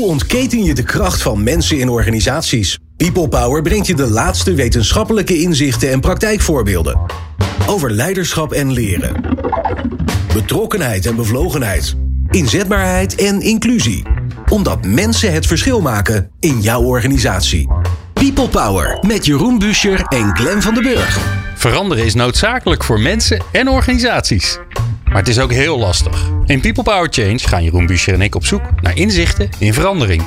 Hoe 0.00 0.08
ontketen 0.08 0.64
je 0.64 0.74
de 0.74 0.82
kracht 0.82 1.22
van 1.22 1.42
mensen 1.42 1.78
in 1.78 1.88
organisaties? 1.88 2.78
People 2.96 3.28
Power 3.28 3.62
brengt 3.62 3.86
je 3.86 3.94
de 3.94 4.10
laatste 4.10 4.54
wetenschappelijke 4.54 5.40
inzichten 5.40 5.90
en 5.90 6.00
praktijkvoorbeelden. 6.00 7.00
Over 7.66 7.90
leiderschap 7.90 8.52
en 8.52 8.72
leren. 8.72 9.20
Betrokkenheid 10.34 11.06
en 11.06 11.16
bevlogenheid. 11.16 11.96
Inzetbaarheid 12.30 13.14
en 13.14 13.40
inclusie. 13.40 14.02
Omdat 14.48 14.84
mensen 14.84 15.32
het 15.32 15.46
verschil 15.46 15.80
maken 15.80 16.30
in 16.38 16.60
jouw 16.60 16.82
organisatie. 16.82 17.68
People 18.12 18.48
Power 18.48 18.98
met 19.06 19.26
Jeroen 19.26 19.58
Buscher 19.58 20.02
en 20.02 20.36
Glenn 20.36 20.62
van 20.62 20.74
den 20.74 20.82
Burg. 20.82 21.18
Veranderen 21.54 22.04
is 22.04 22.14
noodzakelijk 22.14 22.84
voor 22.84 23.00
mensen 23.00 23.42
en 23.52 23.68
organisaties. 23.68 24.58
Maar 25.10 25.18
het 25.18 25.28
is 25.28 25.38
ook 25.38 25.52
heel 25.52 25.78
lastig. 25.78 26.30
In 26.46 26.60
People 26.60 26.82
Power 26.82 27.08
Change 27.10 27.38
gaan 27.38 27.62
Jeroen 27.62 27.86
Buscher 27.86 28.14
en 28.14 28.20
ik 28.20 28.34
op 28.34 28.46
zoek 28.46 28.62
naar 28.82 28.96
inzichten 28.96 29.48
in 29.58 29.74
verandering. 29.74 30.22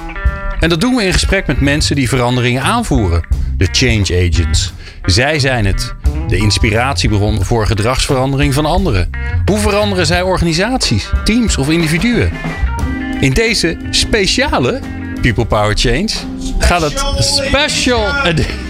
En 0.59 0.69
dat 0.69 0.81
doen 0.81 0.95
we 0.95 1.03
in 1.03 1.13
gesprek 1.13 1.47
met 1.47 1.61
mensen 1.61 1.95
die 1.95 2.09
veranderingen 2.09 2.61
aanvoeren. 2.61 3.27
De 3.57 3.67
change 3.71 4.29
agents. 4.29 4.73
Zij 5.05 5.39
zijn 5.39 5.65
het. 5.65 5.93
De 6.27 6.37
inspiratiebron 6.37 7.43
voor 7.43 7.67
gedragsverandering 7.67 8.53
van 8.53 8.65
anderen. 8.65 9.09
Hoe 9.45 9.57
veranderen 9.59 10.05
zij 10.05 10.21
organisaties, 10.21 11.09
teams 11.23 11.57
of 11.57 11.69
individuen? 11.69 12.31
In 13.19 13.33
deze 13.33 13.77
speciale 13.89 14.79
People 15.23 15.45
Power 15.45 15.77
Change 15.77 16.09
gaat 16.59 16.81
het 16.81 17.03
special. 17.17 18.07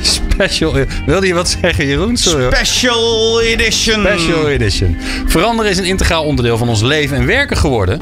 Special. 0.02 0.74
Wilde 1.06 1.28
je 1.28 1.34
wat 1.34 1.58
zeggen, 1.62 1.86
Jeroen? 1.86 2.18
Sorry. 2.18 2.56
Special 2.56 3.42
edition. 3.42 4.00
Special 4.00 4.50
edition. 4.50 4.98
Veranderen 5.26 5.72
is 5.72 5.78
een 5.78 5.84
integraal 5.84 6.24
onderdeel 6.24 6.58
van 6.58 6.70
ons 6.70 6.82
leven 6.82 7.18
en 7.18 7.26
werken 7.26 7.58
geworden. 7.58 8.02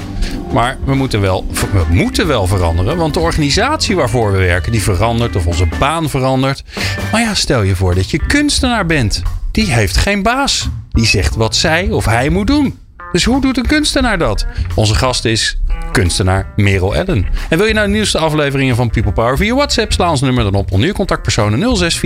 Maar 0.54 0.78
we 0.86 0.96
moeten, 0.96 1.22
wel, 1.22 1.46
we 1.72 1.94
moeten 1.94 2.28
wel 2.28 2.48
veranderen, 2.48 2.98
want 2.98 3.14
de 3.14 3.20
organisatie 3.20 3.96
waarvoor 3.96 4.32
we 4.32 4.38
werken, 4.38 4.72
die 4.72 4.84
verandert 4.84 5.36
of 5.36 5.46
onze 5.46 5.68
baan 5.80 6.10
verandert. 6.10 6.64
Maar 7.12 7.22
ja, 7.22 7.34
stel 7.34 7.62
je 7.62 7.76
voor 7.76 7.96
dat 7.96 8.12
je 8.12 8.26
kunstenaar 8.26 8.86
bent. 8.86 9.22
Die 9.52 9.72
heeft 9.72 9.98
geen 9.98 10.24
baas. 10.24 10.68
Die 10.92 11.06
zegt 11.06 11.36
wat 11.36 11.56
zij 11.56 11.90
of 11.90 12.06
hij 12.06 12.30
moet 12.30 12.48
doen. 12.48 12.80
Dus 13.12 13.24
hoe 13.24 13.42
doet 13.42 13.58
een 13.58 13.68
kunstenaar 13.68 14.18
dat? 14.18 14.46
Onze 14.76 14.96
gast 14.96 15.26
is 15.26 15.58
kunstenaar 15.92 16.54
Merel 16.56 16.96
Ellen. 16.96 17.26
En 17.50 17.58
wil 17.58 17.68
je 17.68 17.74
nou 17.74 17.88
de 17.88 17.94
nieuwste 17.94 18.18
afleveringen 18.18 18.76
van 18.76 18.90
People 18.90 19.12
Power 19.12 19.38
via 19.38 19.56
WhatsApp? 19.56 19.92
Sla 19.92 20.10
ons 20.10 20.22
nummer 20.22 20.44
dan 20.44 20.54
op 20.54 20.72
onder 20.72 20.94
contactpersonen 20.94 21.78
0645667548. 21.78 21.98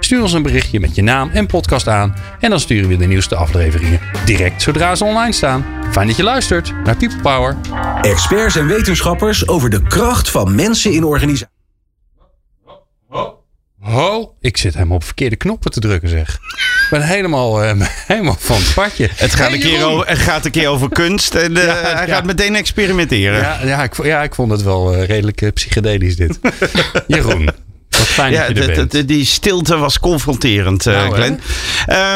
Stuur 0.00 0.22
ons 0.22 0.32
een 0.32 0.42
berichtje 0.42 0.80
met 0.80 0.94
je 0.94 1.02
naam 1.02 1.30
en 1.30 1.46
podcast 1.46 1.88
aan. 1.88 2.14
En 2.40 2.50
dan 2.50 2.60
sturen 2.60 2.88
we 2.88 2.96
de 2.96 3.06
nieuwste 3.06 3.36
afleveringen 3.36 4.00
direct 4.24 4.62
zodra 4.62 4.94
ze 4.94 5.04
online 5.04 5.32
staan. 5.32 5.64
Fijn 5.90 6.06
dat 6.06 6.16
je 6.16 6.22
luistert 6.22 6.72
naar 6.84 6.96
People 6.96 7.20
Power. 7.20 7.56
Experts 8.00 8.56
en 8.56 8.66
wetenschappers 8.66 9.48
over 9.48 9.70
de 9.70 9.82
kracht 9.82 10.30
van 10.30 10.54
mensen 10.54 10.92
in 10.92 11.04
organisaties. 11.04 11.50
Ho, 13.80 14.34
ik 14.40 14.56
zit 14.56 14.74
helemaal 14.74 14.96
op 14.96 15.04
verkeerde 15.04 15.36
knoppen 15.36 15.70
te 15.70 15.80
drukken, 15.80 16.08
zeg. 16.08 16.38
Ik 16.92 16.98
ben 16.98 17.06
helemaal, 17.06 17.64
uh, 17.64 17.72
helemaal 18.06 18.36
van 18.38 18.56
het 18.56 18.74
padje. 18.74 19.08
Het 19.14 19.34
gaat, 19.34 19.52
een, 19.52 19.60
keer 19.60 19.84
over, 19.84 20.08
het 20.08 20.18
gaat 20.18 20.44
een 20.44 20.50
keer 20.50 20.68
over 20.68 20.88
kunst 20.88 21.34
en 21.34 21.56
uh, 21.56 21.64
ja, 21.64 21.74
hij 21.74 22.06
ja. 22.06 22.14
gaat 22.14 22.24
meteen 22.24 22.54
experimenteren. 22.54 23.40
Ja, 23.40 23.58
ja, 23.64 23.82
ik, 23.82 24.04
ja, 24.04 24.22
ik 24.22 24.34
vond 24.34 24.50
het 24.50 24.62
wel 24.62 24.94
uh, 24.94 25.04
redelijk 25.04 25.50
psychedelisch 25.54 26.16
dit. 26.16 26.38
Jeroen, 27.06 27.50
wat 28.02 28.10
fijn 28.10 28.32
ja, 28.32 28.46
dat 28.46 28.56
je 28.56 28.62
er 28.62 28.74
bent. 28.74 28.90
De, 28.90 29.04
die 29.04 29.26
stilte 29.26 29.76
was 29.76 29.98
confronterend, 29.98 30.86
uh, 30.86 30.94
nou, 30.94 31.14
Glenn. 31.14 31.40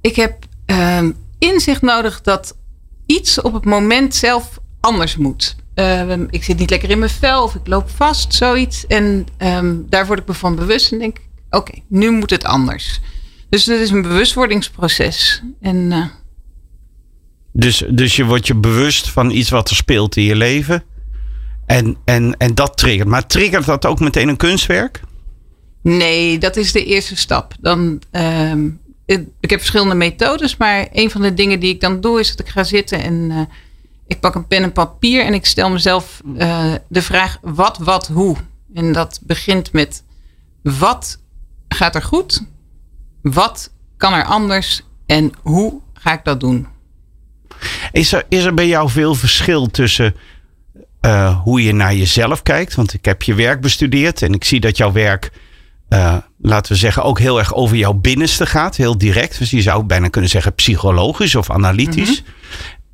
Ik 0.00 0.16
heb... 0.16 0.44
Um, 0.66 1.26
inzicht 1.38 1.82
nodig 1.82 2.20
dat 2.20 2.56
iets 3.06 3.40
op 3.40 3.52
het 3.52 3.64
moment 3.64 4.14
zelf 4.14 4.58
anders 4.80 5.16
moet. 5.16 5.56
Uh, 5.74 6.12
ik 6.30 6.44
zit 6.44 6.58
niet 6.58 6.70
lekker 6.70 6.90
in 6.90 6.98
mijn 6.98 7.10
vel 7.10 7.42
of 7.42 7.54
ik 7.54 7.66
loop 7.66 7.90
vast, 7.90 8.34
zoiets. 8.34 8.86
En 8.86 9.26
um, 9.38 9.86
daar 9.88 10.06
word 10.06 10.18
ik 10.18 10.26
me 10.26 10.34
van 10.34 10.56
bewust 10.56 10.92
en 10.92 10.98
denk: 10.98 11.16
oké, 11.50 11.56
okay, 11.56 11.82
nu 11.88 12.10
moet 12.10 12.30
het 12.30 12.44
anders. 12.44 13.00
Dus 13.48 13.66
het 13.66 13.80
is 13.80 13.90
een 13.90 14.02
bewustwordingsproces. 14.02 15.42
En, 15.60 15.76
uh, 15.76 16.06
dus, 17.52 17.84
dus 17.90 18.16
je 18.16 18.24
wordt 18.24 18.46
je 18.46 18.54
bewust 18.54 19.10
van 19.10 19.30
iets 19.30 19.50
wat 19.50 19.70
er 19.70 19.76
speelt 19.76 20.16
in 20.16 20.22
je 20.22 20.36
leven. 20.36 20.82
En, 21.66 21.96
en, 22.04 22.36
en 22.36 22.54
dat 22.54 22.76
triggert. 22.76 23.08
Maar 23.08 23.26
triggert 23.26 23.64
dat 23.64 23.86
ook 23.86 24.00
meteen 24.00 24.28
een 24.28 24.36
kunstwerk? 24.36 25.00
Nee, 25.82 26.38
dat 26.38 26.56
is 26.56 26.72
de 26.72 26.84
eerste 26.84 27.16
stap. 27.16 27.54
Dan, 27.60 28.02
um, 28.10 28.80
ik 29.40 29.50
heb 29.50 29.58
verschillende 29.58 29.94
methodes, 29.94 30.56
maar 30.56 30.88
een 30.92 31.10
van 31.10 31.22
de 31.22 31.34
dingen 31.34 31.60
die 31.60 31.74
ik 31.74 31.80
dan 31.80 32.00
doe 32.00 32.20
is 32.20 32.28
dat 32.28 32.46
ik 32.46 32.52
ga 32.52 32.64
zitten 32.64 33.02
en 33.02 33.14
uh, 33.14 33.40
ik 34.06 34.20
pak 34.20 34.34
een 34.34 34.46
pen 34.46 34.62
en 34.62 34.72
papier 34.72 35.24
en 35.24 35.34
ik 35.34 35.46
stel 35.46 35.70
mezelf 35.70 36.20
uh, 36.38 36.74
de 36.88 37.02
vraag 37.02 37.38
wat, 37.42 37.78
wat, 37.78 38.06
hoe. 38.06 38.36
En 38.74 38.92
dat 38.92 39.20
begint 39.22 39.72
met 39.72 40.04
wat 40.62 41.18
gaat 41.68 41.94
er 41.94 42.02
goed? 42.02 42.44
Wat 43.22 43.70
kan 43.96 44.12
er 44.12 44.24
anders? 44.24 44.82
En 45.06 45.32
hoe 45.42 45.80
ga 45.92 46.12
ik 46.12 46.24
dat 46.24 46.40
doen? 46.40 46.66
Is 47.92 48.12
er, 48.12 48.24
is 48.28 48.44
er 48.44 48.54
bij 48.54 48.68
jou 48.68 48.90
veel 48.90 49.14
verschil 49.14 49.66
tussen 49.66 50.14
uh, 51.00 51.42
hoe 51.42 51.62
je 51.62 51.72
naar 51.72 51.94
jezelf 51.94 52.42
kijkt? 52.42 52.74
Want 52.74 52.94
ik 52.94 53.04
heb 53.04 53.22
je 53.22 53.34
werk 53.34 53.60
bestudeerd 53.60 54.22
en 54.22 54.32
ik 54.34 54.44
zie 54.44 54.60
dat 54.60 54.76
jouw 54.76 54.92
werk 54.92 55.30
uh, 55.88 56.16
laten 56.38 56.72
we 56.72 56.78
zeggen, 56.78 57.02
ook 57.02 57.18
heel 57.18 57.38
erg 57.38 57.54
over 57.54 57.76
jouw 57.76 57.92
binnenste 57.92 58.46
gaat. 58.46 58.76
Heel 58.76 58.98
direct. 58.98 59.38
Dus 59.38 59.50
je 59.50 59.62
zou 59.62 59.84
bijna 59.84 60.08
kunnen 60.08 60.30
zeggen 60.30 60.54
psychologisch 60.54 61.34
of 61.34 61.50
analytisch. 61.50 62.20
Mm 62.20 62.26
-hmm. 62.26 62.36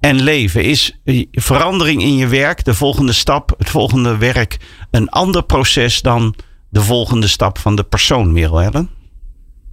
En 0.00 0.22
leven 0.22 0.64
is 0.64 1.00
verandering 1.32 2.02
in 2.02 2.16
je 2.16 2.26
werk, 2.26 2.64
de 2.64 2.74
volgende 2.74 3.12
stap, 3.12 3.54
het 3.58 3.70
volgende 3.70 4.16
werk, 4.16 4.56
een 4.90 5.08
ander 5.08 5.44
proces 5.44 6.02
dan 6.02 6.34
de 6.70 6.80
volgende 6.82 7.26
stap 7.26 7.58
van 7.58 7.76
de 7.76 7.82
persoon, 7.82 8.32
Merel 8.32 8.60
Ellen? 8.60 8.90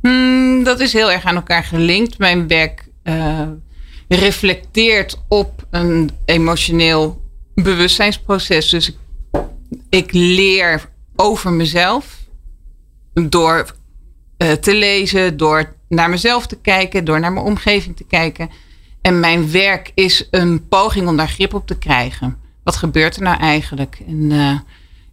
Hmm, 0.01 0.63
dat 0.63 0.79
is 0.79 0.93
heel 0.93 1.11
erg 1.11 1.25
aan 1.25 1.35
elkaar 1.35 1.63
gelinkt. 1.63 2.17
Mijn 2.17 2.47
werk 2.47 2.87
uh, 3.03 3.41
reflecteert 4.07 5.23
op 5.27 5.67
een 5.69 6.09
emotioneel 6.25 7.21
bewustzijnsproces. 7.55 8.69
Dus 8.69 8.87
ik, 8.87 8.97
ik 9.89 10.11
leer 10.11 10.89
over 11.15 11.51
mezelf 11.51 12.20
door 13.13 13.75
uh, 14.37 14.51
te 14.51 14.75
lezen, 14.75 15.37
door 15.37 15.73
naar 15.87 16.09
mezelf 16.09 16.47
te 16.47 16.57
kijken, 16.57 17.05
door 17.05 17.19
naar 17.19 17.33
mijn 17.33 17.45
omgeving 17.45 17.97
te 17.97 18.03
kijken. 18.03 18.49
En 19.01 19.19
mijn 19.19 19.51
werk 19.51 19.91
is 19.93 20.27
een 20.31 20.67
poging 20.67 21.07
om 21.07 21.17
daar 21.17 21.29
grip 21.29 21.53
op 21.53 21.67
te 21.67 21.77
krijgen. 21.77 22.37
Wat 22.63 22.75
gebeurt 22.75 23.15
er 23.15 23.21
nou 23.21 23.39
eigenlijk? 23.39 24.01
En 24.07 24.31
uh, 24.31 24.59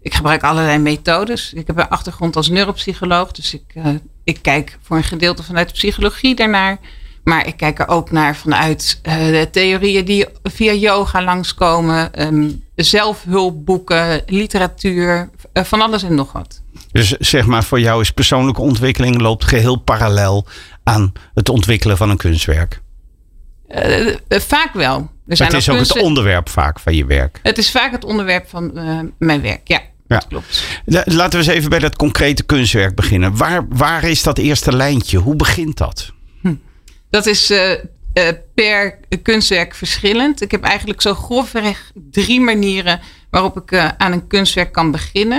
ik 0.00 0.14
gebruik 0.14 0.42
allerlei 0.42 0.78
methodes. 0.78 1.52
Ik 1.52 1.66
heb 1.66 1.78
een 1.78 1.88
achtergrond 1.88 2.36
als 2.36 2.48
neuropsycholoog, 2.48 3.32
dus 3.32 3.54
ik, 3.54 3.74
uh, 3.74 3.86
ik 4.24 4.38
kijk 4.42 4.78
voor 4.82 4.96
een 4.96 5.04
gedeelte 5.04 5.42
vanuit 5.42 5.68
de 5.68 5.74
psychologie 5.74 6.34
daarnaar. 6.34 6.78
Maar 7.24 7.46
ik 7.46 7.56
kijk 7.56 7.78
er 7.78 7.88
ook 7.88 8.10
naar 8.10 8.36
vanuit 8.36 9.00
theorieën 9.50 10.04
die 10.04 10.26
via 10.42 10.72
yoga 10.72 11.22
langskomen, 11.22 12.26
um, 12.26 12.64
zelfhulpboeken, 12.74 14.22
literatuur, 14.26 15.30
van 15.64 15.80
alles 15.80 16.02
en 16.02 16.14
nog 16.14 16.32
wat. 16.32 16.62
Dus 16.92 17.08
zeg 17.10 17.46
maar, 17.46 17.64
voor 17.64 17.80
jou 17.80 18.00
is 18.00 18.10
persoonlijke 18.10 18.60
ontwikkeling 18.60 19.20
loopt 19.20 19.44
geheel 19.44 19.76
parallel 19.76 20.46
aan 20.84 21.12
het 21.34 21.48
ontwikkelen 21.48 21.96
van 21.96 22.10
een 22.10 22.16
kunstwerk. 22.16 22.80
Uh, 23.68 24.14
vaak 24.28 24.72
wel. 24.72 25.10
Er 25.26 25.36
zijn 25.36 25.48
het 25.48 25.58
is 25.58 25.68
ook 25.68 25.76
kunst... 25.76 25.94
het 25.94 26.02
onderwerp 26.02 26.48
vaak 26.48 26.80
van 26.80 26.94
je 26.94 27.04
werk. 27.04 27.40
Het 27.42 27.58
is 27.58 27.70
vaak 27.70 27.92
het 27.92 28.04
onderwerp 28.04 28.48
van 28.48 28.70
uh, 28.74 29.00
mijn 29.18 29.42
werk, 29.42 29.68
ja. 29.68 29.80
Ja. 30.08 30.22
klopt. 30.28 30.64
Laten 30.84 31.40
we 31.40 31.46
eens 31.46 31.54
even 31.54 31.70
bij 31.70 31.78
dat 31.78 31.96
concrete 31.96 32.42
kunstwerk 32.42 32.94
beginnen. 32.94 33.36
Waar, 33.36 33.66
waar 33.68 34.04
is 34.04 34.22
dat 34.22 34.38
eerste 34.38 34.76
lijntje? 34.76 35.18
Hoe 35.18 35.36
begint 35.36 35.76
dat? 35.76 36.12
Hm. 36.42 36.54
Dat 37.10 37.26
is 37.26 37.50
uh, 37.50 37.72
per 38.54 38.98
kunstwerk 39.22 39.74
verschillend. 39.74 40.42
Ik 40.42 40.50
heb 40.50 40.62
eigenlijk 40.62 41.00
zo 41.00 41.14
grofweg 41.14 41.90
drie 42.10 42.40
manieren 42.40 43.00
waarop 43.30 43.56
ik 43.56 43.94
aan 43.98 44.12
een 44.12 44.26
kunstwerk 44.26 44.72
kan 44.72 44.90
beginnen. 44.90 45.38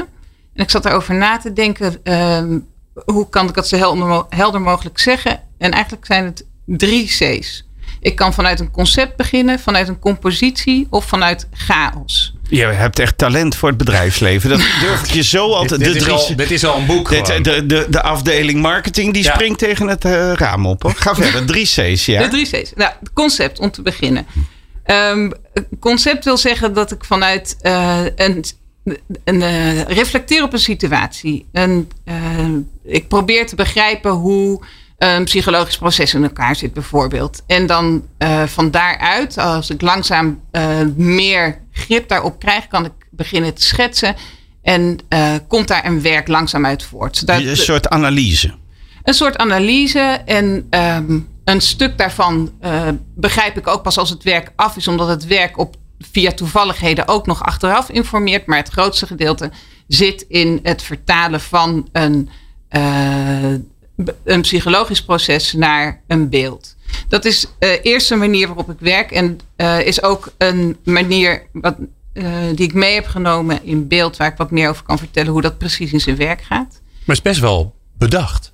En 0.53 0.63
ik 0.63 0.69
zat 0.69 0.85
erover 0.85 1.15
na 1.15 1.37
te 1.37 1.53
denken, 1.53 2.03
ehm, 2.03 2.59
hoe 3.05 3.29
kan 3.29 3.47
ik 3.47 3.53
dat 3.53 3.67
zo 3.67 4.25
helder 4.29 4.61
mogelijk 4.61 4.99
zeggen? 4.99 5.39
En 5.57 5.71
eigenlijk 5.71 6.05
zijn 6.05 6.25
het 6.25 6.45
drie 6.65 7.05
C's. 7.05 7.67
Ik 8.01 8.15
kan 8.15 8.33
vanuit 8.33 8.59
een 8.59 8.71
concept 8.71 9.15
beginnen, 9.15 9.59
vanuit 9.59 9.87
een 9.87 9.99
compositie 9.99 10.87
of 10.89 11.05
vanuit 11.05 11.47
chaos. 11.51 12.33
Je 12.49 12.65
hebt 12.65 12.99
echt 12.99 13.17
talent 13.17 13.55
voor 13.55 13.69
het 13.69 13.77
bedrijfsleven. 13.77 14.49
Dat 14.49 14.59
durf 14.81 15.03
ik 15.03 15.09
je 15.09 15.23
zo 15.23 15.51
altijd. 15.51 15.79
dit, 15.79 15.93
dit, 15.93 16.01
is 16.01 16.09
al, 16.09 16.35
dit 16.35 16.51
is 16.51 16.65
al 16.65 16.77
een 16.77 16.85
boek. 16.85 17.09
Dit, 17.09 17.43
de, 17.43 17.65
de, 17.65 17.87
de 17.89 18.01
afdeling 18.01 18.61
marketing 18.61 19.13
die 19.13 19.23
springt 19.23 19.59
tegen 19.59 19.87
het 19.87 20.05
uh, 20.05 20.33
raam 20.33 20.65
op. 20.65 20.83
Hoor. 20.83 20.93
Ga 20.95 21.15
verder. 21.15 21.45
Drie 21.45 21.65
C's, 21.65 22.05
ja. 22.05 22.21
De 22.21 22.27
drie 22.27 22.45
C's. 22.45 22.71
Nou, 22.75 22.91
het 22.99 23.13
concept 23.13 23.59
om 23.59 23.71
te 23.71 23.81
beginnen. 23.81 24.25
Um, 24.91 25.31
concept 25.79 26.25
wil 26.25 26.37
zeggen 26.37 26.73
dat 26.73 26.91
ik 26.91 27.03
vanuit 27.03 27.57
uh, 27.61 28.05
een 28.15 28.43
een, 29.23 29.41
uh, 29.41 29.81
reflecteer 29.81 30.43
op 30.43 30.53
een 30.53 30.59
situatie. 30.59 31.47
En, 31.51 31.89
uh, 32.05 32.13
ik 32.83 33.07
probeer 33.07 33.47
te 33.47 33.55
begrijpen 33.55 34.11
hoe 34.11 34.63
een 34.97 35.23
psychologisch 35.23 35.77
proces 35.77 36.13
in 36.13 36.23
elkaar 36.23 36.55
zit, 36.55 36.73
bijvoorbeeld. 36.73 37.43
En 37.47 37.65
dan 37.67 38.07
van 38.45 38.71
daaruit, 38.71 39.37
als 39.37 39.69
ik 39.69 39.81
langzaam 39.81 40.41
meer 40.95 41.61
grip 41.71 42.07
daarop 42.07 42.39
krijg, 42.39 42.67
kan 42.67 42.85
ik 42.85 42.91
beginnen 43.11 43.53
te 43.53 43.61
schetsen. 43.61 44.15
En 44.61 44.99
komt 45.47 45.67
daar 45.67 45.85
een 45.85 46.01
werk 46.01 46.27
langzaam 46.27 46.65
uit 46.65 46.83
voort. 46.83 47.23
een 47.27 47.57
soort 47.57 47.89
analyse. 47.89 48.53
Een 49.03 49.13
soort 49.13 49.37
analyse. 49.37 50.21
En 50.25 50.67
um, 50.69 51.27
een 51.51 51.61
stuk 51.61 51.97
daarvan 51.97 52.51
begrijp 53.15 53.57
ik 53.57 53.67
ook 53.67 53.83
pas 53.83 53.97
als 53.97 54.09
het 54.09 54.23
werk 54.23 54.51
af 54.55 54.77
is, 54.77 54.87
omdat 54.87 55.07
het 55.07 55.25
werk 55.25 55.57
op 55.57 55.75
via 55.99 56.31
toevalligheden 56.31 57.07
ook 57.07 57.25
nog 57.25 57.43
achteraf 57.43 57.89
informeert. 57.89 58.45
Maar 58.45 58.57
het 58.57 58.69
grootste 58.69 59.07
gedeelte 59.07 59.51
zit 59.87 60.25
in 60.27 60.59
het 60.63 60.81
vertalen 60.81 61.41
van 61.41 61.87
een, 61.91 62.29
uh, 62.71 63.51
een 64.23 64.41
psychologisch 64.41 65.03
proces 65.03 65.53
naar 65.53 66.01
een 66.07 66.29
beeld. 66.29 66.75
Dat 67.07 67.25
is 67.25 67.47
de 67.59 67.79
uh, 67.83 67.91
eerste 67.91 68.15
manier 68.15 68.47
waarop 68.47 68.69
ik 68.69 68.79
werk. 68.79 69.11
En 69.11 69.39
is 69.85 70.03
ook 70.03 70.33
een 70.37 70.77
manier 70.83 71.43
wat, 71.53 71.75
die 72.55 72.67
ik 72.67 72.73
mee 72.73 72.93
heb 72.93 73.05
genomen 73.05 73.63
in 73.63 73.87
beeld, 73.87 74.17
waar 74.17 74.31
ik 74.31 74.37
wat 74.37 74.51
meer 74.51 74.69
over 74.69 74.83
kan 74.83 74.97
vertellen 74.97 75.31
hoe 75.31 75.41
dat 75.41 75.57
precies 75.57 75.93
in 75.93 75.99
zijn 75.99 76.15
werk 76.15 76.41
gaat. 76.41 76.81
Maar 77.05 77.15
is 77.15 77.21
best 77.21 77.39
wel 77.39 77.75
bedacht. 77.97 78.48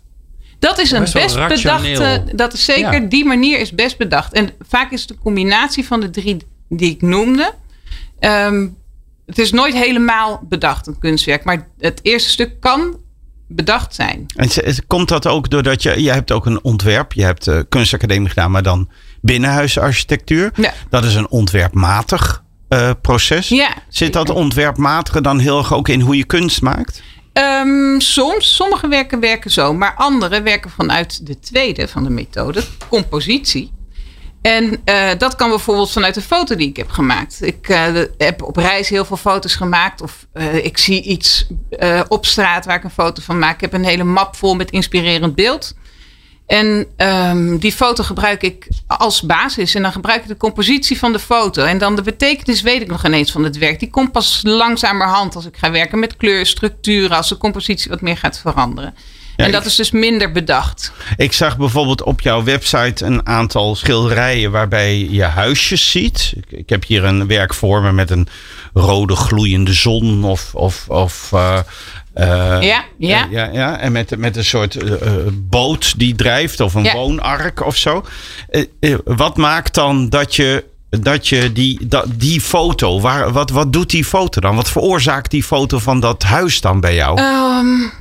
Dat 0.68 0.80
is 0.80 0.92
een 0.92 1.00
best, 1.00 1.48
best 1.48 1.64
bedachte. 1.64 2.24
Dat 2.36 2.54
is 2.54 2.66
zeker, 2.66 3.10
die 3.10 3.26
manier 3.26 3.60
is 3.60 3.72
best 3.72 3.98
bedacht. 3.98 4.34
En 4.34 4.50
vaak 4.68 4.92
is 4.92 5.00
het 5.00 5.10
de 5.10 5.18
combinatie 5.18 5.86
van 5.86 6.00
de 6.00 6.10
drie 6.10 6.38
die 6.70 6.90
ik 6.90 7.02
noemde. 7.02 7.54
Ehm, 8.20 8.68
het 9.26 9.40
is 9.40 9.52
nooit 9.52 9.74
helemaal 9.74 10.42
bedacht, 10.50 10.88
een 10.88 11.00
kunstwerk. 11.00 11.44
Maar 11.44 11.68
het 11.80 12.00
eerste 12.02 12.30
stuk 12.30 12.60
kan 12.60 12.98
bedacht 13.48 13.96
zijn. 13.96 14.26
En 14.36 14.50
komt 14.88 15.08
dat 15.08 15.28
ook 15.28 15.50
doordat 15.50 15.84
je... 15.84 16.04
Je 16.04 16.12
hebt 16.12 16.32
ook 16.32 16.46
een 16.46 16.64
ontwerp. 16.64 17.14
Je 17.14 17.24
hebt 17.24 17.48
uh, 17.48 17.60
kunstacademie 17.70 18.30
gedaan, 18.30 18.52
maar 18.52 18.64
dan 18.64 18.90
binnenhuisarchitectuur. 19.22 20.52
Ja. 20.56 20.74
Dat 20.90 21.04
is 21.04 21.16
een 21.16 21.30
ontwerpmatig 21.30 22.44
uh, 22.70 22.92
proces. 23.02 23.50
Ja, 23.50 23.74
Zit 23.90 24.14
dat 24.14 24.30
ontwerpmatige 24.30 25.22
dan 25.22 25.40
heel 25.40 25.58
erg 25.58 25.74
ook 25.74 25.88
in 25.88 26.02
hoe 26.02 26.18
je 26.18 26.26
kunst 26.26 26.62
maakt? 26.62 27.04
Um, 27.38 28.02
soms. 28.02 28.56
Sommige 28.56 28.88
werken 28.88 29.20
werken 29.20 29.52
zo. 29.52 29.74
Maar 29.74 29.94
andere 29.96 30.42
werken 30.42 30.72
vanuit 30.72 31.26
de 31.26 31.40
tweede 31.40 31.88
van 31.88 32.04
de 32.04 32.10
methode. 32.10 32.64
Compositie. 32.90 33.74
En 34.42 34.82
uh, 34.86 35.10
dat 35.18 35.36
kan 35.36 35.50
bijvoorbeeld 35.50 35.92
vanuit 35.92 36.14
de 36.14 36.22
foto 36.22 36.56
die 36.56 36.70
ik 36.70 36.78
heb 36.78 36.90
gemaakt. 36.90 37.42
Ik 37.42 37.70
uh, 37.70 37.86
heb 38.18 38.44
op 38.44 38.58
reis 38.58 38.90
heel 38.90 39.06
veel 39.06 39.18
foto's 39.18 39.56
gemaakt. 39.56 40.02
Of 40.02 40.28
uh, 40.34 40.66
ik 40.66 40.78
zie 40.78 41.02
iets 41.02 41.48
op 42.08 42.26
straat 42.26 42.66
waar 42.66 42.76
ik 42.76 42.84
een 42.84 42.90
foto 42.90 43.22
van 43.22 43.40
maak. 43.40 43.54
Ik 43.54 43.62
heb 43.62 43.74
een 43.74 43.86
hele 43.86 44.04
map 44.04 44.36
vol 44.36 44.56
met 44.56 44.72
inspirerend 44.72 45.36
beeld. 45.36 45.74
En 46.46 46.86
um, 46.98 47.58
die 47.58 47.72
foto 47.72 48.04
gebruik 48.04 48.42
ik 48.42 48.68
als 48.88 49.22
basis. 49.22 49.76
En 49.76 49.82
dan 49.82 49.92
gebruik 49.92 50.22
ik 50.22 50.28
de 50.28 50.38
compositie 50.38 50.98
van 50.98 51.12
de 51.12 51.20
foto. 51.20 51.64
En 51.64 51.78
dan 51.78 51.96
de 51.96 52.02
betekenis 52.02 52.62
weet 52.62 52.82
ik 52.82 52.88
nog 52.88 53.06
ineens 53.06 53.32
van 53.32 53.44
het 53.44 53.58
werk. 53.58 53.80
Die 53.80 53.90
komt 53.90 54.12
pas 54.12 54.40
langzamerhand 54.44 55.36
als 55.36 55.46
ik 55.46 55.58
ga 55.58 55.72
werken 55.72 56.00
met 56.00 56.18
kleur, 56.18 56.46
structuren. 56.46 57.18
Als 57.18 57.30
de 57.30 57.38
compositie 57.38 57.92
wat 57.92 58.02
meer 58.02 58.18
gaat 58.18 58.40
veranderen 58.40 58.94
en 59.36 59.52
dat 59.52 59.66
is 59.66 59.76
dus 59.76 59.92
minder 59.92 60.32
bedacht. 60.32 60.92
Ik 61.18 61.34
zag 61.34 61.58
bijvoorbeeld 61.58 62.04
op 62.04 62.22
jouw 62.22 62.44
website 62.44 63.06
een 63.06 63.28
aantal 63.28 63.76
schilderijen 63.76 64.52
waarbij 64.52 64.98
je 64.98 65.24
huisjes 65.24 65.92
ziet. 65.92 66.34
Ik, 66.36 66.60
ik 66.60 66.70
heb 66.70 66.86
hier 66.86 67.04
een 67.04 67.28
werk 67.28 67.54
voor 67.54 67.82
me 67.82 67.92
met 67.92 68.10
een 68.10 68.28
rode 68.74 69.16
gloeiende 69.16 69.74
zon 69.74 70.24
of. 70.24 70.56
of, 70.56 70.86
of 70.90 71.32
uh, 71.34 71.60
uh, 72.16 72.58
ja, 72.62 72.86
ja. 72.98 73.26
Uh, 73.26 73.32
ja, 73.32 73.50
ja. 73.54 73.80
En 73.80 73.92
met, 73.92 74.18
met 74.18 74.38
een 74.38 74.46
soort 74.46 74.78
boot 75.50 76.00
die 76.00 76.16
drijft 76.16 76.60
of 76.60 76.74
een 76.74 76.84
ja. 76.84 76.94
woonark 76.94 77.66
of 77.66 77.76
zo. 77.76 78.06
wat 79.04 79.38
maakt 79.38 79.74
dan 79.74 80.10
dat 80.10 80.36
je 80.36 80.64
dat 80.90 81.28
je 81.28 81.52
die, 81.52 81.88
dat, 81.88 82.06
die 82.16 82.42
foto, 82.42 83.02
waar, 83.02 83.32
wat, 83.32 83.50
wat 83.50 83.74
doet 83.74 83.90
die 83.90 84.06
foto 84.06 84.42
dan? 84.42 84.56
Wat 84.56 84.70
veroorzaakt 84.70 85.32
die 85.32 85.44
foto 85.44 85.80
van 85.80 86.00
dat 86.00 86.24
huis 86.24 86.62
dan 86.62 86.80
bij 86.80 86.96
jou? 86.96 87.22
Um, 87.22 87.92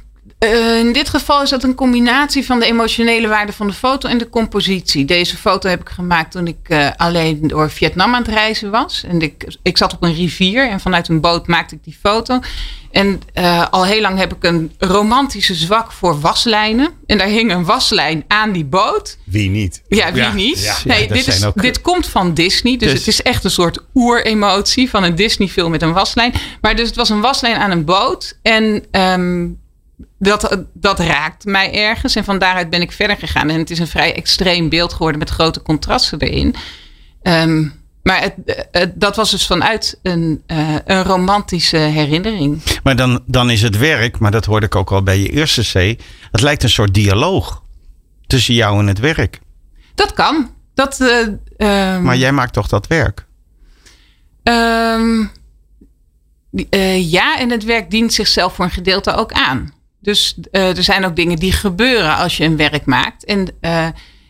uh, 0.45 0.79
in 0.79 0.93
dit 0.93 1.09
geval 1.09 1.43
is 1.43 1.51
dat 1.51 1.63
een 1.63 1.75
combinatie 1.75 2.45
van 2.45 2.59
de 2.61 2.67
emotionele 2.67 3.29
waarde 3.29 3.53
van 3.53 3.67
de 3.67 3.73
foto 3.73 4.09
en 4.09 4.19
de 4.19 4.29
compositie. 4.29 5.05
Deze 5.05 5.37
foto 5.37 5.69
heb 5.69 5.81
ik 5.81 5.89
gemaakt 5.89 6.31
toen 6.31 6.47
ik 6.47 6.57
uh, 6.69 6.91
alleen 6.97 7.39
door 7.47 7.71
Vietnam 7.71 8.15
aan 8.15 8.23
het 8.23 8.33
reizen 8.33 8.71
was. 8.71 9.05
En 9.09 9.21
ik, 9.21 9.57
ik 9.63 9.77
zat 9.77 9.93
op 9.93 10.03
een 10.03 10.15
rivier 10.15 10.69
en 10.69 10.81
vanuit 10.81 11.09
een 11.09 11.21
boot 11.21 11.47
maakte 11.47 11.75
ik 11.75 11.85
die 11.85 11.99
foto. 12.01 12.41
En 12.91 13.21
uh, 13.35 13.67
al 13.71 13.85
heel 13.85 14.01
lang 14.01 14.19
heb 14.19 14.35
ik 14.35 14.45
een 14.45 14.73
romantische 14.79 15.55
zwak 15.55 15.93
voor 15.93 16.21
waslijnen. 16.21 16.91
En 17.07 17.19
daar 17.19 17.27
hing 17.27 17.53
een 17.53 17.65
waslijn 17.65 18.25
aan 18.29 18.53
die 18.53 18.65
boot. 18.65 19.19
Wie 19.25 19.51
niet? 19.51 19.83
Ja, 19.89 20.13
wie 20.13 20.25
niet? 20.25 20.63
Ja. 20.63 20.77
Nee, 20.85 21.09
dit, 21.09 21.27
is, 21.27 21.45
ook... 21.45 21.63
dit 21.63 21.81
komt 21.81 22.07
van 22.07 22.35
Disney. 22.35 22.77
Dus, 22.77 22.91
dus, 22.91 22.99
het 22.99 23.09
is 23.09 23.23
echt 23.23 23.45
een 23.45 23.51
soort 23.51 23.79
oeremotie 23.95 24.91
van 24.91 25.03
een 25.03 25.15
Disney-film 25.15 25.71
met 25.71 25.83
een 25.83 25.93
waslijn. 25.93 26.35
Maar 26.61 26.77
dus 26.77 26.87
het 26.87 26.97
was 26.97 27.09
een 27.09 27.21
waslijn 27.21 27.57
aan 27.57 27.71
een 27.71 27.85
boot. 27.85 28.39
En 28.43 28.85
um, 28.91 29.63
dat, 30.19 30.65
dat 30.73 30.99
raakt 30.99 31.45
mij 31.45 31.75
ergens. 31.75 32.15
En 32.17 32.25
van 32.25 32.39
daaruit 32.39 32.71
ben 32.71 32.81
ik 32.81 32.93
verder 32.93 33.17
gegaan. 33.17 33.51
En 33.51 33.59
het 33.59 33.71
is 33.71 33.79
een 33.79 33.87
vrij 33.87 34.15
extreem 34.15 34.69
beeld 34.69 34.93
geworden 34.93 35.19
met 35.19 35.31
grote 35.31 35.63
contrasten 35.63 36.21
erin. 36.21 36.55
Um, 37.23 37.83
maar 38.03 38.21
het, 38.21 38.67
het, 38.71 39.01
dat 39.01 39.17
was 39.17 39.31
dus 39.31 39.47
vanuit 39.47 39.99
een, 40.03 40.43
uh, 40.47 40.77
een 40.85 41.03
romantische 41.03 41.77
herinnering. 41.77 42.63
Maar 42.83 42.97
dan, 42.97 43.23
dan 43.27 43.51
is 43.51 43.63
het 43.63 43.79
werk, 43.79 44.19
maar 44.19 44.31
dat 44.31 44.45
hoorde 44.45 44.67
ik 44.67 44.75
ook 44.75 44.93
al 44.93 45.03
bij 45.03 45.19
je 45.19 45.29
eerste 45.29 45.63
C. 45.63 46.01
Het 46.31 46.41
lijkt 46.41 46.63
een 46.63 46.71
soort 46.71 46.95
dialoog 46.95 47.63
tussen 48.27 48.55
jou 48.55 48.79
en 48.79 48.87
het 48.87 48.99
werk. 48.99 49.41
Dat 49.95 50.13
kan. 50.13 50.51
Dat, 50.75 51.01
uh, 51.01 51.19
um, 51.59 52.03
maar 52.03 52.17
jij 52.17 52.33
maakt 52.33 52.53
toch 52.53 52.69
dat 52.69 52.87
werk? 52.87 53.27
Um, 54.43 55.31
uh, 56.71 57.11
ja, 57.11 57.39
en 57.39 57.51
het 57.51 57.65
werk 57.65 57.91
dient 57.91 58.13
zichzelf 58.13 58.55
voor 58.55 58.65
een 58.65 58.71
gedeelte 58.71 59.15
ook 59.15 59.33
aan. 59.33 59.73
Dus 60.05 60.35
uh, 60.53 60.77
er 60.77 60.83
zijn 60.83 61.05
ook 61.05 61.17
dingen 61.17 61.39
die 61.39 61.53
gebeuren 61.53 62.17
als 62.17 62.37
je 62.37 62.45
een 62.45 62.57
werk 62.57 62.85
maakt. 62.85 63.25
En 63.25 63.49
uh, 63.61 63.87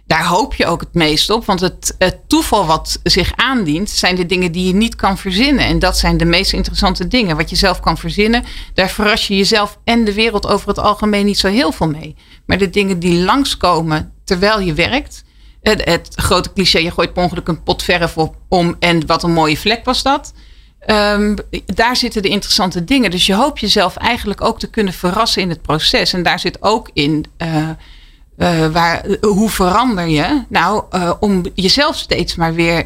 daar 0.06 0.24
hoop 0.24 0.54
je 0.54 0.66
ook 0.66 0.80
het 0.80 0.94
meest 0.94 1.30
op. 1.30 1.44
Want 1.44 1.60
het, 1.60 1.94
het, 1.98 2.18
toeval 2.26 2.66
wat 2.66 3.00
zich 3.02 3.32
aandient, 3.36 3.90
zijn 3.90 4.16
de 4.16 4.26
dingen 4.26 4.52
die 4.52 4.66
je 4.66 4.74
niet 4.74 4.94
kan 4.94 5.18
verzinnen. 5.18 5.64
En 5.64 5.78
dat 5.78 5.98
zijn 5.98 6.16
de 6.16 6.24
meest 6.24 6.52
interessante 6.52 7.08
dingen. 7.08 7.36
Wat 7.36 7.50
je 7.50 7.56
zelf 7.56 7.80
kan 7.80 7.98
verzinnen, 7.98 8.44
daar 8.74 8.90
verras 8.90 9.26
je 9.26 9.36
jezelf 9.36 9.78
en 9.84 10.04
de 10.04 10.14
wereld 10.14 10.46
over 10.46 10.68
het 10.68 10.78
algemeen 10.78 11.26
niet 11.26 11.38
zo 11.38 11.48
heel 11.48 11.72
veel 11.72 11.88
mee. 11.88 12.16
Maar 12.46 12.58
de 12.58 12.70
dingen 12.70 12.98
die 12.98 13.24
langskomen 13.24 14.12
terwijl 14.24 14.60
je 14.60 14.74
werkt. 14.74 15.24
Het, 15.62 15.84
het 15.84 16.08
grote 16.14 16.52
cliché, 16.52 16.78
je 16.78 16.90
gooit 16.90 17.12
per 17.12 17.22
ongeluk 17.22 17.48
een 17.48 17.62
pot 17.62 17.82
verf 17.82 18.18
op 18.18 18.36
om 18.48 18.76
en 18.78 19.06
wat 19.06 19.22
een 19.22 19.32
mooie 19.32 19.56
vlek 19.56 19.84
was 19.84 20.02
dat. 20.02 20.32
Um, 20.86 21.36
daar 21.66 21.96
zitten 21.96 22.22
de 22.22 22.28
interessante 22.28 22.84
dingen. 22.84 23.10
Dus 23.10 23.26
je 23.26 23.34
hoopt 23.34 23.60
jezelf 23.60 23.96
eigenlijk 23.96 24.40
ook 24.40 24.58
te 24.58 24.70
kunnen 24.70 24.92
verrassen 24.92 25.42
in 25.42 25.48
het 25.48 25.62
proces. 25.62 26.12
En 26.12 26.22
daar 26.22 26.38
zit 26.38 26.62
ook 26.62 26.90
in. 26.92 27.24
Uh, 27.38 27.68
uh, 28.38 28.66
waar, 28.66 29.04
hoe 29.20 29.50
verander 29.50 30.08
je? 30.08 30.44
Nou, 30.48 30.84
uh, 30.90 31.12
om 31.20 31.42
jezelf 31.54 31.96
steeds 31.96 32.34
maar 32.34 32.54
weer 32.54 32.84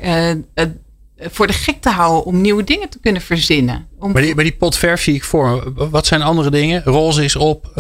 voor 1.21 1.47
de 1.47 1.53
gek 1.53 1.81
te 1.81 1.91
houden 1.91 2.25
om 2.25 2.41
nieuwe 2.41 2.65
dingen 2.65 2.89
te 2.89 2.99
kunnen 3.01 3.23
verzinnen. 3.23 3.89
Om... 3.99 4.13
Maar, 4.13 4.23
die, 4.23 4.35
maar 4.35 4.45
die 4.45 4.57
pot 4.57 4.77
verf 4.77 5.03
zie 5.03 5.15
ik 5.15 5.25
voor 5.25 5.73
Wat 5.91 6.07
zijn 6.07 6.23
andere 6.23 6.51
dingen? 6.51 6.83
Roze 6.85 7.25
is 7.25 7.37
op, 7.37 7.71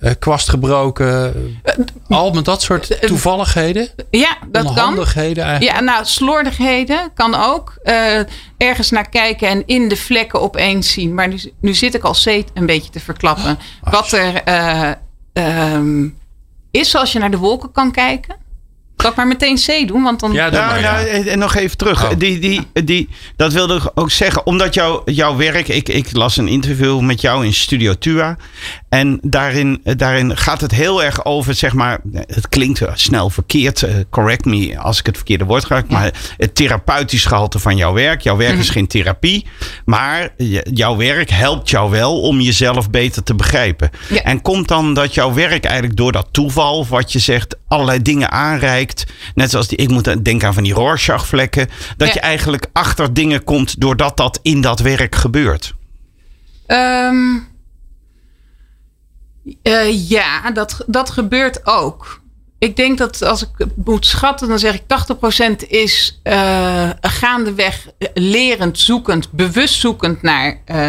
uh, 0.00 0.10
kwast 0.18 0.48
gebroken. 0.48 1.34
al 2.08 2.30
met 2.30 2.44
dat 2.44 2.62
soort 2.62 3.06
toevalligheden. 3.06 3.88
Ja, 4.10 4.36
dat 4.48 4.72
kan. 4.72 5.06
eigenlijk. 5.14 5.62
Ja, 5.62 5.80
nou, 5.80 6.04
slordigheden 6.04 7.10
kan 7.14 7.34
ook. 7.34 7.78
Uh, 7.84 8.18
ergens 8.56 8.90
naar 8.90 9.08
kijken 9.08 9.48
en 9.48 9.62
in 9.66 9.88
de 9.88 9.96
vlekken 9.96 10.40
opeens 10.40 10.92
zien. 10.92 11.14
Maar 11.14 11.28
nu, 11.28 11.40
nu 11.60 11.74
zit 11.74 11.94
ik 11.94 12.02
al 12.02 12.14
steeds 12.14 12.50
een 12.54 12.66
beetje 12.66 12.90
te 12.90 13.00
verklappen. 13.00 13.58
Oh, 13.84 13.92
wat 13.92 14.12
er 14.12 14.42
um, 15.32 16.18
is 16.70 16.96
als 16.96 17.12
je 17.12 17.18
naar 17.18 17.30
de 17.30 17.38
wolken 17.38 17.72
kan 17.72 17.92
kijken. 17.92 18.36
Zal 18.96 19.10
ik 19.10 19.16
maar 19.16 19.26
meteen 19.26 19.56
C 19.56 19.88
doen? 19.88 20.02
Want 20.02 20.20
dan... 20.20 20.32
Ja, 20.32 20.48
nou, 20.48 20.80
nou, 20.80 21.06
en 21.06 21.38
nog 21.38 21.54
even 21.54 21.76
terug. 21.76 22.04
Oh. 22.04 22.18
Die, 22.18 22.38
die, 22.38 22.60
die, 22.84 23.08
dat 23.36 23.52
wilde 23.52 23.76
ik 23.76 23.90
ook 23.94 24.10
zeggen. 24.10 24.46
Omdat 24.46 24.74
jou, 24.74 25.12
jouw 25.12 25.36
werk... 25.36 25.68
Ik, 25.68 25.88
ik 25.88 26.12
las 26.12 26.36
een 26.36 26.48
interview 26.48 27.00
met 27.00 27.20
jou 27.20 27.44
in 27.44 27.54
Studio 27.54 27.94
Tua. 27.94 28.36
En 28.88 29.18
daarin, 29.22 29.80
daarin 29.96 30.36
gaat 30.36 30.60
het 30.60 30.70
heel 30.70 31.02
erg 31.02 31.24
over, 31.24 31.54
zeg 31.54 31.72
maar... 31.72 32.00
Het 32.12 32.48
klinkt 32.48 32.82
snel 32.94 33.30
verkeerd. 33.30 33.82
Uh, 33.82 33.90
correct 34.10 34.44
me 34.44 34.78
als 34.78 34.98
ik 34.98 35.06
het 35.06 35.16
verkeerde 35.16 35.44
woord 35.44 35.64
ga. 35.64 35.82
Maar 35.88 36.12
het 36.36 36.54
therapeutisch 36.54 37.24
gehalte 37.24 37.58
van 37.58 37.76
jouw 37.76 37.92
werk. 37.92 38.20
Jouw 38.20 38.36
werk 38.36 38.58
is 38.58 38.66
mhm. 38.66 38.72
geen 38.72 38.86
therapie. 38.86 39.46
Maar 39.84 40.28
jouw 40.72 40.96
werk 40.96 41.30
helpt 41.30 41.70
jou 41.70 41.90
wel 41.90 42.20
om 42.20 42.40
jezelf 42.40 42.90
beter 42.90 43.22
te 43.22 43.34
begrijpen. 43.34 43.90
En 44.22 44.42
komt 44.42 44.68
dan 44.68 44.94
dat 44.94 45.14
jouw 45.14 45.34
werk 45.34 45.64
eigenlijk 45.64 45.96
door 45.96 46.12
dat 46.12 46.28
toeval... 46.30 46.86
wat 46.86 47.12
je 47.12 47.18
zegt, 47.18 47.56
allerlei 47.68 48.02
dingen 48.02 48.30
aanreikt 48.30 48.85
Net 49.34 49.50
zoals 49.50 49.68
die, 49.68 49.78
ik 49.78 49.88
moet 49.88 50.24
denken 50.24 50.48
aan 50.48 50.54
van 50.54 50.62
die 50.62 50.74
Rorschach-vlekken. 50.74 51.68
Dat 51.96 52.12
je 52.12 52.20
eigenlijk 52.20 52.66
achter 52.72 53.14
dingen 53.14 53.44
komt 53.44 53.80
doordat 53.80 54.16
dat 54.16 54.38
in 54.42 54.60
dat 54.60 54.80
werk 54.80 55.14
gebeurt. 55.14 55.74
Um, 56.66 57.48
uh, 59.62 60.08
ja, 60.08 60.50
dat, 60.50 60.84
dat 60.86 61.10
gebeurt 61.10 61.66
ook. 61.66 62.20
Ik 62.58 62.76
denk 62.76 62.98
dat 62.98 63.22
als 63.22 63.42
ik 63.42 63.66
moet 63.84 64.06
schatten, 64.06 64.48
dan 64.48 64.58
zeg 64.58 64.74
ik 64.74 64.82
80% 65.64 65.68
is 65.68 66.20
uh, 66.24 66.90
gaandeweg 67.00 67.86
lerend, 68.14 68.78
zoekend, 68.78 69.32
bewust 69.32 69.80
zoekend 69.80 70.22
naar 70.22 70.60
uh, 70.66 70.88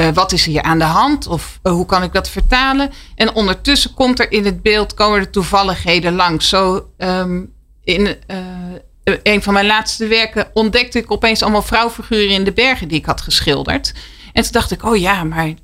uh, 0.00 0.08
wat 0.08 0.32
is 0.32 0.44
hier 0.44 0.62
aan 0.62 0.78
de 0.78 0.84
hand 0.84 1.26
of 1.26 1.58
uh, 1.62 1.72
hoe 1.72 1.86
kan 1.86 2.02
ik 2.02 2.12
dat 2.12 2.28
vertalen? 2.28 2.90
En 3.14 3.34
ondertussen 3.34 3.94
komt 3.94 4.20
er 4.20 4.32
in 4.32 4.44
het 4.44 4.62
beeld, 4.62 4.94
komen 4.94 5.18
er 5.18 5.30
toevalligheden 5.30 6.14
langs. 6.14 6.48
Zo 6.48 6.90
um, 6.98 7.52
in 7.84 8.06
uh, 8.06 9.14
een 9.22 9.42
van 9.42 9.52
mijn 9.52 9.66
laatste 9.66 10.06
werken 10.06 10.50
ontdekte 10.52 10.98
ik 10.98 11.12
opeens 11.12 11.42
allemaal 11.42 11.62
vrouwfiguren 11.62 12.34
in 12.34 12.44
de 12.44 12.52
bergen 12.52 12.88
die 12.88 12.98
ik 12.98 13.06
had 13.06 13.20
geschilderd. 13.20 13.94
En 14.32 14.42
toen 14.42 14.52
dacht 14.52 14.70
ik, 14.70 14.84
oh 14.84 14.96
ja, 14.96 15.24
maar 15.24 15.54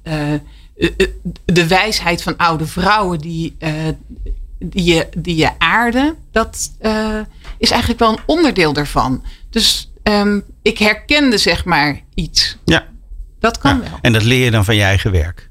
de 1.45 1.67
wijsheid 1.67 2.23
van 2.23 2.37
oude 2.37 2.67
vrouwen 2.67 3.19
die, 3.19 3.57
die, 4.59 4.95
je, 4.95 5.09
die 5.17 5.37
je 5.37 5.51
aarde, 5.59 6.15
dat 6.33 6.71
is 7.59 7.71
eigenlijk 7.71 8.01
wel 8.01 8.11
een 8.11 8.23
onderdeel 8.27 8.73
daarvan. 8.73 9.25
Dus 9.51 9.93
um, 10.03 10.45
ik 10.63 10.79
herkende 10.79 11.39
zeg 11.39 11.65
maar 11.65 12.01
iets. 12.15 12.57
Ja. 12.65 12.87
Dat 13.47 13.59
kan 13.59 13.81
wel. 13.81 13.99
En 14.03 14.13
dat 14.13 14.23
leer 14.23 14.45
je 14.45 14.51
dan 14.51 14.65
van 14.65 14.77
je 14.77 14.83
eigen 14.83 15.11
werk. 15.13 15.51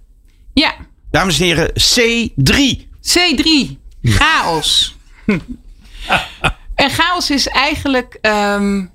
Ja. 0.53 0.75
Dames 1.11 1.39
en 1.39 1.45
heren, 1.45 1.69
C3. 1.69 2.81
C3. 3.01 3.77
Chaos. 4.01 4.95
en 6.75 6.89
chaos 6.89 7.29
is 7.29 7.47
eigenlijk 7.47 8.17
um, 8.21 8.91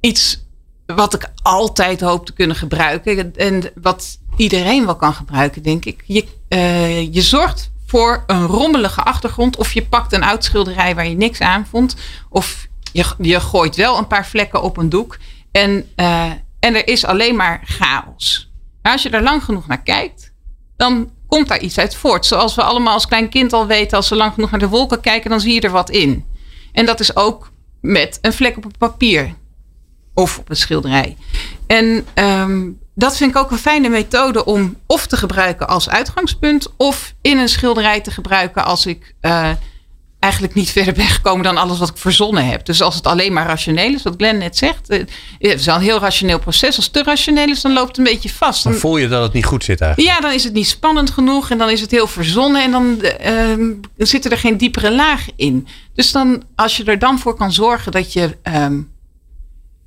iets 0.00 0.44
wat 0.86 1.14
ik 1.14 1.30
altijd 1.42 2.00
hoop 2.00 2.26
te 2.26 2.32
kunnen 2.32 2.56
gebruiken. 2.56 3.36
En 3.36 3.70
wat 3.82 4.18
iedereen 4.36 4.84
wel 4.84 4.96
kan 4.96 5.14
gebruiken, 5.14 5.62
denk 5.62 5.84
ik. 5.84 6.02
Je, 6.06 6.24
uh, 6.48 7.14
je 7.14 7.22
zorgt 7.22 7.70
voor 7.86 8.24
een 8.26 8.46
rommelige 8.46 9.02
achtergrond. 9.02 9.56
Of 9.56 9.72
je 9.72 9.86
pakt 9.86 10.12
een 10.12 10.24
oud 10.24 10.44
schilderij 10.44 10.94
waar 10.94 11.08
je 11.08 11.16
niks 11.16 11.40
aan 11.40 11.66
vond. 11.66 11.96
Of 12.28 12.66
je, 12.92 13.04
je 13.18 13.40
gooit 13.40 13.76
wel 13.76 13.98
een 13.98 14.06
paar 14.06 14.26
vlekken 14.26 14.62
op 14.62 14.76
een 14.76 14.88
doek. 14.88 15.18
En 15.50 15.90
uh, 15.96 16.30
en 16.60 16.74
er 16.74 16.88
is 16.88 17.04
alleen 17.04 17.36
maar 17.36 17.60
chaos. 17.64 18.52
Maar 18.82 18.92
als 18.92 19.02
je 19.02 19.10
er 19.10 19.22
lang 19.22 19.44
genoeg 19.44 19.66
naar 19.66 19.82
kijkt, 19.82 20.32
dan 20.76 21.10
komt 21.26 21.48
daar 21.48 21.60
iets 21.60 21.78
uit 21.78 21.94
voort. 21.94 22.26
Zoals 22.26 22.54
we 22.54 22.62
allemaal 22.62 22.94
als 22.94 23.06
klein 23.06 23.28
kind 23.28 23.52
al 23.52 23.66
weten, 23.66 23.96
als 23.96 24.08
we 24.08 24.16
lang 24.16 24.32
genoeg 24.32 24.50
naar 24.50 24.60
de 24.60 24.68
wolken 24.68 25.00
kijken, 25.00 25.30
dan 25.30 25.40
zie 25.40 25.54
je 25.54 25.60
er 25.60 25.70
wat 25.70 25.90
in. 25.90 26.26
En 26.72 26.86
dat 26.86 27.00
is 27.00 27.16
ook 27.16 27.52
met 27.80 28.18
een 28.20 28.32
vlek 28.32 28.56
op 28.56 28.62
het 28.62 28.78
papier 28.78 29.34
of 30.14 30.38
op 30.38 30.50
een 30.50 30.56
schilderij. 30.56 31.16
En 31.66 32.06
um, 32.14 32.78
dat 32.94 33.16
vind 33.16 33.30
ik 33.30 33.36
ook 33.36 33.50
een 33.50 33.58
fijne 33.58 33.88
methode 33.88 34.44
om 34.44 34.76
of 34.86 35.06
te 35.06 35.16
gebruiken 35.16 35.68
als 35.68 35.88
uitgangspunt, 35.88 36.76
of 36.76 37.14
in 37.20 37.38
een 37.38 37.48
schilderij 37.48 38.00
te 38.00 38.10
gebruiken 38.10 38.64
als 38.64 38.86
ik 38.86 39.14
uh, 39.20 39.50
eigenlijk 40.20 40.54
niet 40.54 40.70
verder 40.80 40.94
ben 40.94 41.06
gekomen 41.06 41.44
dan 41.44 41.56
alles 41.56 41.78
wat 41.78 41.88
ik 41.88 41.96
verzonnen 41.96 42.46
heb. 42.46 42.64
Dus 42.64 42.82
als 42.82 42.94
het 42.94 43.06
alleen 43.06 43.32
maar 43.32 43.46
rationeel 43.46 43.94
is, 43.94 44.02
wat 44.02 44.14
Glenn 44.16 44.38
net 44.38 44.56
zegt. 44.56 44.88
Eh, 44.88 44.98
het 45.38 45.58
is 45.58 45.66
wel 45.66 45.74
een 45.74 45.82
heel 45.82 45.98
rationeel 45.98 46.38
proces. 46.38 46.76
Als 46.76 46.84
het 46.84 46.94
te 46.94 47.02
rationeel 47.02 47.48
is, 47.48 47.60
dan 47.60 47.72
loopt 47.72 47.88
het 47.88 47.98
een 47.98 48.12
beetje 48.12 48.30
vast. 48.30 48.64
Dan, 48.64 48.74
voel 48.74 48.96
je 48.96 49.08
dat 49.08 49.22
het 49.22 49.32
niet 49.32 49.44
goed 49.44 49.64
zit 49.64 49.80
eigenlijk. 49.80 50.14
Ja, 50.14 50.20
dan 50.20 50.32
is 50.32 50.44
het 50.44 50.52
niet 50.52 50.66
spannend 50.66 51.10
genoeg. 51.10 51.50
En 51.50 51.58
dan 51.58 51.70
is 51.70 51.80
het 51.80 51.90
heel 51.90 52.06
verzonnen. 52.06 52.62
En 52.62 52.70
dan 52.70 53.02
uh, 53.26 53.80
zitten 53.96 54.30
er 54.30 54.38
geen 54.38 54.56
diepere 54.56 54.92
lagen 54.92 55.32
in. 55.36 55.66
Dus 55.94 56.12
dan, 56.12 56.42
als 56.54 56.76
je 56.76 56.84
er 56.84 56.98
dan 56.98 57.18
voor 57.18 57.36
kan 57.36 57.52
zorgen 57.52 57.92
dat 57.92 58.12
je 58.12 58.36
um, 58.42 58.92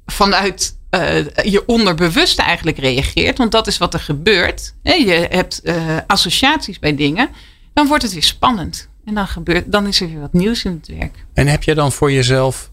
vanuit 0.06 0.78
uh, 0.92 1.26
je 1.44 1.64
onderbewuste 1.66 2.42
eigenlijk 2.42 2.78
reageert. 2.78 3.38
Want 3.38 3.52
dat 3.52 3.68
is 3.68 3.78
wat 3.78 3.94
er 3.94 4.00
gebeurt. 4.00 4.74
Je 4.84 5.28
hebt 5.30 5.60
uh, 5.64 5.76
associaties 6.08 6.80
bij 6.80 6.96
dingen. 6.96 7.30
Dan 7.74 7.88
wordt 7.88 8.04
het 8.04 8.14
weer 8.14 8.24
spannend. 8.24 8.92
En 9.06 9.14
dan, 9.14 9.28
gebeurt, 9.28 9.72
dan 9.72 9.88
is 9.88 10.02
er 10.02 10.08
weer 10.10 10.20
wat 10.20 10.34
nieuws 10.34 10.64
in 10.64 10.82
het 10.82 10.98
werk. 10.98 11.26
En 11.34 11.48
heb 11.48 11.64
je 11.64 11.76
dan 11.76 11.92
voor 11.92 12.12
jezelf 12.12 12.72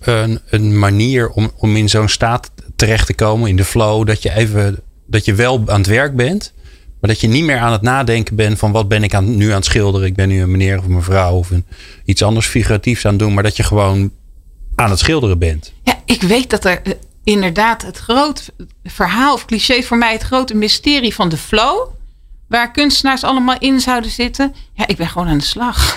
een, 0.00 0.40
een 0.46 0.78
manier 0.78 1.28
om, 1.28 1.50
om 1.56 1.76
in 1.76 1.88
zo'n 1.88 2.08
staat 2.08 2.50
terecht 2.76 3.06
te 3.06 3.14
komen, 3.14 3.48
in 3.48 3.56
de 3.56 3.64
flow, 3.64 4.06
dat 4.06 4.22
je 4.22 4.34
even 4.34 4.82
dat 5.06 5.24
je 5.24 5.34
wel 5.34 5.62
aan 5.66 5.80
het 5.80 5.86
werk 5.86 6.16
bent, 6.16 6.52
maar 7.00 7.10
dat 7.10 7.20
je 7.20 7.28
niet 7.28 7.44
meer 7.44 7.58
aan 7.58 7.72
het 7.72 7.82
nadenken 7.82 8.36
bent 8.36 8.58
van 8.58 8.72
wat 8.72 8.88
ben 8.88 9.02
ik 9.02 9.14
aan, 9.14 9.36
nu 9.36 9.48
aan 9.48 9.54
het 9.54 9.64
schilderen. 9.64 10.06
Ik 10.06 10.14
ben 10.14 10.28
nu 10.28 10.42
een 10.42 10.50
meneer 10.50 10.78
of 10.78 10.84
een 10.84 10.94
mevrouw 10.94 11.34
of 11.34 11.50
een, 11.50 11.66
iets 12.04 12.22
anders 12.22 12.46
figuratiefs 12.46 13.04
aan 13.04 13.10
het 13.10 13.20
doen, 13.20 13.34
maar 13.34 13.42
dat 13.42 13.56
je 13.56 13.62
gewoon 13.62 14.10
aan 14.74 14.90
het 14.90 14.98
schilderen 14.98 15.38
bent. 15.38 15.72
Ja, 15.82 16.00
ik 16.04 16.22
weet 16.22 16.50
dat 16.50 16.64
er 16.64 16.82
eh, 16.82 16.92
inderdaad 17.24 17.82
het 17.82 17.96
groot 17.96 18.52
verhaal 18.84 19.34
of 19.34 19.44
cliché 19.44 19.82
voor 19.82 19.98
mij, 19.98 20.12
het 20.12 20.22
grote 20.22 20.54
mysterie 20.54 21.14
van 21.14 21.28
de 21.28 21.36
flow 21.36 21.88
waar 22.50 22.70
kunstenaars 22.70 23.24
allemaal 23.24 23.58
in 23.58 23.80
zouden 23.80 24.10
zitten. 24.10 24.54
Ja, 24.74 24.86
ik 24.86 24.96
ben 24.96 25.08
gewoon 25.08 25.28
aan 25.28 25.38
de 25.38 25.44
slag. 25.44 25.96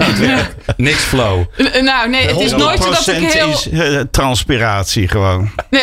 Niks 0.76 1.02
flow. 1.02 1.44
Nou, 1.80 2.08
nee, 2.08 2.26
het 2.26 2.40
is 2.40 2.50
nooit 2.50 2.82
zo 2.82 2.90
dat 2.90 3.06
ik 3.06 3.32
heel... 3.32 3.50
is 3.50 3.68
uh, 3.68 4.00
transpiratie 4.10 5.08
gewoon. 5.08 5.50
Nee, 5.70 5.82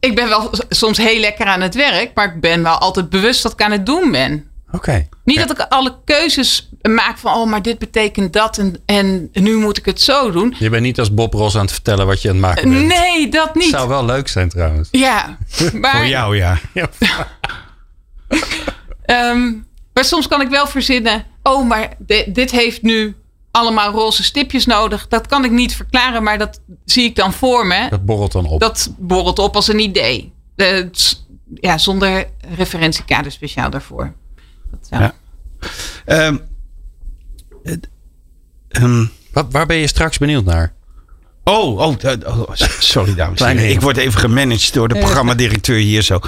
ik 0.00 0.14
ben 0.14 0.28
wel 0.28 0.50
soms 0.68 0.98
heel 0.98 1.20
lekker 1.20 1.46
aan 1.46 1.60
het 1.60 1.74
werk, 1.74 2.10
maar 2.14 2.34
ik 2.34 2.40
ben 2.40 2.62
wel 2.62 2.78
altijd 2.78 3.10
bewust 3.10 3.42
dat 3.42 3.52
ik 3.52 3.62
aan 3.62 3.70
het 3.70 3.86
doen 3.86 4.10
ben. 4.10 4.50
Oké. 4.70 5.08
Niet 5.24 5.38
dat 5.38 5.50
ik 5.50 5.66
alle 5.68 5.96
keuzes 6.04 6.68
maak 6.82 7.18
van, 7.18 7.34
oh, 7.34 7.50
maar 7.50 7.62
dit 7.62 7.78
betekent 7.78 8.32
dat 8.32 8.58
en, 8.58 8.82
en 8.86 9.30
nu 9.32 9.56
moet 9.56 9.78
ik 9.78 9.84
het 9.84 10.00
zo 10.00 10.30
doen. 10.30 10.54
Je 10.58 10.70
bent 10.70 10.82
niet 10.82 10.98
als 10.98 11.14
Bob 11.14 11.32
Ross 11.32 11.56
aan 11.56 11.62
het 11.62 11.72
vertellen 11.72 12.06
wat 12.06 12.22
je 12.22 12.28
aan 12.28 12.34
het 12.34 12.44
maken 12.44 12.70
bent. 12.70 12.86
Nee, 12.86 13.28
dat 13.28 13.54
niet. 13.54 13.68
Zou 13.70 13.88
wel 13.88 14.04
leuk 14.04 14.28
zijn 14.28 14.48
trouwens. 14.48 14.88
Ja. 14.90 15.38
Maar... 15.80 15.96
Voor 15.96 16.06
jou, 16.06 16.36
ja. 16.36 16.58
um, 19.06 19.66
maar 19.94 20.04
soms 20.04 20.28
kan 20.28 20.40
ik 20.40 20.48
wel 20.48 20.66
verzinnen. 20.66 21.24
Oh, 21.42 21.68
maar 21.68 21.96
dit 22.26 22.50
heeft 22.50 22.82
nu 22.82 23.16
allemaal 23.50 23.92
roze 23.92 24.22
stipjes 24.22 24.66
nodig. 24.66 25.08
Dat 25.08 25.26
kan 25.26 25.44
ik 25.44 25.50
niet 25.50 25.76
verklaren, 25.76 26.22
maar 26.22 26.38
dat 26.38 26.60
zie 26.84 27.04
ik 27.04 27.16
dan 27.16 27.32
voor 27.32 27.66
me. 27.66 27.86
Dat 27.90 28.04
borrelt 28.04 28.32
dan 28.32 28.46
op. 28.46 28.60
Dat 28.60 28.94
borrelt 28.98 29.38
op 29.38 29.54
als 29.54 29.68
een 29.68 29.78
idee. 29.78 30.32
Uh, 30.56 30.84
ja, 31.54 31.78
zonder 31.78 32.26
referentiekader 32.56 33.32
speciaal 33.32 33.70
daarvoor. 33.70 34.14
Dat, 34.70 34.86
ja. 34.90 35.14
ja. 36.06 36.26
Um, 36.26 36.40
um, 38.68 39.10
Waar, 39.32 39.50
waar 39.50 39.66
ben 39.66 39.76
je 39.76 39.86
straks 39.86 40.18
benieuwd 40.18 40.44
naar? 40.44 40.74
Oh, 41.44 41.78
oh, 41.78 41.94
oh, 42.26 42.50
sorry 42.78 43.14
dames 43.14 43.40
en 43.40 43.56
heren. 43.56 43.74
Ik 43.74 43.80
word 43.80 43.96
even 43.96 44.20
gemanaged 44.20 44.72
door 44.72 44.88
de 44.88 44.98
programmadirecteur 44.98 45.78
hier 45.78 46.02
zo. 46.02 46.18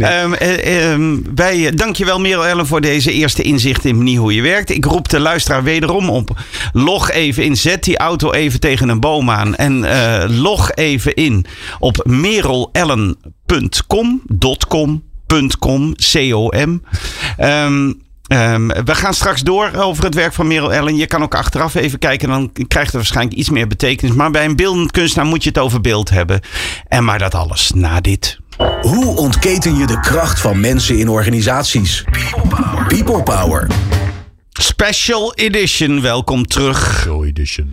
Um, 0.00 0.34
um, 0.66 1.24
wij, 1.34 1.70
dankjewel 1.70 2.20
Merel 2.20 2.46
Ellen 2.46 2.66
voor 2.66 2.80
deze 2.80 3.12
eerste 3.12 3.42
inzicht 3.42 3.84
in 3.84 3.96
manier 3.96 4.18
hoe 4.18 4.34
je 4.34 4.42
werkt. 4.42 4.70
Ik 4.70 4.84
roep 4.84 5.08
de 5.08 5.20
luisteraar 5.20 5.62
wederom 5.62 6.10
op. 6.10 6.30
Log 6.72 7.10
even 7.10 7.44
in, 7.44 7.56
zet 7.56 7.84
die 7.84 7.98
auto 7.98 8.32
even 8.32 8.60
tegen 8.60 8.88
een 8.88 9.00
boom 9.00 9.30
aan. 9.30 9.54
En 9.54 9.78
uh, 9.78 10.24
log 10.28 10.74
even 10.74 11.14
in 11.14 11.46
op 11.78 12.00
merelellen.com, 12.04 14.22
.com, 14.68 15.02
.com, 15.58 15.94
C-O-M. 15.96 16.80
Um, 17.40 18.02
Um, 18.28 18.68
we 18.68 18.94
gaan 18.94 19.14
straks 19.14 19.42
door 19.42 19.70
over 19.74 20.04
het 20.04 20.14
werk 20.14 20.32
van 20.32 20.46
Merel 20.46 20.72
Ellen. 20.72 20.96
Je 20.96 21.06
kan 21.06 21.22
ook 21.22 21.34
achteraf 21.34 21.74
even 21.74 21.98
kijken, 21.98 22.28
dan 22.28 22.52
krijgt 22.52 22.88
het 22.88 23.00
waarschijnlijk 23.00 23.36
iets 23.36 23.50
meer 23.50 23.66
betekenis. 23.66 24.14
Maar 24.14 24.30
bij 24.30 24.44
een 24.44 24.56
beeldend 24.56 24.90
kunstenaar 24.90 25.26
moet 25.26 25.42
je 25.42 25.48
het 25.48 25.58
over 25.58 25.80
beeld 25.80 26.10
hebben. 26.10 26.40
En 26.88 27.04
maar 27.04 27.18
dat 27.18 27.34
alles 27.34 27.70
na 27.74 28.00
dit. 28.00 28.38
Hoe 28.80 29.16
ontketen 29.16 29.76
je 29.76 29.86
de 29.86 30.00
kracht 30.00 30.40
van 30.40 30.60
mensen 30.60 30.98
in 30.98 31.08
organisaties? 31.08 32.04
People 32.88 33.22
Power. 33.22 33.66
Special 34.60 35.34
Edition. 35.34 36.00
Welkom 36.00 36.46
terug. 36.46 36.90
Special 36.90 37.24
Edition. 37.24 37.72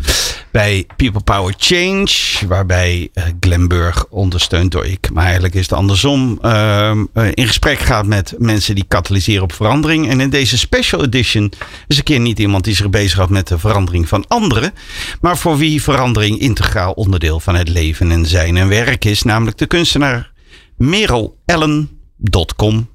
Bij 0.52 0.86
People 0.96 1.22
Power 1.22 1.54
Change, 1.58 2.08
waarbij 2.48 3.10
uh, 3.14 3.24
Glenburg, 3.40 4.06
ondersteund 4.10 4.72
door 4.72 4.86
ik, 4.86 5.10
maar 5.14 5.24
eigenlijk 5.24 5.54
is 5.54 5.62
het 5.62 5.74
andersom, 5.74 6.40
uh, 6.46 6.92
in 7.34 7.48
gesprek 7.48 7.80
gaat 7.80 8.06
met 8.06 8.36
mensen 8.38 8.76
die 8.76 8.86
katalyseren 8.88 9.44
op 9.44 9.54
verandering. 9.54 10.10
En 10.10 10.20
in 10.20 10.30
deze 10.30 10.58
Special 10.58 11.04
Edition 11.04 11.52
is 11.88 11.98
een 11.98 12.04
keer 12.04 12.20
niet 12.20 12.40
iemand 12.40 12.64
die 12.64 12.76
zich 12.76 12.90
bezighoudt 12.90 13.32
met 13.32 13.48
de 13.48 13.60
verandering 13.60 14.08
van 14.08 14.26
anderen, 14.28 14.74
maar 15.22 15.38
voor 15.38 15.58
wie 15.58 15.84
verandering 15.84 16.40
integraal 16.40 16.92
onderdeel 16.92 17.40
van 17.40 17.56
het 17.56 17.70
leven 17.70 18.12
en 18.12 18.26
zijn 18.26 18.58
en 18.58 18.68
werk 18.68 19.06
is, 19.06 19.24
namelijk 19.24 19.58
de 19.58 19.68
kunstenaar 19.68 20.32
merelellen.com. 20.78 22.91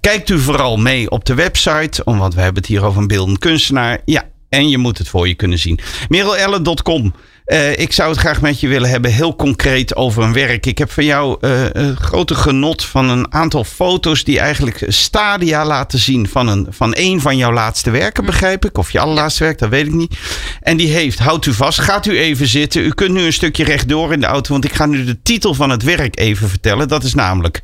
Kijkt 0.00 0.28
u 0.28 0.38
vooral 0.38 0.76
mee 0.76 1.10
op 1.10 1.24
de 1.24 1.34
website, 1.34 2.02
want 2.04 2.34
we 2.34 2.40
hebben 2.40 2.62
het 2.62 2.70
hier 2.70 2.84
over 2.84 3.00
een 3.00 3.06
beeldend 3.06 3.38
kunstenaar. 3.38 4.00
Ja, 4.04 4.24
en 4.48 4.68
je 4.68 4.78
moet 4.78 4.98
het 4.98 5.08
voor 5.08 5.28
je 5.28 5.34
kunnen 5.34 5.58
zien. 5.58 5.78
Merelellen.com 6.08 7.14
uh, 7.48 7.78
ik 7.78 7.92
zou 7.92 8.10
het 8.10 8.18
graag 8.18 8.40
met 8.40 8.60
je 8.60 8.68
willen 8.68 8.90
hebben, 8.90 9.12
heel 9.12 9.36
concreet 9.36 9.96
over 9.96 10.22
een 10.22 10.32
werk. 10.32 10.66
Ik 10.66 10.78
heb 10.78 10.92
van 10.92 11.04
jou 11.04 11.36
uh, 11.40 11.96
grote 11.96 12.34
genot 12.34 12.84
van 12.84 13.08
een 13.08 13.32
aantal 13.32 13.64
foto's 13.64 14.24
die 14.24 14.38
eigenlijk 14.38 14.84
stadia 14.88 15.64
laten 15.64 15.98
zien 15.98 16.28
van 16.28 16.48
een, 16.48 16.66
van 16.70 16.92
een 16.96 17.20
van 17.20 17.36
jouw 17.36 17.52
laatste 17.52 17.90
werken, 17.90 18.24
begrijp 18.24 18.64
ik. 18.64 18.78
Of 18.78 18.90
je 18.90 19.00
allerlaatste 19.00 19.44
werk, 19.44 19.58
dat 19.58 19.68
weet 19.68 19.86
ik 19.86 19.92
niet. 19.92 20.18
En 20.60 20.76
die 20.76 20.88
heeft, 20.88 21.18
houdt 21.18 21.46
u 21.46 21.52
vast, 21.52 21.80
gaat 21.80 22.06
u 22.06 22.18
even 22.18 22.46
zitten. 22.46 22.84
U 22.84 22.90
kunt 22.90 23.12
nu 23.12 23.22
een 23.22 23.32
stukje 23.32 23.64
rechtdoor 23.64 24.12
in 24.12 24.20
de 24.20 24.26
auto, 24.26 24.52
want 24.52 24.64
ik 24.64 24.74
ga 24.74 24.86
nu 24.86 25.04
de 25.04 25.22
titel 25.22 25.54
van 25.54 25.70
het 25.70 25.82
werk 25.82 26.18
even 26.18 26.48
vertellen. 26.48 26.88
Dat 26.88 27.02
is 27.04 27.14
namelijk 27.14 27.60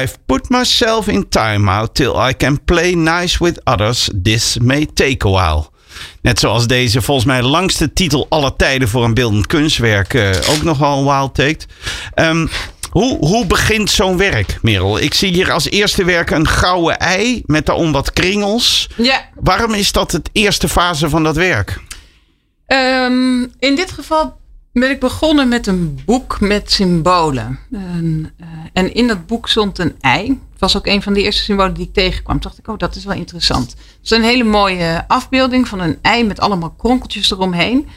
I've 0.00 0.14
put 0.26 0.48
myself 0.48 1.08
in 1.08 1.28
timeout 1.28 1.94
till 1.94 2.28
I 2.28 2.36
can 2.36 2.64
play 2.64 2.94
nice 2.94 3.44
with 3.44 3.64
others. 3.64 4.10
This 4.22 4.58
may 4.58 4.86
take 4.94 5.26
a 5.26 5.30
while. 5.30 5.76
Net 6.22 6.38
zoals 6.38 6.66
deze 6.66 7.02
volgens 7.02 7.26
mij 7.26 7.42
langste 7.42 7.92
titel 7.92 8.26
aller 8.28 8.56
tijden 8.56 8.88
voor 8.88 9.04
een 9.04 9.14
beeldend 9.14 9.46
kunstwerk 9.46 10.14
uh, 10.14 10.30
ook 10.50 10.62
nogal 10.62 11.04
wild 11.04 11.34
taked. 11.34 11.66
Um, 12.14 12.48
hoe, 12.90 13.18
hoe 13.18 13.46
begint 13.46 13.90
zo'n 13.90 14.16
werk, 14.16 14.58
Merel? 14.62 15.00
Ik 15.00 15.14
zie 15.14 15.32
hier 15.32 15.52
als 15.52 15.70
eerste 15.70 16.04
werk 16.04 16.30
een 16.30 16.48
gouden 16.48 16.98
ei 16.98 17.42
met 17.46 17.66
daarom 17.66 17.92
wat 17.92 18.12
kringels. 18.12 18.88
Ja. 18.96 19.28
Waarom 19.34 19.74
is 19.74 19.92
dat 19.92 20.12
het 20.12 20.30
eerste 20.32 20.68
fase 20.68 21.08
van 21.08 21.22
dat 21.22 21.36
werk? 21.36 21.80
Um, 22.66 23.52
in 23.58 23.74
dit 23.74 23.92
geval 23.92 24.37
ben 24.72 24.90
ik 24.90 25.00
begonnen 25.00 25.48
met 25.48 25.66
een 25.66 25.98
boek 26.04 26.40
met 26.40 26.72
symbolen. 26.72 27.58
En, 27.72 28.32
uh, 28.40 28.46
en 28.72 28.94
in 28.94 29.06
dat 29.06 29.26
boek 29.26 29.48
stond 29.48 29.78
een 29.78 29.94
ei. 30.00 30.28
Het 30.28 30.60
was 30.60 30.76
ook 30.76 30.86
een 30.86 31.02
van 31.02 31.12
de 31.12 31.22
eerste 31.22 31.42
symbolen 31.42 31.74
die 31.74 31.86
ik 31.86 31.92
tegenkwam. 31.92 32.40
Toen 32.40 32.50
dacht 32.50 32.58
ik, 32.58 32.68
oh, 32.68 32.78
dat 32.78 32.96
is 32.96 33.04
wel 33.04 33.16
interessant. 33.16 33.70
Het 33.70 33.98
is 34.02 34.10
een 34.10 34.22
hele 34.22 34.44
mooie 34.44 35.04
afbeelding 35.08 35.68
van 35.68 35.80
een 35.80 35.98
ei 36.02 36.24
met 36.24 36.40
allemaal 36.40 36.70
kronkeltjes 36.70 37.30
eromheen. 37.30 37.88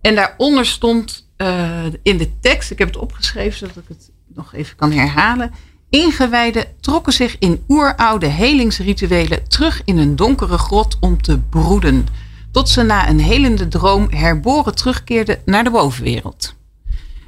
En 0.00 0.14
daaronder 0.14 0.66
stond 0.66 1.28
uh, 1.36 1.84
in 2.02 2.16
de 2.16 2.38
tekst, 2.40 2.70
ik 2.70 2.78
heb 2.78 2.88
het 2.88 2.96
opgeschreven 2.96 3.58
zodat 3.58 3.76
ik 3.76 3.88
het 3.88 4.10
nog 4.34 4.54
even 4.54 4.76
kan 4.76 4.92
herhalen. 4.92 5.52
Ingewijden 5.90 6.64
trokken 6.80 7.12
zich 7.12 7.36
in 7.38 7.64
oeroude 7.68 8.26
helingsrituelen 8.26 9.48
terug 9.48 9.82
in 9.84 9.98
een 9.98 10.16
donkere 10.16 10.58
grot 10.58 10.96
om 11.00 11.22
te 11.22 11.38
broeden 11.38 12.06
tot 12.52 12.68
ze 12.68 12.82
na 12.82 13.08
een 13.08 13.20
helende 13.20 13.68
droom 13.68 14.06
herboren 14.10 14.74
terugkeerde 14.74 15.40
naar 15.44 15.64
de 15.64 15.70
bovenwereld. 15.70 16.54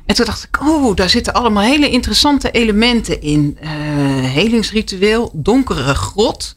En 0.06 0.14
toen 0.14 0.24
dacht 0.24 0.44
ik, 0.44 0.60
oh, 0.60 0.96
daar 0.96 1.08
zitten 1.08 1.32
allemaal 1.32 1.62
hele 1.62 1.90
interessante 1.90 2.50
elementen 2.50 3.20
in. 3.20 3.58
Uh, 3.62 3.70
helingsritueel, 4.24 5.30
donkere 5.34 5.94
grot, 5.94 6.54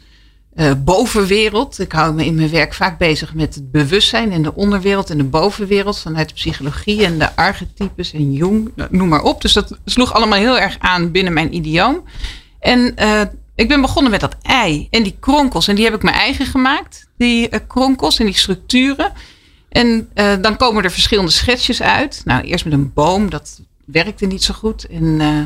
uh, 0.55 0.71
bovenwereld. 0.83 1.79
Ik 1.79 1.91
hou 1.91 2.13
me 2.13 2.25
in 2.25 2.35
mijn 2.35 2.49
werk 2.49 2.73
vaak 2.73 2.97
bezig 2.97 3.33
met 3.33 3.55
het 3.55 3.71
bewustzijn 3.71 4.31
en 4.31 4.41
de 4.41 4.55
onderwereld 4.55 5.09
en 5.09 5.17
de 5.17 5.23
bovenwereld 5.23 5.99
vanuit 5.99 6.27
de 6.27 6.33
psychologie 6.33 7.05
en 7.05 7.19
de 7.19 7.35
archetypes 7.35 8.13
en 8.13 8.33
Jung, 8.33 8.71
noem 8.89 9.07
maar 9.07 9.23
op. 9.23 9.41
Dus 9.41 9.53
dat 9.53 9.77
sloeg 9.85 10.13
allemaal 10.13 10.39
heel 10.39 10.59
erg 10.59 10.75
aan 10.79 11.11
binnen 11.11 11.33
mijn 11.33 11.55
idioom. 11.55 12.03
En 12.59 12.93
uh, 12.99 13.21
ik 13.57 13.67
ben 13.67 13.81
begonnen 13.81 14.11
met 14.11 14.19
dat 14.19 14.35
ei 14.41 14.87
en 14.89 15.03
die 15.03 15.17
kronkels. 15.19 15.67
En 15.67 15.75
die 15.75 15.85
heb 15.85 15.93
ik 15.93 16.03
mijn 16.03 16.15
eigen 16.15 16.45
gemaakt. 16.45 17.07
Die 17.17 17.49
uh, 17.49 17.59
kronkels 17.67 18.19
en 18.19 18.25
die 18.25 18.37
structuren. 18.37 19.11
En 19.69 20.09
uh, 20.15 20.33
dan 20.41 20.57
komen 20.57 20.83
er 20.83 20.91
verschillende 20.91 21.31
schetsjes 21.31 21.81
uit. 21.81 22.21
Nou, 22.25 22.43
eerst 22.43 22.65
met 22.65 22.73
een 22.73 22.93
boom. 22.93 23.29
Dat 23.29 23.61
werkte 23.85 24.25
niet 24.25 24.43
zo 24.43 24.53
goed. 24.53 24.87
En 24.87 25.03
uh, 25.03 25.41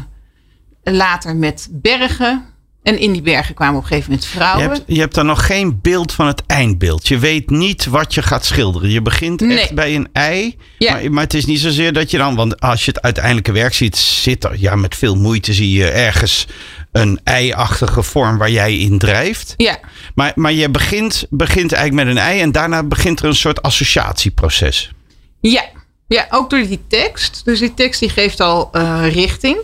later 0.94 1.36
met 1.36 1.68
bergen. 1.72 2.46
En 2.84 3.00
in 3.00 3.12
die 3.12 3.22
bergen 3.22 3.56
kwamen 3.56 3.76
op 3.76 3.82
een 3.82 3.88
gegeven 3.88 4.12
moment 4.12 4.30
vrouwen. 4.30 4.64
Je 4.64 4.70
hebt, 4.70 4.84
je 4.88 5.00
hebt 5.00 5.16
dan 5.16 5.26
nog 5.26 5.46
geen 5.46 5.80
beeld 5.82 6.12
van 6.12 6.28
het 6.28 6.46
eindbeeld. 6.46 7.08
Je 7.08 7.18
weet 7.18 7.50
niet 7.50 7.86
wat 7.86 8.14
je 8.14 8.22
gaat 8.22 8.46
schilderen. 8.46 8.90
Je 8.90 9.02
begint 9.02 9.40
nee. 9.42 9.60
echt 9.60 9.74
bij 9.74 9.96
een 9.96 10.10
ei. 10.14 10.58
Ja. 10.78 10.94
Maar, 10.94 11.12
maar, 11.12 11.24
het 11.24 11.34
is 11.34 11.46
niet 11.46 11.60
zozeer 11.60 11.94
dat 11.94 12.12
je 12.12 12.18
dan... 12.18 12.36
Want 12.36 12.60
als 12.60 12.86
je 12.86 12.92
het 12.92 13.02
uiteindelijke 13.02 13.52
werk 13.52 13.74
ziet, 13.74 13.98
zit 13.98 14.44
er... 14.44 14.60
Ja, 14.60 14.76
met 14.76 14.96
veel 14.96 15.16
moeite 15.16 15.54
zie 15.54 15.72
je 15.72 15.90
ergens 15.90 16.48
een 16.92 17.20
ei-achtige 17.24 18.04
vorm 18.04 18.38
waar 18.38 18.52
jij 18.52 18.78
in 18.78 19.00
drijft. 19.00 19.54
Ja. 19.58 19.80
Maar, 20.16 20.32
maar 20.36 20.52
je 20.52 20.70
begint, 20.70 21.26
begint 21.30 21.72
eigenlijk 21.72 22.06
met 22.06 22.16
een 22.16 22.22
ei 22.22 22.42
en 22.42 22.52
daarna 22.52 22.84
begint 22.84 23.20
er 23.20 23.26
een 23.26 23.36
soort 23.36 23.62
associatieproces. 23.62 24.92
Ja, 25.40 25.64
ja 26.08 26.28
ook 26.30 26.50
door 26.50 26.60
die 26.60 26.84
tekst. 26.88 27.42
Dus 27.46 27.60
die 27.60 27.74
tekst 27.74 28.00
die 28.00 28.10
geeft 28.10 28.40
al 28.40 28.70
uh, 28.74 29.14
richting. 29.14 29.58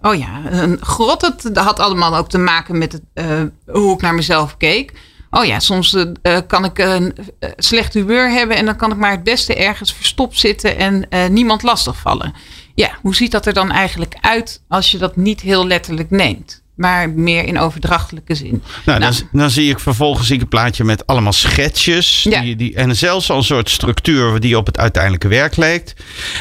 Oh 0.00 0.14
ja, 0.14 0.40
een 0.50 0.78
grot, 0.80 1.20
dat 1.42 1.64
had 1.64 1.78
allemaal 1.80 2.16
ook 2.16 2.28
te 2.28 2.38
maken 2.38 2.78
met 2.78 2.92
het, 2.92 3.02
uh, 3.14 3.42
hoe 3.66 3.94
ik 3.94 4.00
naar 4.00 4.14
mezelf 4.14 4.56
keek. 4.56 4.92
Oh 5.30 5.44
ja, 5.44 5.60
soms 5.60 5.94
uh, 5.94 6.38
kan 6.46 6.64
ik 6.64 6.78
een 6.78 7.14
slecht 7.56 7.94
humeur 7.94 8.30
hebben 8.30 8.56
en 8.56 8.64
dan 8.64 8.76
kan 8.76 8.90
ik 8.90 8.96
maar 8.96 9.10
het 9.10 9.22
beste 9.22 9.54
ergens 9.54 9.94
verstopt 9.94 10.38
zitten 10.38 10.78
en 10.78 11.32
niemand 11.32 11.62
lastigvallen 11.62 12.34
ja, 12.74 12.90
hoe 13.00 13.14
ziet 13.14 13.30
dat 13.30 13.46
er 13.46 13.52
dan 13.52 13.70
eigenlijk 13.70 14.14
uit 14.20 14.62
als 14.68 14.90
je 14.90 14.98
dat 14.98 15.16
niet 15.16 15.40
heel 15.40 15.66
letterlijk 15.66 16.10
neemt? 16.10 16.62
Maar 16.74 17.10
meer 17.10 17.44
in 17.44 17.58
overdrachtelijke 17.58 18.34
zin. 18.34 18.62
Nou, 18.84 18.98
nou. 18.98 19.12
Dan, 19.12 19.40
dan, 19.40 19.50
zie 19.50 19.70
ik 19.70 19.80
vervolgens 19.80 20.28
een 20.28 20.48
plaatje 20.48 20.84
met 20.84 21.06
allemaal 21.06 21.32
schetsjes. 21.32 22.22
Ja. 22.22 22.40
Die, 22.40 22.56
die, 22.56 22.74
en 22.74 22.96
zelfs 22.96 23.30
al 23.30 23.36
een 23.36 23.42
soort 23.42 23.70
structuur 23.70 24.40
die 24.40 24.56
op 24.56 24.66
het 24.66 24.78
uiteindelijke 24.78 25.28
werk 25.28 25.56
lijkt. 25.56 25.94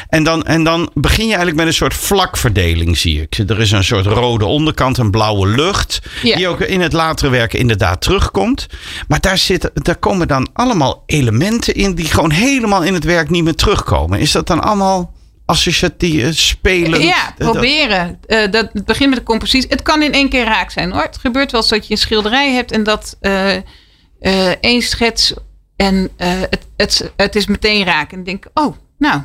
En 0.07 0.23
dan, 0.23 0.43
en 0.43 0.63
dan 0.63 0.89
begin 0.93 1.23
je 1.23 1.29
eigenlijk 1.29 1.57
met 1.57 1.67
een 1.67 1.73
soort 1.73 1.93
vlakverdeling, 1.93 2.97
zie 2.97 3.21
ik. 3.21 3.37
Er 3.37 3.59
is 3.59 3.71
een 3.71 3.83
soort 3.83 4.05
rode 4.05 4.45
onderkant, 4.45 4.97
een 4.97 5.11
blauwe 5.11 5.47
lucht. 5.47 6.01
Ja. 6.23 6.35
Die 6.35 6.47
ook 6.47 6.59
in 6.59 6.81
het 6.81 6.93
latere 6.93 7.29
werk 7.29 7.53
inderdaad 7.53 8.01
terugkomt. 8.01 8.67
Maar 9.07 9.19
daar, 9.19 9.37
zitten, 9.37 9.71
daar 9.73 9.95
komen 9.95 10.27
dan 10.27 10.49
allemaal 10.53 11.03
elementen 11.05 11.75
in 11.75 11.95
die 11.95 12.05
gewoon 12.05 12.31
helemaal 12.31 12.83
in 12.83 12.93
het 12.93 13.03
werk 13.03 13.29
niet 13.29 13.43
meer 13.43 13.55
terugkomen. 13.55 14.19
Is 14.19 14.31
dat 14.31 14.47
dan 14.47 14.61
allemaal 14.61 15.13
associatief 15.51 16.37
spelen. 16.39 17.01
Ja, 17.01 17.33
proberen. 17.37 18.19
Uh, 18.27 18.51
dat, 18.51 18.69
het 18.73 18.85
begint 18.85 19.09
met 19.09 19.19
de 19.19 19.25
compositie. 19.25 19.69
Het 19.69 19.81
kan 19.81 20.01
in 20.01 20.13
één 20.13 20.29
keer 20.29 20.43
raak 20.43 20.71
zijn 20.71 20.91
hoor. 20.91 21.01
Het 21.01 21.17
gebeurt 21.17 21.51
wel 21.51 21.61
eens 21.61 21.69
dat 21.69 21.87
je 21.87 21.93
een 21.93 21.99
schilderij 21.99 22.53
hebt 22.53 22.71
en 22.71 22.83
dat 22.83 23.17
uh, 23.21 23.55
uh, 23.55 23.61
één 24.61 24.81
schets 24.81 25.33
en 25.75 26.09
het, 26.17 26.67
het, 26.77 27.11
het 27.15 27.35
is 27.35 27.45
meteen 27.45 27.85
raak. 27.85 28.11
En 28.11 28.23
denk, 28.23 28.45
oh, 28.53 28.75
nou. 28.97 29.21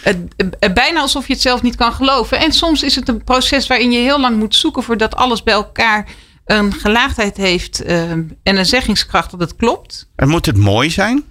Het, 0.00 0.74
bijna 0.74 1.00
alsof 1.00 1.26
je 1.26 1.32
het 1.32 1.42
zelf 1.42 1.62
niet 1.62 1.76
kan 1.76 1.92
geloven. 1.92 2.38
En 2.38 2.52
soms 2.52 2.82
is 2.82 2.94
het 2.94 3.08
een 3.08 3.24
proces 3.24 3.66
waarin 3.66 3.92
je 3.92 3.98
heel 3.98 4.20
lang 4.20 4.36
moet 4.36 4.54
zoeken 4.54 4.82
voordat 4.82 5.14
alles 5.14 5.42
bij 5.42 5.54
elkaar 5.54 6.08
een 6.44 6.72
gelaagdheid 6.72 7.36
heeft 7.36 7.84
en 7.84 8.38
een 8.42 8.66
zeggingskracht 8.66 9.30
dat 9.30 9.40
het 9.40 9.56
klopt. 9.56 10.10
En 10.16 10.28
moet 10.28 10.46
het 10.46 10.56
mooi 10.56 10.90
zijn? 10.90 11.24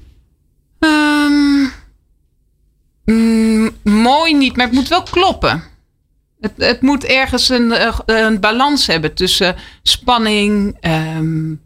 Um, 0.80 1.72
Mm, 3.06 3.70
mooi 3.84 4.36
niet, 4.36 4.56
maar 4.56 4.66
het 4.66 4.76
moet 4.76 4.88
wel 4.88 5.04
kloppen. 5.04 5.64
Het, 6.40 6.54
het 6.58 6.82
moet 6.82 7.04
ergens 7.04 7.50
een, 7.50 7.72
eh, 7.72 8.00
een 8.06 8.40
balans 8.40 8.88
hebben 8.88 9.14
tussen 9.14 9.56
spanning. 9.82 10.78
Um, 11.18 11.62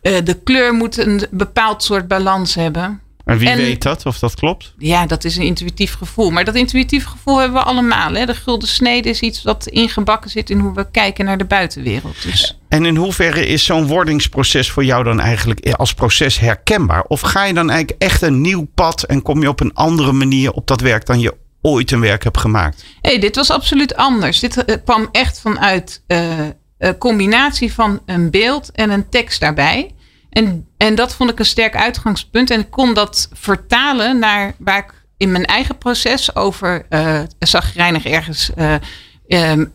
de 0.00 0.40
kleur 0.44 0.74
moet 0.74 0.96
een 0.96 1.26
bepaald 1.30 1.82
soort 1.82 2.08
balans 2.08 2.54
hebben. 2.54 3.00
En 3.24 3.38
wie 3.38 3.54
weet 3.54 3.82
dat, 3.82 4.06
of 4.06 4.18
dat 4.18 4.34
klopt? 4.34 4.74
Ja, 4.78 5.06
dat 5.06 5.24
is 5.24 5.36
een 5.36 5.44
intuïtief 5.44 5.94
gevoel. 5.94 6.30
Maar 6.30 6.44
dat 6.44 6.54
intuïtief 6.54 7.04
gevoel 7.04 7.38
hebben 7.38 7.58
we 7.58 7.64
allemaal. 7.66 8.12
Hè? 8.12 8.26
De 8.26 8.34
gulden 8.34 8.68
snede 8.68 9.08
is 9.08 9.20
iets 9.20 9.42
wat 9.42 9.66
ingebakken 9.66 10.30
zit 10.30 10.50
in 10.50 10.58
hoe 10.58 10.74
we 10.74 10.90
kijken 10.90 11.24
naar 11.24 11.38
de 11.38 11.44
buitenwereld. 11.44 12.22
Dus. 12.22 12.58
En 12.68 12.84
in 12.84 12.96
hoeverre 12.96 13.46
is 13.46 13.64
zo'n 13.64 13.86
wordingsproces 13.86 14.70
voor 14.70 14.84
jou 14.84 15.04
dan 15.04 15.20
eigenlijk 15.20 15.72
als 15.72 15.94
proces 15.94 16.38
herkenbaar? 16.38 17.02
Of 17.02 17.20
ga 17.20 17.44
je 17.44 17.54
dan 17.54 17.70
eigenlijk 17.70 18.02
echt 18.02 18.22
een 18.22 18.40
nieuw 18.40 18.66
pad 18.74 19.02
en 19.02 19.22
kom 19.22 19.42
je 19.42 19.48
op 19.48 19.60
een 19.60 19.74
andere 19.74 20.12
manier 20.12 20.52
op 20.52 20.66
dat 20.66 20.80
werk 20.80 21.06
dan 21.06 21.20
je 21.20 21.34
ooit 21.62 21.90
een 21.90 22.00
werk 22.00 22.24
hebt 22.24 22.38
gemaakt? 22.38 22.84
Nee, 23.02 23.18
dit 23.18 23.36
was 23.36 23.50
absoluut 23.50 23.96
anders. 23.96 24.40
Dit 24.40 24.64
eh, 24.64 24.76
kwam 24.84 25.08
echt 25.12 25.40
vanuit 25.40 26.02
uh, 26.08 26.38
een 26.78 26.98
combinatie 26.98 27.72
van 27.72 28.00
een 28.06 28.30
beeld 28.30 28.70
en 28.72 28.90
een 28.90 29.08
tekst 29.08 29.40
daarbij. 29.40 29.90
En, 30.34 30.66
en 30.76 30.94
dat 30.94 31.14
vond 31.14 31.30
ik 31.30 31.38
een 31.38 31.44
sterk 31.44 31.76
uitgangspunt. 31.76 32.50
En 32.50 32.60
ik 32.60 32.70
kon 32.70 32.94
dat 32.94 33.28
vertalen 33.32 34.18
naar 34.18 34.54
waar 34.58 34.78
ik 34.78 34.92
in 35.16 35.32
mijn 35.32 35.44
eigen 35.44 35.78
proces 35.78 36.36
over 36.36 36.86
uh, 36.90 37.20
zagrijnig 37.38 38.06
ergens 38.06 38.50
uh, 38.56 38.74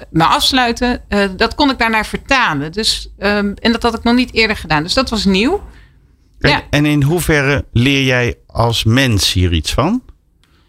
me 0.10 0.24
afsluiten. 0.24 1.02
Uh, 1.10 1.26
dat 1.38 1.56
kon 1.56 1.70
ik 1.70 1.78
daarnaar 1.78 2.06
vertalen. 2.06 2.72
Dus, 2.72 3.10
um, 3.20 3.54
en 3.54 3.72
dat 3.72 3.84
had 3.84 3.98
ik 3.98 4.04
nog 4.04 4.16
niet 4.16 4.34
eerder 4.34 4.58
gedaan. 4.58 4.84
Dus 4.84 4.94
dat 4.94 5.10
was 5.10 5.26
nieuw. 5.26 5.64
En, 6.40 6.50
ja. 6.50 6.64
en 6.70 6.86
in 6.86 7.04
hoeverre 7.04 7.66
leer 7.72 8.04
jij 8.04 8.36
als 8.48 8.84
mens 8.84 9.34
hier 9.34 9.54
iets 9.54 9.74
van? 9.74 10.04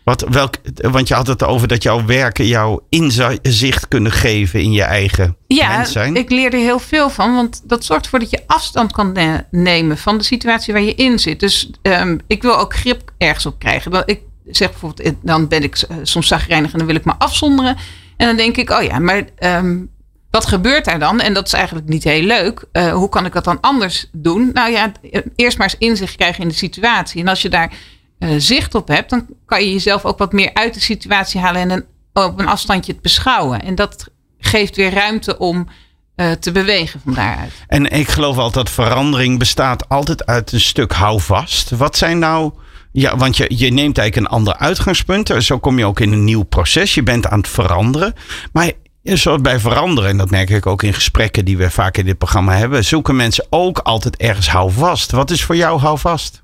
Wat, 0.04 0.26
welk, 0.28 0.54
want 0.74 1.08
je 1.08 1.14
had 1.14 1.26
het 1.26 1.44
over 1.44 1.68
dat 1.68 1.82
jouw 1.82 2.04
werken 2.04 2.46
jouw 2.46 2.86
inzicht 2.88 3.88
kunnen 3.88 4.12
geven 4.12 4.62
in 4.62 4.72
je 4.72 4.82
eigen 4.82 5.36
ja, 5.46 5.76
mens 5.76 5.92
zijn. 5.92 6.16
ik 6.16 6.30
leer 6.30 6.52
er 6.52 6.58
heel 6.58 6.78
veel 6.78 7.10
van. 7.10 7.34
Want 7.34 7.62
dat 7.64 7.84
zorgt 7.84 8.04
ervoor 8.04 8.18
dat 8.18 8.30
je 8.30 8.42
afstand 8.46 8.92
kan 8.92 9.16
nemen 9.50 9.98
van 9.98 10.18
de 10.18 10.24
situatie 10.24 10.72
waar 10.72 10.82
je 10.82 10.94
in 10.94 11.18
zit. 11.18 11.40
Dus 11.40 11.70
um, 11.82 12.20
ik 12.26 12.42
wil 12.42 12.58
ook 12.58 12.74
grip 12.74 13.12
ergens 13.18 13.46
op 13.46 13.58
krijgen. 13.58 14.02
Ik 14.06 14.20
zeg 14.50 14.70
bijvoorbeeld, 14.70 15.14
dan 15.22 15.48
ben 15.48 15.62
ik 15.62 15.86
soms 16.02 16.28
zagrijnig 16.28 16.72
en 16.72 16.78
dan 16.78 16.86
wil 16.86 16.96
ik 16.96 17.04
me 17.04 17.14
afzonderen. 17.18 17.76
En 18.16 18.26
dan 18.26 18.36
denk 18.36 18.56
ik, 18.56 18.70
oh 18.70 18.82
ja, 18.82 18.98
maar 18.98 19.24
um, 19.38 19.90
wat 20.30 20.46
gebeurt 20.46 20.84
daar 20.84 20.98
dan? 20.98 21.20
En 21.20 21.34
dat 21.34 21.46
is 21.46 21.52
eigenlijk 21.52 21.88
niet 21.88 22.04
heel 22.04 22.22
leuk. 22.22 22.64
Uh, 22.72 22.92
hoe 22.92 23.08
kan 23.08 23.26
ik 23.26 23.32
dat 23.32 23.44
dan 23.44 23.60
anders 23.60 24.08
doen? 24.12 24.50
Nou 24.52 24.70
ja, 24.70 24.92
eerst 25.36 25.58
maar 25.58 25.66
eens 25.66 25.88
inzicht 25.90 26.16
krijgen 26.16 26.42
in 26.42 26.48
de 26.48 26.54
situatie. 26.54 27.20
En 27.20 27.28
als 27.28 27.42
je 27.42 27.48
daar 27.48 27.72
uh, 28.20 28.34
zicht 28.38 28.74
op 28.74 28.88
hebt, 28.88 29.10
dan 29.10 29.26
kan 29.46 29.64
je 29.64 29.72
jezelf 29.72 30.04
ook 30.04 30.18
wat 30.18 30.32
meer 30.32 30.50
uit 30.54 30.74
de 30.74 30.80
situatie 30.80 31.40
halen 31.40 31.70
en 31.70 31.86
op 32.12 32.38
een 32.38 32.46
afstandje 32.46 32.92
het 32.92 33.02
beschouwen. 33.02 33.62
En 33.62 33.74
dat 33.74 34.08
geeft 34.38 34.76
weer 34.76 34.92
ruimte 34.92 35.38
om 35.38 35.68
uh, 36.16 36.30
te 36.30 36.52
bewegen 36.52 37.00
van 37.04 37.14
daaruit. 37.14 37.52
En 37.66 37.90
ik 37.90 38.08
geloof 38.08 38.36
altijd 38.36 38.66
dat 38.66 38.74
verandering 38.74 39.38
bestaat 39.38 39.88
altijd 39.88 40.26
uit 40.26 40.52
een 40.52 40.60
stuk 40.60 40.92
houvast. 40.92 41.70
Wat 41.70 41.96
zijn 41.96 42.18
nou. 42.18 42.52
Ja, 42.92 43.16
want 43.16 43.36
je, 43.36 43.44
je 43.48 43.72
neemt 43.72 43.98
eigenlijk 43.98 44.16
een 44.16 44.36
ander 44.36 44.56
uitgangspunt. 44.56 45.32
Zo 45.38 45.58
kom 45.58 45.78
je 45.78 45.86
ook 45.86 46.00
in 46.00 46.12
een 46.12 46.24
nieuw 46.24 46.42
proces. 46.42 46.94
Je 46.94 47.02
bent 47.02 47.26
aan 47.26 47.38
het 47.38 47.48
veranderen. 47.48 48.14
Maar 48.52 48.72
Zoals 49.02 49.40
bij 49.40 49.60
veranderen, 49.60 50.10
en 50.10 50.16
dat 50.16 50.30
merk 50.30 50.50
ik 50.50 50.66
ook 50.66 50.82
in 50.82 50.94
gesprekken 50.94 51.44
die 51.44 51.56
we 51.56 51.70
vaak 51.70 51.96
in 51.96 52.04
dit 52.04 52.18
programma 52.18 52.56
hebben, 52.56 52.84
zoeken 52.84 53.16
mensen 53.16 53.46
ook 53.50 53.78
altijd 53.78 54.16
ergens 54.16 54.48
houvast. 54.48 55.10
Wat 55.10 55.30
is 55.30 55.44
voor 55.44 55.56
jou 55.56 55.80
houvast? 55.80 56.40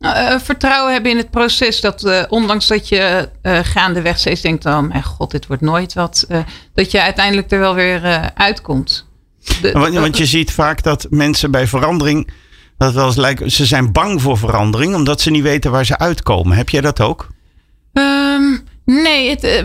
Uh, 0.00 0.38
vertrouwen 0.38 0.92
hebben 0.92 1.10
in 1.10 1.16
het 1.16 1.30
proces. 1.30 1.80
Dat 1.80 2.04
uh, 2.04 2.22
ondanks 2.28 2.66
dat 2.66 2.88
je 2.88 3.28
uh, 3.42 3.58
gaandeweg 3.62 4.18
steeds 4.18 4.40
denkt: 4.40 4.66
oh 4.66 4.80
mijn 4.80 5.02
god, 5.02 5.30
dit 5.30 5.46
wordt 5.46 5.62
nooit 5.62 5.94
wat. 5.94 6.26
dat 6.74 6.90
je 6.90 7.02
uiteindelijk 7.02 7.50
er 7.50 7.58
wel 7.58 7.74
weer 7.74 8.30
uitkomt. 8.34 9.06
De, 9.60 9.72
want, 9.72 9.94
want, 9.94 10.16
je 10.16 10.26
ziet 10.26 10.52
vaak 10.52 10.82
dat 10.82 11.06
mensen 11.10 11.50
bij 11.50 11.66
verandering. 11.66 12.30
Dat 12.78 12.92
wel 12.92 13.06
eens 13.06 13.16
lijkt, 13.16 13.52
ze 13.52 13.66
zijn 13.66 13.92
bang 13.92 14.22
voor 14.22 14.38
verandering 14.38 14.94
omdat 14.94 15.20
ze 15.20 15.30
niet 15.30 15.42
weten 15.42 15.70
waar 15.70 15.86
ze 15.86 15.98
uitkomen. 15.98 16.56
Heb 16.56 16.68
jij 16.68 16.80
dat 16.80 17.00
ook? 17.00 17.28
Um, 17.92 18.68
Nee, 18.84 19.30
het, 19.30 19.64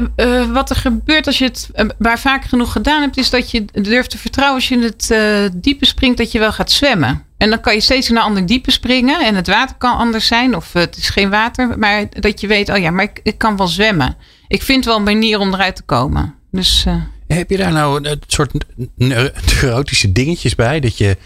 wat 0.52 0.70
er 0.70 0.76
gebeurt 0.76 1.28
als 1.28 1.38
je 1.38 1.46
het 1.46 1.70
maar 1.98 2.20
vaak 2.20 2.44
genoeg 2.46 2.72
gedaan 2.72 3.02
hebt, 3.02 3.18
is 3.18 3.30
dat 3.30 3.52
je 3.52 3.66
durft 3.66 4.10
te 4.10 4.18
vertrouwen 4.18 4.56
als 4.56 4.70
je 4.70 4.76
in 4.76 4.84
het 4.84 5.16
diepe 5.64 5.86
springt, 5.86 6.18
dat 6.18 6.32
je 6.32 6.40
wel 6.40 6.52
gaat 6.52 6.72
zwemmen. 6.72 7.26
En 7.46 7.52
dan 7.52 7.62
kan 7.62 7.74
je 7.74 7.82
steeds 7.82 8.10
naar 8.10 8.22
een 8.22 8.28
ander 8.28 8.46
diepe 8.46 8.72
springen 8.72 9.26
en 9.26 9.36
het 9.36 9.48
water 9.48 9.76
kan 9.76 9.98
anders 9.98 10.28
zijn 10.28 10.56
of 10.56 10.74
het 10.74 10.98
is 10.98 11.10
geen 11.10 11.30
water, 11.30 11.80
maar 11.80 12.06
dat 12.10 12.42
je 12.42 12.48
weet, 12.48 12.70
oh 12.70 12.78
ja, 12.78 12.92
maar 12.92 13.04
ik, 13.04 13.20
ik 13.24 13.38
kan 13.38 13.58
wel 13.58 13.68
zwemmen. 13.68 14.18
Ik 14.48 14.62
vind 14.62 14.86
wel 14.86 14.96
een 14.96 15.04
manier 15.04 15.40
om 15.40 15.54
eruit 15.54 15.76
te 15.76 15.82
komen. 15.82 16.36
Dus. 16.52 16.86
Heb 17.28 17.50
je 17.50 17.58
daar 17.58 17.72
nou 17.72 18.10
een 18.10 18.22
soort 18.28 18.52
neurotische 18.96 20.12
dingetjes 20.12 20.56
bij? 20.56 20.80
Dat 20.80 20.98
je 20.98 21.18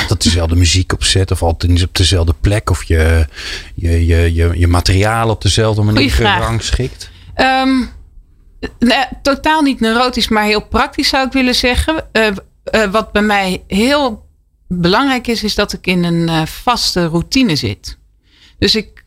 altijd 0.00 0.22
dezelfde 0.22 0.56
muziek 0.56 0.92
opzet 0.92 1.30
of 1.30 1.42
altijd 1.42 1.82
op 1.82 1.94
dezelfde 1.94 2.34
plek 2.40 2.70
of 2.70 2.82
je, 2.82 3.26
je, 3.74 4.06
je, 4.06 4.34
je, 4.34 4.50
je 4.54 4.66
materiaal 4.66 5.28
op 5.28 5.42
dezelfde 5.42 5.82
manier 5.82 6.10
gerangschikt? 6.10 7.10
Um, 7.36 7.90
nee, 8.78 9.04
totaal 9.22 9.62
niet 9.62 9.80
neurotisch, 9.80 10.28
maar 10.28 10.44
heel 10.44 10.66
praktisch 10.66 11.08
zou 11.08 11.26
ik 11.26 11.32
willen 11.32 11.54
zeggen. 11.54 12.04
Uh, 12.12 12.26
uh, 12.72 12.90
wat 12.90 13.12
bij 13.12 13.22
mij 13.22 13.62
heel 13.66 14.28
belangrijk 14.72 15.26
is, 15.26 15.42
is 15.42 15.54
dat 15.54 15.72
ik 15.72 15.86
in 15.86 16.04
een 16.04 16.28
uh, 16.28 16.46
vaste 16.46 17.06
routine 17.06 17.56
zit. 17.56 17.98
Dus 18.58 18.74
ik, 18.74 19.04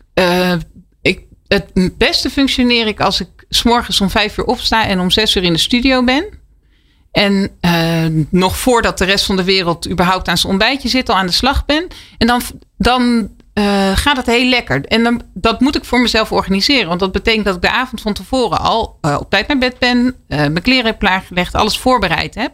ik, 1.02 1.22
het 1.48 1.98
beste 1.98 2.30
functioneer 2.30 2.88
ik 2.88 3.00
als 3.00 3.20
ik 3.20 3.30
s'morgens 3.50 4.02
om 4.02 4.10
vijf 4.10 4.38
uur 4.38 4.46
opsta 4.46 4.88
en 4.88 5.00
om 5.00 5.12
zes 5.12 5.36
uur 5.36 5.44
in 5.44 5.54
de 5.54 5.60
studio 5.60 6.04
ben. 6.04 6.26
En 7.12 7.58
nog 8.30 8.58
voordat 8.58 8.98
de 8.98 9.06
rest 9.06 9.26
van 9.26 9.36
de 9.36 9.44
wereld 9.44 9.90
überhaupt 9.90 10.28
aan 10.28 10.38
zijn 10.38 10.52
ontbijtje 10.52 10.90
zit, 10.90 11.10
al 11.10 11.16
aan 11.16 11.26
de 11.26 11.32
slag 11.32 11.66
ben. 11.66 11.88
En 12.18 12.28
dan, 12.28 12.42
dan 12.78 13.30
gaat 13.96 14.18
het 14.18 14.26
heel 14.26 14.50
lekker. 14.50 14.86
En 14.86 15.04
dan, 15.04 15.22
dat 15.34 15.60
moet 15.60 15.76
ik 15.76 15.86
voor 15.86 16.02
mezelf 16.02 16.32
organiseren. 16.32 16.88
Want 16.88 17.00
dat 17.00 17.12
betekent 17.12 17.46
dat 17.46 17.56
ik 17.56 17.62
de 17.62 17.72
avond 17.72 18.02
van 18.02 18.14
tevoren 18.14 18.60
al 18.60 19.00
op 19.02 19.30
tijd 19.30 19.48
naar 19.48 19.58
bed 19.58 19.80
ben. 19.80 20.16
Mijn 20.28 20.62
kleren 20.62 20.86
heb 20.86 21.00
klaargelegd. 21.00 21.56
Alles 21.56 21.78
voorbereid 21.78 22.36
heb. 22.36 22.54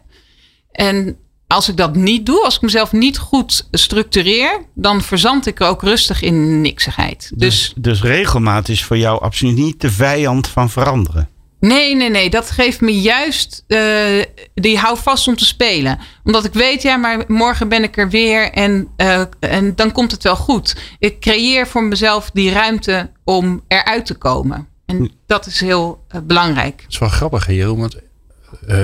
En 0.71 1.17
als 1.53 1.69
ik 1.69 1.77
dat 1.77 1.95
niet 1.95 2.25
doe, 2.25 2.43
als 2.43 2.55
ik 2.55 2.61
mezelf 2.61 2.91
niet 2.91 3.17
goed 3.17 3.67
structureer, 3.71 4.65
dan 4.73 5.01
verzand 5.01 5.45
ik 5.45 5.61
ook 5.61 5.81
rustig 5.81 6.21
in 6.21 6.61
niksigheid. 6.61 7.31
Dus, 7.35 7.37
dus, 7.37 7.73
dus 7.75 8.01
regelmaat 8.01 8.69
is 8.69 8.83
voor 8.83 8.97
jou 8.97 9.21
absoluut 9.21 9.55
niet 9.55 9.81
de 9.81 9.91
vijand 9.91 10.47
van 10.47 10.69
veranderen. 10.69 11.29
Nee, 11.59 11.95
nee, 11.95 12.09
nee. 12.09 12.29
Dat 12.29 12.51
geeft 12.51 12.81
me 12.81 13.01
juist 13.01 13.63
uh, 13.67 14.23
die 14.53 14.77
hou 14.77 14.97
vast 14.97 15.27
om 15.27 15.35
te 15.35 15.45
spelen. 15.45 15.99
Omdat 16.23 16.45
ik 16.45 16.53
weet, 16.53 16.81
ja, 16.81 16.95
maar 16.97 17.23
morgen 17.27 17.69
ben 17.69 17.83
ik 17.83 17.97
er 17.97 18.09
weer 18.09 18.51
en, 18.51 18.87
uh, 18.97 19.21
en 19.39 19.75
dan 19.75 19.91
komt 19.91 20.11
het 20.11 20.23
wel 20.23 20.35
goed. 20.35 20.75
Ik 20.99 21.19
creëer 21.19 21.67
voor 21.67 21.83
mezelf 21.83 22.29
die 22.33 22.51
ruimte 22.51 23.11
om 23.23 23.63
eruit 23.67 24.05
te 24.05 24.15
komen. 24.15 24.67
En 24.85 24.97
hm. 24.97 25.07
dat 25.25 25.45
is 25.45 25.59
heel 25.59 26.05
uh, 26.15 26.21
belangrijk. 26.23 26.81
Het 26.81 26.91
is 26.91 26.99
wel 26.99 27.09
grappig, 27.09 27.47
Jeroen. 27.47 27.79
Want 27.79 27.95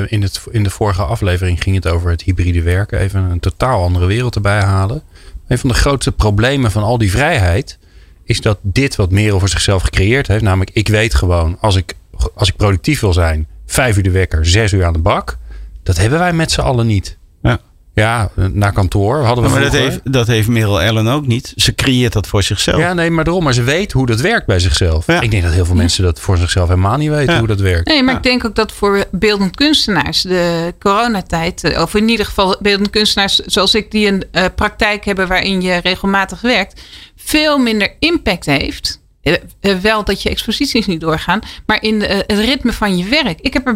in, 0.07 0.21
het, 0.21 0.43
in 0.51 0.63
de 0.63 0.69
vorige 0.69 1.03
aflevering 1.03 1.63
ging 1.63 1.75
het 1.75 1.87
over 1.87 2.09
het 2.09 2.21
hybride 2.21 2.61
werken. 2.61 2.99
Even 2.99 3.23
een 3.23 3.39
totaal 3.39 3.83
andere 3.83 4.05
wereld 4.05 4.35
erbij 4.35 4.61
halen. 4.61 5.03
Een 5.47 5.57
van 5.57 5.69
de 5.69 5.75
grootste 5.75 6.11
problemen 6.11 6.71
van 6.71 6.83
al 6.83 6.97
die 6.97 7.11
vrijheid 7.11 7.77
is 8.23 8.41
dat 8.41 8.57
dit 8.61 8.95
wat 8.95 9.11
meer 9.11 9.33
over 9.33 9.49
zichzelf 9.49 9.81
gecreëerd 9.81 10.27
heeft. 10.27 10.43
Namelijk, 10.43 10.75
ik 10.75 10.87
weet 10.87 11.15
gewoon, 11.15 11.57
als 11.59 11.75
ik 11.75 11.95
als 12.33 12.49
ik 12.49 12.55
productief 12.55 12.99
wil 12.99 13.13
zijn, 13.13 13.47
vijf 13.65 13.97
uur 13.97 14.03
de 14.03 14.11
wekker, 14.11 14.45
zes 14.45 14.73
uur 14.73 14.85
aan 14.85 14.93
de 14.93 14.99
bak. 14.99 15.37
Dat 15.83 15.97
hebben 15.97 16.19
wij 16.19 16.33
met 16.33 16.51
z'n 16.51 16.61
allen 16.61 16.87
niet. 16.87 17.17
Ja. 17.41 17.59
Ja, 17.95 18.29
naar 18.51 18.73
kantoor 18.73 19.23
hadden 19.23 19.43
we. 19.43 19.49
maar 19.49 19.61
dat 19.61 19.71
heeft, 19.71 19.99
dat 20.03 20.27
heeft 20.27 20.47
Merel 20.47 20.81
Ellen 20.81 21.07
ook 21.07 21.27
niet. 21.27 21.53
Ze 21.55 21.75
creëert 21.75 22.13
dat 22.13 22.27
voor 22.27 22.43
zichzelf. 22.43 22.77
Ja, 22.77 22.93
nee, 22.93 23.09
maar 23.09 23.23
daarom. 23.23 23.43
Maar 23.43 23.53
ze 23.53 23.63
weet 23.63 23.91
hoe 23.91 24.05
dat 24.05 24.21
werkt 24.21 24.45
bij 24.45 24.59
zichzelf. 24.59 25.07
Ik 25.07 25.31
denk 25.31 25.43
dat 25.43 25.53
heel 25.53 25.65
veel 25.65 25.75
mensen 25.75 26.03
dat 26.03 26.19
voor 26.19 26.37
zichzelf 26.37 26.67
helemaal 26.67 26.97
niet 26.97 27.09
weten 27.09 27.37
hoe 27.37 27.47
dat 27.47 27.59
werkt. 27.59 27.87
Nee, 27.87 28.03
maar 28.03 28.15
ik 28.15 28.23
denk 28.23 28.45
ook 28.45 28.55
dat 28.55 28.71
voor 28.71 29.05
beeldend 29.11 29.55
kunstenaars 29.55 30.21
de 30.21 30.73
coronatijd, 30.79 31.63
eh, 31.63 31.81
of 31.81 31.95
in 31.95 32.09
ieder 32.09 32.25
geval 32.25 32.57
beeldend 32.59 32.89
kunstenaars 32.89 33.35
zoals 33.35 33.75
ik, 33.75 33.91
die 33.91 34.07
een 34.07 34.23
uh, 34.31 34.45
praktijk 34.55 35.05
hebben 35.05 35.27
waarin 35.27 35.61
je 35.61 35.77
regelmatig 35.77 36.41
werkt, 36.41 36.81
veel 37.15 37.57
minder 37.57 37.95
impact 37.99 38.45
heeft 38.45 39.03
eh, 39.25 39.33
eh, 39.59 39.77
wel 39.77 40.03
dat 40.03 40.21
je 40.21 40.29
exposities 40.29 40.85
niet 40.85 41.01
doorgaan, 41.01 41.39
maar 41.65 41.81
in 41.83 41.99
de, 41.99 42.05
het 42.05 42.39
ritme 42.39 42.73
van 42.73 42.97
je 42.97 43.05
werk. 43.05 43.39
Ik 43.41 43.53
heb 43.53 43.67
er 43.67 43.75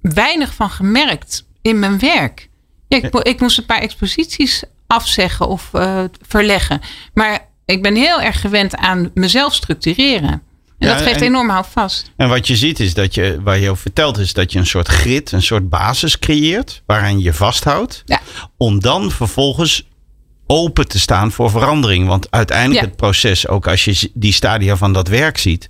weinig 0.00 0.54
van 0.54 0.70
gemerkt 0.70 1.46
in 1.62 1.78
mijn 1.78 1.98
werk. 1.98 2.47
Ja, 2.88 2.96
ik, 2.96 3.14
ik 3.14 3.40
moest 3.40 3.58
een 3.58 3.66
paar 3.66 3.80
exposities 3.80 4.62
afzeggen 4.86 5.48
of 5.48 5.70
uh, 5.74 6.04
verleggen. 6.28 6.80
Maar 7.14 7.48
ik 7.64 7.82
ben 7.82 7.94
heel 7.94 8.20
erg 8.20 8.40
gewend 8.40 8.76
aan 8.76 9.10
mezelf 9.14 9.54
structureren. 9.54 10.42
En 10.78 10.88
dat 10.88 11.00
geeft 11.00 11.20
en, 11.20 11.26
enorm 11.26 11.48
houvast. 11.48 12.12
En 12.16 12.28
wat 12.28 12.46
je 12.46 12.56
ziet 12.56 12.80
is 12.80 12.94
dat 12.94 13.14
je, 13.14 13.38
waar 13.42 13.58
je 13.58 13.70
over 13.70 13.82
vertelt, 13.82 14.18
is 14.18 14.32
dat 14.32 14.52
je 14.52 14.58
een 14.58 14.66
soort 14.66 14.88
grid, 14.88 15.32
een 15.32 15.42
soort 15.42 15.68
basis 15.68 16.18
creëert. 16.18 16.82
Waaraan 16.86 17.20
je 17.20 17.32
vasthoudt. 17.34 18.02
Ja. 18.06 18.20
Om 18.56 18.80
dan 18.80 19.10
vervolgens 19.10 19.86
open 20.46 20.88
te 20.88 20.98
staan 20.98 21.32
voor 21.32 21.50
verandering. 21.50 22.06
Want 22.06 22.30
uiteindelijk 22.30 22.86
het 22.86 22.96
proces, 22.96 23.48
ook 23.48 23.66
als 23.66 23.84
je 23.84 24.10
die 24.14 24.32
stadia 24.32 24.76
van 24.76 24.92
dat 24.92 25.08
werk 25.08 25.38
ziet. 25.38 25.68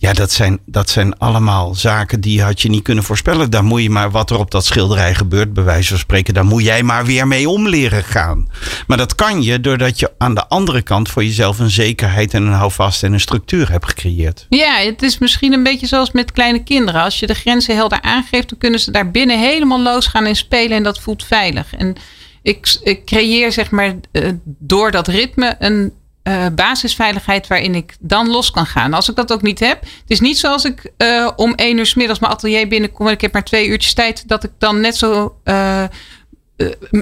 Ja, 0.00 0.12
dat 0.12 0.32
zijn, 0.32 0.58
dat 0.66 0.90
zijn 0.90 1.18
allemaal 1.18 1.74
zaken 1.74 2.20
die 2.20 2.42
had 2.42 2.62
je 2.62 2.68
niet 2.68 2.82
kunnen 2.82 3.04
voorspellen. 3.04 3.50
Daar 3.50 3.64
moet 3.64 3.82
je 3.82 3.90
maar 3.90 4.10
wat 4.10 4.30
er 4.30 4.38
op 4.38 4.50
dat 4.50 4.64
schilderij 4.64 5.14
gebeurt, 5.14 5.52
bij 5.52 5.64
wijze 5.64 5.88
van 5.88 5.98
spreken, 5.98 6.34
daar 6.34 6.44
moet 6.44 6.62
jij 6.62 6.82
maar 6.82 7.04
weer 7.04 7.26
mee 7.26 7.48
om 7.48 7.68
leren 7.68 8.04
gaan. 8.04 8.48
Maar 8.86 8.96
dat 8.96 9.14
kan 9.14 9.42
je 9.42 9.60
doordat 9.60 9.98
je 9.98 10.12
aan 10.18 10.34
de 10.34 10.48
andere 10.48 10.82
kant 10.82 11.08
voor 11.08 11.24
jezelf 11.24 11.58
een 11.58 11.70
zekerheid 11.70 12.34
en 12.34 12.42
een 12.42 12.52
houvast 12.52 13.02
en 13.02 13.12
een 13.12 13.20
structuur 13.20 13.70
hebt 13.70 13.88
gecreëerd. 13.88 14.46
Ja, 14.48 14.74
het 14.74 15.02
is 15.02 15.18
misschien 15.18 15.52
een 15.52 15.62
beetje 15.62 15.86
zoals 15.86 16.12
met 16.12 16.32
kleine 16.32 16.62
kinderen. 16.62 17.02
Als 17.02 17.20
je 17.20 17.26
de 17.26 17.34
grenzen 17.34 17.76
helder 17.76 18.02
aangeeft, 18.02 18.48
dan 18.48 18.58
kunnen 18.58 18.80
ze 18.80 18.90
daar 18.90 19.10
binnen 19.10 19.40
helemaal 19.40 19.80
losgaan 19.80 20.24
en 20.24 20.36
spelen 20.36 20.76
en 20.76 20.82
dat 20.82 21.00
voelt 21.00 21.24
veilig. 21.24 21.74
En 21.74 21.96
ik, 22.42 23.00
creëer 23.04 23.52
zeg 23.52 23.70
maar 23.70 23.94
uh, 24.12 24.28
door 24.44 24.90
dat 24.90 25.08
ritme 25.08 25.56
een 25.58 25.92
uh, 26.24 26.46
basisveiligheid 26.54 27.46
waarin 27.46 27.74
ik 27.74 27.96
dan 28.00 28.28
los 28.28 28.50
kan 28.50 28.66
gaan. 28.66 28.94
Als 28.94 29.08
ik 29.08 29.16
dat 29.16 29.32
ook 29.32 29.42
niet 29.42 29.60
heb. 29.60 29.80
Het 29.80 29.90
is 30.06 30.20
niet 30.20 30.38
zoals 30.38 30.64
ik 30.64 30.92
uh, 30.98 31.30
om 31.36 31.54
één 31.54 31.78
uur 31.78 31.86
s 31.86 31.94
middags 31.94 32.18
mijn 32.18 32.32
atelier 32.32 32.68
binnenkom 32.68 33.06
en 33.06 33.12
ik 33.12 33.20
heb 33.20 33.32
maar 33.32 33.44
twee 33.44 33.68
uurtjes 33.68 33.94
tijd. 33.94 34.28
Dat 34.28 34.44
ik 34.44 34.50
dan 34.58 34.80
net 34.80 34.96
zo 34.96 35.36
uh, 35.44 35.84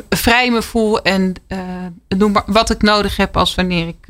vrij 0.08 0.50
me 0.50 0.62
voel 0.62 1.02
en 1.02 1.34
doe 2.08 2.30
maar 2.30 2.42
wat 2.46 2.70
ik 2.70 2.82
nodig 2.82 3.16
heb 3.16 3.36
als 3.36 3.54
wanneer 3.54 3.88
ik 3.88 4.06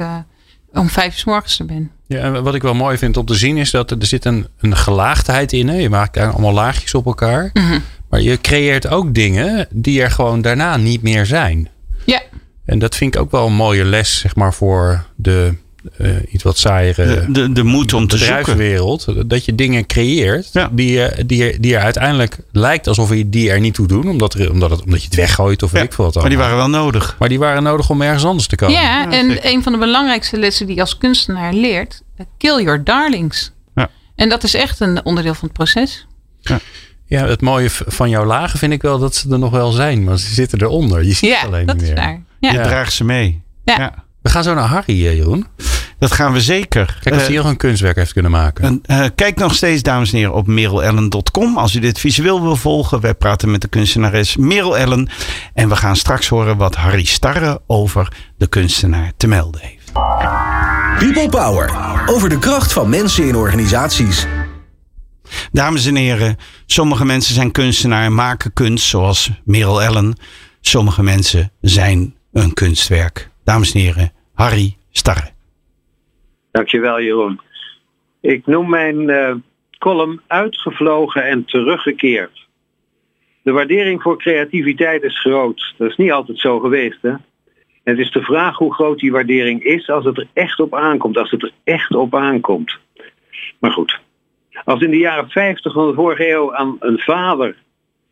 om 0.73 0.89
vijf 0.89 1.13
uur 1.13 1.19
s 1.19 1.25
morgens 1.25 1.59
er 1.59 1.67
ben. 1.67 1.91
Ja, 2.07 2.21
en 2.21 2.43
wat 2.43 2.55
ik 2.55 2.63
wel 2.63 2.75
mooi 2.75 2.99
vind 2.99 3.17
om 3.17 3.25
te 3.25 3.35
zien 3.35 3.57
is 3.57 3.71
dat 3.71 3.91
er, 3.91 3.99
er 3.99 4.07
zit 4.07 4.25
een, 4.25 4.47
een 4.61 4.77
gelaagdheid 4.77 5.53
in. 5.53 5.69
Hè? 5.69 5.75
Je 5.75 5.89
maakt 5.89 6.15
daar 6.15 6.33
allemaal 6.33 6.53
laagjes 6.53 6.95
op 6.95 7.07
elkaar. 7.07 7.51
Mm 7.53 7.63
-hmm. 7.63 7.83
Maar 8.09 8.21
je 8.21 8.41
creëert 8.41 8.87
ook 8.87 9.15
dingen 9.15 9.67
die 9.71 10.03
er 10.03 10.11
gewoon 10.11 10.41
daarna 10.41 10.77
niet 10.77 11.03
meer 11.03 11.27
zijn. 11.27 11.69
Ja. 12.05 12.23
En 12.69 12.79
dat 12.79 12.97
vind 12.97 13.15
ik 13.15 13.21
ook 13.21 13.31
wel 13.31 13.47
een 13.47 13.55
mooie 13.55 13.85
les, 13.85 14.19
zeg 14.19 14.37
maar, 14.37 14.55
voor 14.55 15.05
de 15.17 15.55
uh, 15.99 16.17
iets 16.29 16.43
wat 16.43 16.59
saaiere 16.59 17.07
de, 17.07 17.33
de, 17.33 17.53
de 17.53 17.63
moed 17.63 17.93
om 17.93 18.07
te 18.07 18.17
bedrijfswereld. 18.17 19.29
Dat 19.31 19.45
je 19.45 19.55
dingen 19.55 19.87
creëert 19.87 20.49
ja. 20.53 20.69
die, 20.73 21.25
die, 21.27 21.61
die 21.61 21.77
er 21.77 21.83
uiteindelijk 21.83 22.39
lijkt 22.53 22.87
alsof 22.87 23.15
je 23.15 23.29
die 23.29 23.51
er 23.51 23.61
niet 23.61 23.75
toe 23.75 23.87
doen. 23.87 24.09
Omdat, 24.09 24.35
er, 24.35 24.51
omdat, 24.51 24.71
het, 24.71 24.83
omdat 24.83 25.01
je 25.01 25.07
het 25.07 25.17
weggooit 25.17 25.63
of 25.63 25.73
ja, 25.73 25.77
weet 25.77 25.87
ik 25.87 25.93
veel 25.93 26.05
wat. 26.05 26.15
Maar 26.15 26.29
die 26.29 26.39
waren 26.39 26.57
wel 26.57 26.69
nodig. 26.69 27.17
Maar 27.19 27.29
die 27.29 27.39
waren 27.39 27.63
nodig 27.63 27.91
om 27.91 28.03
ergens 28.03 28.25
anders 28.25 28.47
te 28.47 28.57
komen. 28.57 28.75
Ja, 28.75 28.83
ja 28.83 29.11
en 29.11 29.31
zeker. 29.31 29.51
een 29.51 29.63
van 29.63 29.73
de 29.73 29.79
belangrijkste 29.79 30.39
lessen 30.39 30.67
die 30.67 30.75
je 30.75 30.81
als 30.81 30.99
kunstenaar 30.99 31.53
leert. 31.53 32.03
Kill 32.39 32.63
your 32.63 32.85
darlings. 32.85 33.53
Ja. 33.75 33.91
En 34.15 34.29
dat 34.29 34.45
is 34.45 34.55
echt 34.55 34.81
een 34.81 35.05
onderdeel 35.05 35.35
van 35.35 35.49
het 35.49 35.57
proces. 35.57 36.07
Ja. 36.41 36.61
Ja, 37.09 37.27
het 37.27 37.41
mooie 37.41 37.69
van 37.71 38.11
jouw 38.11 38.25
lagen 38.25 38.59
vind 38.59 38.73
ik 38.73 38.83
wel 38.83 38.99
dat 38.99 39.15
ze 39.15 39.31
er 39.31 39.39
nog 39.39 39.51
wel 39.51 39.71
zijn. 39.71 40.05
Maar 40.05 40.19
ze 40.19 40.35
zitten 40.35 40.63
eronder. 40.63 41.05
Je 41.05 41.13
ziet 41.13 41.31
ja, 41.31 41.37
het 41.37 41.47
alleen 41.47 41.67
dat 41.67 41.77
niet 41.77 41.85
meer. 41.85 41.95
Is 41.95 41.99
waar. 41.99 42.23
Ja. 42.41 42.53
Je 42.53 42.61
draagt 42.61 42.93
ze 42.93 43.05
mee. 43.05 43.43
Ja. 43.65 43.77
ja. 43.79 43.95
We 44.23 44.31
gaan 44.31 44.43
zo 44.43 44.55
naar 44.55 44.69
Harry, 44.69 45.07
eh, 45.07 45.17
Jeroen. 45.17 45.47
Dat 45.99 46.13
gaan 46.13 46.33
we 46.33 46.41
zeker. 46.41 46.99
Kijk 47.03 47.15
of 47.15 47.21
hij 47.21 47.31
uh, 47.31 47.37
nog 47.37 47.47
een 47.47 47.57
kunstwerk 47.57 47.97
heeft 47.97 48.13
kunnen 48.13 48.31
maken. 48.31 48.83
Uh, 48.87 49.05
kijk 49.15 49.37
nog 49.37 49.55
steeds, 49.55 49.83
dames 49.83 50.13
en 50.13 50.19
heren, 50.19 50.35
op 50.35 50.47
merelellen.com. 50.47 51.57
Als 51.57 51.75
u 51.75 51.81
dit 51.81 51.99
visueel 51.99 52.43
wil 52.43 52.57
volgen. 52.57 53.01
Wij 53.01 53.15
praten 53.15 53.51
met 53.51 53.61
de 53.61 53.69
kunstenares 53.69 54.37
Merel 54.37 54.79
Ellen. 54.79 55.09
En 55.55 55.69
we 55.69 55.77
gaan 55.77 55.97
straks 55.97 56.29
horen 56.29 56.57
wat 56.57 56.75
Harry 56.75 57.05
Starre 57.05 57.61
over 57.67 58.13
de 58.37 58.47
kunstenaar 58.47 59.13
te 59.17 59.27
melden 59.27 59.61
heeft. 59.61 59.93
People 60.99 61.29
Power. 61.29 61.73
Over 62.07 62.29
de 62.29 62.39
kracht 62.39 62.73
van 62.73 62.89
mensen 62.89 63.29
in 63.29 63.37
organisaties. 63.37 64.27
Dames 65.53 65.87
en 65.87 65.97
heren, 65.97 66.37
sommige 66.67 67.05
mensen 67.05 67.35
zijn 67.35 67.53
kunstenaar 67.53 68.05
en 68.05 68.15
maken 68.15 68.53
kunst, 68.53 68.87
zoals 68.87 69.31
Merel 69.45 69.83
Ellen. 69.83 70.17
Sommige 70.61 71.03
mensen 71.03 71.51
zijn 71.61 72.15
een 72.33 72.55
kunstwerk. 72.55 73.31
Dames 73.45 73.73
en 73.73 73.81
heren, 73.81 74.13
Harry 74.35 74.77
Starre. 74.91 75.31
Dankjewel, 76.51 77.01
Jeroen. 77.01 77.41
Ik 78.21 78.47
noem 78.47 78.71
mijn 78.71 79.09
uh, 79.09 79.35
column 79.79 80.21
uitgevlogen 80.27 81.25
en 81.25 81.45
teruggekeerd. 81.45 82.47
De 83.43 83.53
waardering 83.53 84.03
voor 84.03 84.19
creativiteit 84.19 85.03
is 85.03 85.21
groot. 85.21 85.75
Dat 85.77 85.91
is 85.91 85.97
niet 85.97 86.13
altijd 86.13 86.39
zo 86.39 86.59
geweest, 86.59 86.99
hè? 87.03 87.13
Het 87.85 87.99
is 87.99 88.11
de 88.11 88.23
vraag 88.23 88.57
hoe 88.57 88.75
groot 88.75 88.99
die 88.99 89.13
waardering 89.13 89.63
is 89.65 89.89
als 89.89 90.05
het 90.05 90.19
er 90.19 90.27
echt 90.33 90.61
op 90.61 90.75
aankomt, 90.75 91.19
als 91.19 91.31
het 91.31 91.43
er 91.43 91.53
echt 91.65 91.95
op 91.95 92.15
aankomt. 92.15 92.79
Maar 93.59 93.71
goed, 93.71 94.01
als 94.65 94.81
in 94.81 94.91
de 94.91 94.97
jaren 94.97 95.31
50 95.31 95.73
van 95.73 95.89
de 95.89 95.95
vorige 95.95 96.31
eeuw 96.31 96.55
aan 96.55 96.77
een 96.81 96.99
vader, 96.99 97.57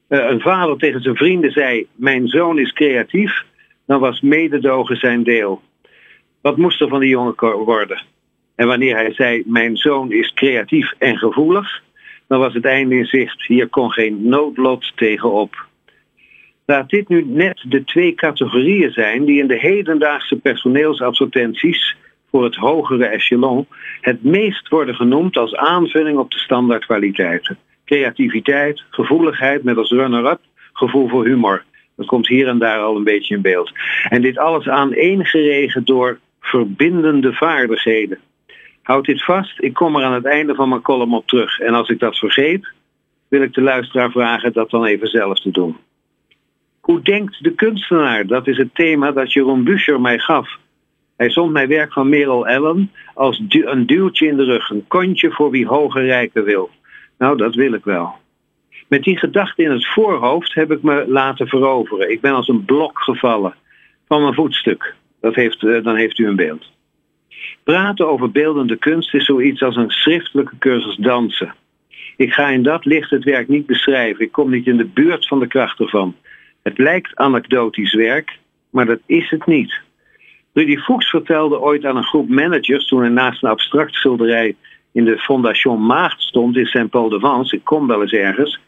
uh, 0.09 0.31
een 0.31 0.41
vader 0.41 0.77
tegen 0.77 1.01
zijn 1.01 1.17
vrienden 1.17 1.51
zei: 1.51 1.87
Mijn 1.95 2.29
zoon 2.29 2.59
is 2.59 2.73
creatief, 2.73 3.45
dan 3.87 4.01
was 4.01 4.21
mededogen 4.21 4.97
zijn 4.97 5.23
deel. 5.23 5.63
Wat 6.41 6.57
moest 6.57 6.81
er 6.81 6.89
van 6.89 7.01
die 7.01 7.09
jongen 7.09 7.65
worden? 7.65 8.03
En 8.55 8.67
wanneer 8.67 8.97
hij 8.97 9.13
zei: 9.13 9.43
Mijn 9.47 9.77
zoon 9.77 10.13
is 10.13 10.33
creatief 10.33 10.93
en 10.99 11.17
gevoelig, 11.17 11.83
dan 12.29 12.39
was 12.39 12.55
het 12.55 12.65
einde 12.65 12.95
in 12.95 13.07
zicht. 13.07 13.47
Hier 13.47 13.69
kon 13.69 13.91
geen 13.91 14.29
noodlot 14.29 14.93
tegenop. 14.97 15.67
Laat 16.67 16.89
dit 16.89 17.09
nu 17.09 17.25
net 17.25 17.65
de 17.69 17.85
twee 17.85 18.15
categorieën 18.15 18.91
zijn 18.91 19.25
die 19.25 19.41
in 19.41 19.47
de 19.47 19.59
hedendaagse 19.59 20.37
personeelsadvertenties 20.37 21.97
voor 22.37 22.45
het 22.45 22.57
hogere 22.57 23.07
echelon 23.07 23.67
het 24.01 24.23
meest 24.23 24.69
worden 24.69 24.95
genoemd 24.95 25.37
als 25.37 25.55
aanvulling 25.55 26.19
op 26.19 26.31
de 26.31 26.39
standaardkwaliteiten. 26.39 27.59
Creativiteit, 27.85 28.85
gevoeligheid 28.91 29.63
met 29.63 29.77
als 29.77 29.91
runner-up 29.91 30.41
gevoel 30.73 31.09
voor 31.09 31.27
humor. 31.27 31.65
Dat 31.97 32.07
komt 32.07 32.29
hier 32.29 32.49
en 32.49 32.59
daar 32.59 32.79
al 32.79 32.97
een 32.97 33.05
beetje 33.05 33.35
in 33.35 33.41
beeld. 33.41 33.73
En 34.09 34.23
dit 34.23 34.39
alles 34.39 34.69
aaneengeregen 34.69 35.85
door 35.85 36.19
verbindende 36.41 37.33
vaardigheden. 37.33 38.19
Houd 38.83 39.05
dit 39.05 39.25
vast, 39.25 39.63
ik 39.63 39.75
kom 39.75 39.97
er 39.97 40.05
aan 40.05 40.13
het 40.13 40.27
einde 40.27 40.55
van 40.55 40.69
mijn 40.69 40.83
column 40.83 41.15
op 41.15 41.27
terug. 41.27 41.59
En 41.61 41.75
als 41.75 41.89
ik 41.89 41.99
dat 41.99 42.19
vergeet, 42.19 42.73
wil 43.29 43.43
ik 43.43 43.55
de 43.55 43.63
luisteraar 43.63 44.11
vragen 44.11 44.53
dat 44.53 44.71
dan 44.71 44.85
even 44.85 45.09
zelf 45.09 45.41
te 45.41 45.51
doen. 45.51 45.77
Hoe 46.81 47.03
denkt 47.03 47.45
de 47.45 47.55
kunstenaar? 47.55 48.27
Dat 48.27 48.47
is 48.47 48.57
het 48.57 48.75
thema 48.75 49.13
dat 49.13 49.33
Jeroen 49.33 49.65
Buscher 49.65 50.01
mij 50.01 50.19
gaf. 50.19 50.65
Hij 51.17 51.31
zond 51.31 51.53
mijn 51.53 51.69
werk 51.69 51.93
van 51.93 52.09
Merel 52.09 52.47
Ellen 52.47 52.93
als 53.15 53.43
een 53.49 53.87
duwtje 53.87 54.27
in 54.27 54.37
de 54.37 54.45
rug, 54.45 54.71
een 54.71 54.85
kontje 54.89 55.31
voor 55.31 55.51
wie 55.51 55.67
hoger 55.67 56.05
rijken 56.05 56.45
wil. 56.45 56.71
Nou, 57.19 57.37
dat 57.37 57.55
wil 57.55 57.73
ik 57.73 57.85
wel. 57.85 58.15
Met 58.89 59.03
die 59.03 59.19
gedachte 59.19 59.63
in 59.63 59.71
het 59.71 59.87
voorhoofd 59.87 60.55
heb 60.55 60.71
ik 60.71 60.83
me 60.83 61.05
laten 61.09 61.49
veroveren. 61.49 62.11
Ik 62.11 62.21
ben 62.21 62.35
als 62.35 62.49
een 62.49 62.65
blok 62.65 62.99
gevallen 62.99 63.55
van 64.09 64.23
mijn 64.23 64.35
voetstuk. 64.35 64.95
Dat 65.21 65.35
heeft, 65.35 65.63
uh, 65.63 65.85
dan 65.85 65.97
heeft 65.97 66.19
u 66.19 66.27
een 66.27 66.37
beeld. 66.37 66.73
Praten 67.65 68.09
over 68.09 68.31
beeldende 68.31 68.77
kunst 68.77 69.15
is 69.15 69.25
zoiets 69.25 69.63
als 69.63 69.77
een 69.77 69.91
schriftelijke 69.91 70.59
cursus 70.59 70.97
dansen. 70.97 71.55
Ik 72.17 72.33
ga 72.33 72.49
in 72.49 72.63
dat 72.63 72.85
licht 72.85 73.11
het 73.11 73.25
werk 73.25 73.49
niet 73.49 73.67
beschrijven. 73.67 74.25
Ik 74.25 74.33
kom 74.33 74.51
niet 74.51 74.67
in 74.67 74.77
de 74.77 74.85
buurt 74.85 75.27
van 75.27 75.39
de 75.39 75.47
kracht 75.47 75.81
ervan. 75.81 76.15
Het 76.63 76.79
lijkt 76.79 77.17
anekdotisch 77.17 77.95
werk, 77.95 78.39
maar 78.71 78.87
dat 78.87 79.01
is 79.07 79.31
het 79.31 79.47
niet. 79.47 79.85
Rudy 80.57 80.77
Fuchs 80.77 81.11
vertelde 81.11 81.61
ooit 81.61 81.85
aan 81.85 81.97
een 81.97 82.05
groep 82.05 82.29
managers 82.29 82.87
toen 82.87 83.01
hij 83.01 83.09
naast 83.09 83.43
een 83.43 83.49
abstract 83.49 83.95
schilderij 83.95 84.57
in 84.93 85.05
de 85.05 85.19
Fondation 85.19 85.87
Maagd 85.87 86.23
stond 86.23 86.57
in 86.57 86.67
Saint-Paul-de-Vence, 86.67 87.57
ik 87.57 87.65
kom 87.65 87.87
wel 87.87 88.03
eens 88.03 88.13
ergens, 88.13 88.61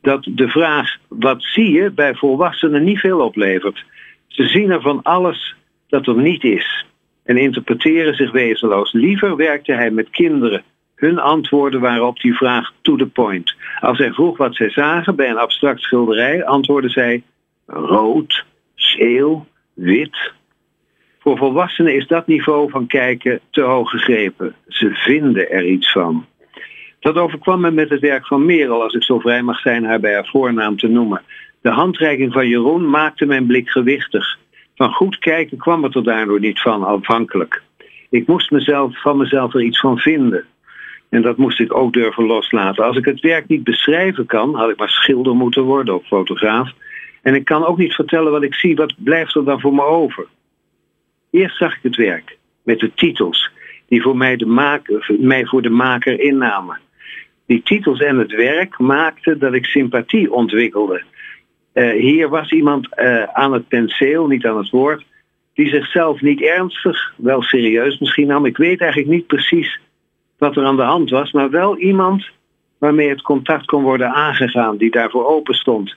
dat 0.00 0.28
de 0.30 0.48
vraag 0.48 0.96
wat 1.08 1.42
zie 1.42 1.72
je 1.72 1.90
bij 1.90 2.14
volwassenen 2.14 2.84
niet 2.84 2.98
veel 2.98 3.20
oplevert. 3.20 3.84
Ze 4.26 4.46
zien 4.46 4.70
er 4.70 4.80
van 4.80 5.02
alles 5.02 5.54
dat 5.88 6.06
er 6.06 6.16
niet 6.16 6.44
is 6.44 6.86
en 7.24 7.36
interpreteren 7.36 8.14
zich 8.14 8.32
wezenloos. 8.32 8.92
Liever 8.92 9.36
werkte 9.36 9.72
hij 9.72 9.90
met 9.90 10.10
kinderen. 10.10 10.62
Hun 10.94 11.18
antwoorden 11.18 11.80
waren 11.80 12.06
op 12.06 12.20
die 12.20 12.36
vraag 12.36 12.72
to 12.82 12.96
the 12.96 13.06
point. 13.06 13.54
Als 13.80 13.98
hij 13.98 14.12
vroeg 14.12 14.36
wat 14.36 14.54
zij 14.54 14.70
zagen 14.70 15.16
bij 15.16 15.30
een 15.30 15.38
abstract 15.38 15.80
schilderij, 15.80 16.44
antwoordden 16.44 16.90
zij 16.90 17.22
rood, 17.66 18.44
geel, 18.74 19.46
wit, 19.74 20.34
voor 21.26 21.36
volwassenen 21.36 21.94
is 21.94 22.06
dat 22.06 22.26
niveau 22.26 22.70
van 22.70 22.86
kijken 22.86 23.40
te 23.50 23.60
hoog 23.60 23.90
gegrepen. 23.90 24.54
Ze 24.68 24.90
vinden 24.90 25.50
er 25.50 25.66
iets 25.66 25.92
van. 25.92 26.26
Dat 27.00 27.16
overkwam 27.16 27.60
me 27.60 27.70
met 27.70 27.88
het 27.88 28.00
werk 28.00 28.26
van 28.26 28.44
Merel, 28.44 28.82
als 28.82 28.94
ik 28.94 29.02
zo 29.02 29.18
vrij 29.18 29.42
mag 29.42 29.60
zijn 29.60 29.84
haar 29.84 30.00
bij 30.00 30.14
haar 30.14 30.26
voornaam 30.26 30.76
te 30.76 30.88
noemen. 30.88 31.22
De 31.60 31.70
handreiking 31.70 32.32
van 32.32 32.48
Jeroen 32.48 32.90
maakte 32.90 33.26
mijn 33.26 33.46
blik 33.46 33.68
gewichtig. 33.68 34.38
Van 34.74 34.92
goed 34.92 35.18
kijken 35.18 35.58
kwam 35.58 35.82
het 35.82 35.94
er 35.94 36.04
daardoor 36.04 36.40
niet 36.40 36.60
van, 36.60 36.84
afhankelijk. 36.84 37.62
Ik 38.10 38.26
moest 38.26 38.50
mezelf, 38.50 39.00
van 39.00 39.16
mezelf 39.16 39.54
er 39.54 39.62
iets 39.62 39.80
van 39.80 39.98
vinden. 39.98 40.44
En 41.08 41.22
dat 41.22 41.36
moest 41.36 41.60
ik 41.60 41.74
ook 41.76 41.92
durven 41.92 42.26
loslaten. 42.26 42.84
Als 42.84 42.96
ik 42.96 43.04
het 43.04 43.20
werk 43.20 43.48
niet 43.48 43.64
beschrijven 43.64 44.26
kan, 44.26 44.54
had 44.54 44.70
ik 44.70 44.78
maar 44.78 44.90
schilder 44.90 45.34
moeten 45.34 45.62
worden 45.62 45.94
of 45.94 46.06
fotograaf. 46.06 46.70
En 47.22 47.34
ik 47.34 47.44
kan 47.44 47.66
ook 47.66 47.78
niet 47.78 47.94
vertellen 47.94 48.32
wat 48.32 48.42
ik 48.42 48.54
zie, 48.54 48.76
wat 48.76 48.94
blijft 48.96 49.34
er 49.34 49.44
dan 49.44 49.60
voor 49.60 49.74
me 49.74 49.82
over? 49.82 50.26
Eerst 51.36 51.56
zag 51.56 51.76
ik 51.76 51.82
het 51.82 51.96
werk 51.96 52.36
met 52.62 52.78
de 52.78 52.94
titels 52.94 53.50
die 53.88 54.02
voor 54.02 54.16
mij, 54.16 54.36
de 54.36 54.46
maker, 54.46 55.14
mij 55.18 55.46
voor 55.46 55.62
de 55.62 55.70
maker 55.70 56.20
innamen. 56.20 56.80
Die 57.46 57.62
titels 57.62 58.00
en 58.00 58.18
het 58.18 58.32
werk 58.32 58.78
maakten 58.78 59.38
dat 59.38 59.54
ik 59.54 59.64
sympathie 59.64 60.32
ontwikkelde. 60.32 61.02
Uh, 61.74 61.90
hier 61.90 62.28
was 62.28 62.50
iemand 62.50 62.88
uh, 62.96 63.22
aan 63.22 63.52
het 63.52 63.68
penseel, 63.68 64.26
niet 64.26 64.46
aan 64.46 64.56
het 64.56 64.70
woord, 64.70 65.04
die 65.54 65.68
zichzelf 65.68 66.20
niet 66.20 66.42
ernstig, 66.42 67.14
wel 67.16 67.42
serieus 67.42 67.98
misschien 67.98 68.26
nam. 68.26 68.46
Ik 68.46 68.56
weet 68.56 68.80
eigenlijk 68.80 69.10
niet 69.10 69.26
precies 69.26 69.80
wat 70.38 70.56
er 70.56 70.64
aan 70.64 70.76
de 70.76 70.82
hand 70.82 71.10
was, 71.10 71.32
maar 71.32 71.50
wel 71.50 71.78
iemand 71.78 72.30
waarmee 72.78 73.08
het 73.08 73.22
contact 73.22 73.66
kon 73.66 73.82
worden 73.82 74.12
aangegaan, 74.12 74.76
die 74.76 74.90
daarvoor 74.90 75.26
open 75.26 75.54
stond. 75.54 75.96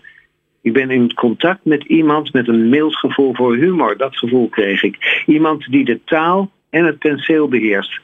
Ik 0.61 0.73
ben 0.73 0.89
in 0.89 1.13
contact 1.13 1.65
met 1.65 1.83
iemand 1.83 2.33
met 2.33 2.47
een 2.47 2.69
mild 2.69 2.95
gevoel 2.95 3.35
voor 3.35 3.55
humor. 3.55 3.97
Dat 3.97 4.17
gevoel 4.17 4.49
kreeg 4.49 4.83
ik. 4.83 5.23
Iemand 5.25 5.71
die 5.71 5.85
de 5.85 5.99
taal 6.03 6.51
en 6.69 6.85
het 6.85 6.99
penseel 6.99 7.47
beheerst. 7.47 7.99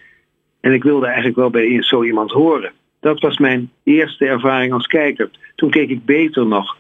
En 0.60 0.74
ik 0.74 0.84
wilde 0.84 1.06
eigenlijk 1.06 1.36
wel 1.36 1.50
bij 1.50 1.84
zo 1.84 2.04
iemand 2.04 2.32
horen. 2.32 2.72
Dat 3.00 3.20
was 3.20 3.38
mijn 3.38 3.72
eerste 3.84 4.26
ervaring 4.26 4.74
als 4.74 4.88
kijker. 4.88 5.30
Toen 5.56 5.70
keek 5.70 5.90
ik 5.90 6.06
beter 6.06 6.46
nog. 6.46 6.78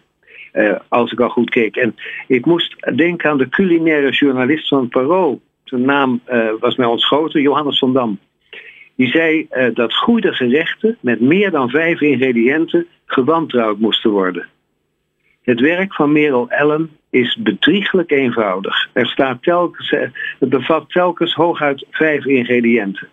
Uh, 0.54 0.76
als 0.88 1.12
ik 1.12 1.20
al 1.20 1.30
goed 1.30 1.50
keek. 1.50 1.76
En 1.76 1.96
ik 2.28 2.46
moest 2.46 2.96
denken 2.96 3.30
aan 3.30 3.38
de 3.38 3.50
culinaire 3.50 4.12
journalist 4.12 4.68
van 4.68 4.90
Parool. 4.90 5.42
Zijn 5.64 5.82
naam 5.82 6.22
uh, 6.30 6.50
was 6.60 6.76
mij 6.76 6.88
ontschoten, 6.88 7.42
Johannes 7.42 7.80
van 7.80 7.94
Dam. 7.94 8.20
Die 8.96 9.10
zei 9.10 9.48
uh, 9.52 9.68
dat 9.74 9.96
goede 9.96 10.34
gerechten 10.34 10.98
met 11.00 11.20
meer 11.20 11.52
dan 11.52 11.70
vijf 11.70 12.02
ingrediënten 12.02 12.88
gewantrouwd 13.06 13.80
moesten 13.80 14.12
worden. 14.12 14.48
Het 15.46 15.60
werk 15.60 15.94
van 15.94 16.12
Merel 16.12 16.50
Ellen 16.50 16.90
is 17.10 17.36
bedrieglijk 17.36 18.12
eenvoudig. 18.12 18.90
Er 18.94 19.08
staat 19.08 19.44
telkens, 19.44 19.90
het 20.40 20.50
bevat 20.50 20.90
telkens 20.90 21.34
hooguit 21.34 21.86
vijf 21.92 22.26
ingrediënten. 22.26 23.08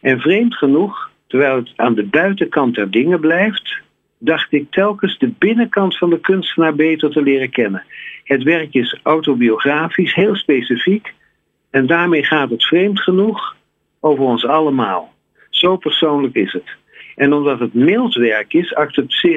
En 0.00 0.20
vreemd 0.20 0.54
genoeg, 0.54 1.10
terwijl 1.26 1.56
het 1.56 1.72
aan 1.76 1.94
de 1.94 2.04
buitenkant 2.04 2.74
der 2.74 2.90
dingen 2.90 3.20
blijft, 3.20 3.80
dacht 4.18 4.52
ik 4.52 4.70
telkens 4.70 5.18
de 5.18 5.32
binnenkant 5.38 5.98
van 5.98 6.10
de 6.10 6.20
kunstenaar 6.20 6.74
beter 6.74 7.10
te 7.10 7.22
leren 7.22 7.50
kennen. 7.50 7.84
Het 8.24 8.42
werk 8.42 8.74
is 8.74 8.98
autobiografisch, 9.02 10.14
heel 10.14 10.36
specifiek, 10.36 11.14
en 11.70 11.86
daarmee 11.86 12.24
gaat 12.24 12.50
het 12.50 12.64
vreemd 12.64 13.00
genoeg 13.00 13.56
over 14.00 14.24
ons 14.24 14.46
allemaal. 14.46 15.12
Zo 15.50 15.76
persoonlijk 15.76 16.34
is 16.34 16.52
het. 16.52 16.80
En 17.14 17.32
omdat 17.32 17.58
het 17.58 17.74
mild 17.74 18.14
werk 18.14 18.52
is, 18.52 18.74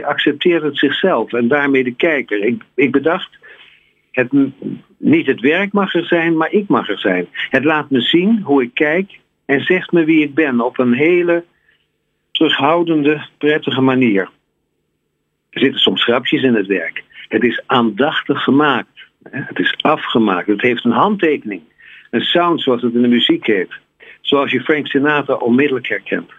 accepteert 0.03 0.63
het 0.63 0.77
zichzelf 0.77 1.33
en 1.33 1.47
daarmee 1.47 1.83
de 1.83 1.95
kijker. 1.95 2.43
Ik, 2.43 2.63
ik 2.75 2.91
bedacht, 2.91 3.37
het, 4.11 4.31
niet 4.97 5.25
het 5.25 5.39
werk 5.39 5.73
mag 5.73 5.93
er 5.93 6.05
zijn, 6.05 6.37
maar 6.37 6.51
ik 6.51 6.67
mag 6.67 6.89
er 6.89 6.99
zijn. 6.99 7.27
Het 7.49 7.63
laat 7.63 7.89
me 7.89 8.01
zien 8.01 8.41
hoe 8.41 8.63
ik 8.63 8.73
kijk 8.73 9.19
en 9.45 9.61
zegt 9.61 9.91
me 9.91 10.05
wie 10.05 10.23
ik 10.23 10.33
ben 10.33 10.61
op 10.61 10.79
een 10.79 10.93
hele 10.93 11.43
terughoudende, 12.31 13.27
prettige 13.37 13.81
manier. 13.81 14.29
Er 15.49 15.61
zitten 15.61 15.79
soms 15.79 16.03
grapjes 16.03 16.41
in 16.41 16.55
het 16.55 16.67
werk. 16.67 17.03
Het 17.27 17.43
is 17.43 17.63
aandachtig 17.65 18.43
gemaakt. 18.43 19.07
Het 19.29 19.59
is 19.59 19.75
afgemaakt. 19.81 20.47
Het 20.47 20.61
heeft 20.61 20.85
een 20.85 20.91
handtekening. 20.91 21.61
Een 22.11 22.21
sound 22.21 22.61
zoals 22.61 22.81
het 22.81 22.93
in 22.93 23.01
de 23.01 23.07
muziek 23.07 23.45
heet. 23.45 23.73
Zoals 24.21 24.51
je 24.51 24.61
Frank 24.61 24.87
Sinatra 24.87 25.33
onmiddellijk 25.33 25.87
herkent. 25.87 26.31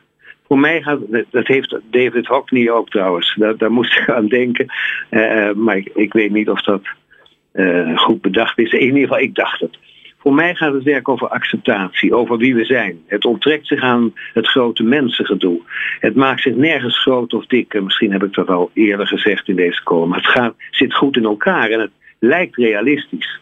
Voor 0.48 0.58
mij 0.58 0.82
gaat 0.82 1.00
dat 1.30 1.46
heeft 1.46 1.78
David 1.90 2.26
Hockney 2.26 2.70
ook 2.70 2.90
trouwens. 2.90 3.34
Daar, 3.38 3.56
daar 3.56 3.72
moest 3.72 3.98
ik 3.98 4.10
aan 4.10 4.28
denken. 4.28 4.66
Uh, 5.10 5.52
maar 5.52 5.82
ik, 5.94 6.12
weet 6.12 6.30
niet 6.30 6.50
of 6.50 6.62
dat 6.62 6.82
uh, 7.52 7.98
goed 7.98 8.20
bedacht 8.20 8.58
is. 8.58 8.72
In 8.72 8.80
ieder 8.80 9.00
geval, 9.00 9.18
ik 9.18 9.34
dacht 9.34 9.60
het. 9.60 9.78
Voor 10.18 10.34
mij 10.34 10.54
gaat 10.54 10.72
het 10.72 10.82
werk 10.82 11.08
over 11.08 11.28
acceptatie, 11.28 12.14
over 12.14 12.36
wie 12.36 12.54
we 12.54 12.64
zijn. 12.64 13.02
Het 13.06 13.24
onttrekt 13.24 13.66
zich 13.66 13.80
aan 13.80 14.14
het 14.32 14.46
grote 14.46 14.82
mensengedoe. 14.82 15.60
Het 16.00 16.14
maakt 16.14 16.42
zich 16.42 16.54
nergens 16.54 17.02
groot 17.02 17.34
of 17.34 17.46
dik. 17.46 17.82
Misschien 17.82 18.12
heb 18.12 18.22
ik 18.22 18.34
dat 18.34 18.48
al 18.48 18.70
eerder 18.74 19.06
gezegd 19.06 19.48
in 19.48 19.56
deze 19.56 19.82
column. 19.82 20.14
Het 20.14 20.26
gaat, 20.26 20.54
zit 20.70 20.94
goed 20.94 21.16
in 21.16 21.24
elkaar 21.24 21.70
en 21.70 21.80
het 21.80 21.90
lijkt 22.18 22.56
realistisch. 22.56 23.40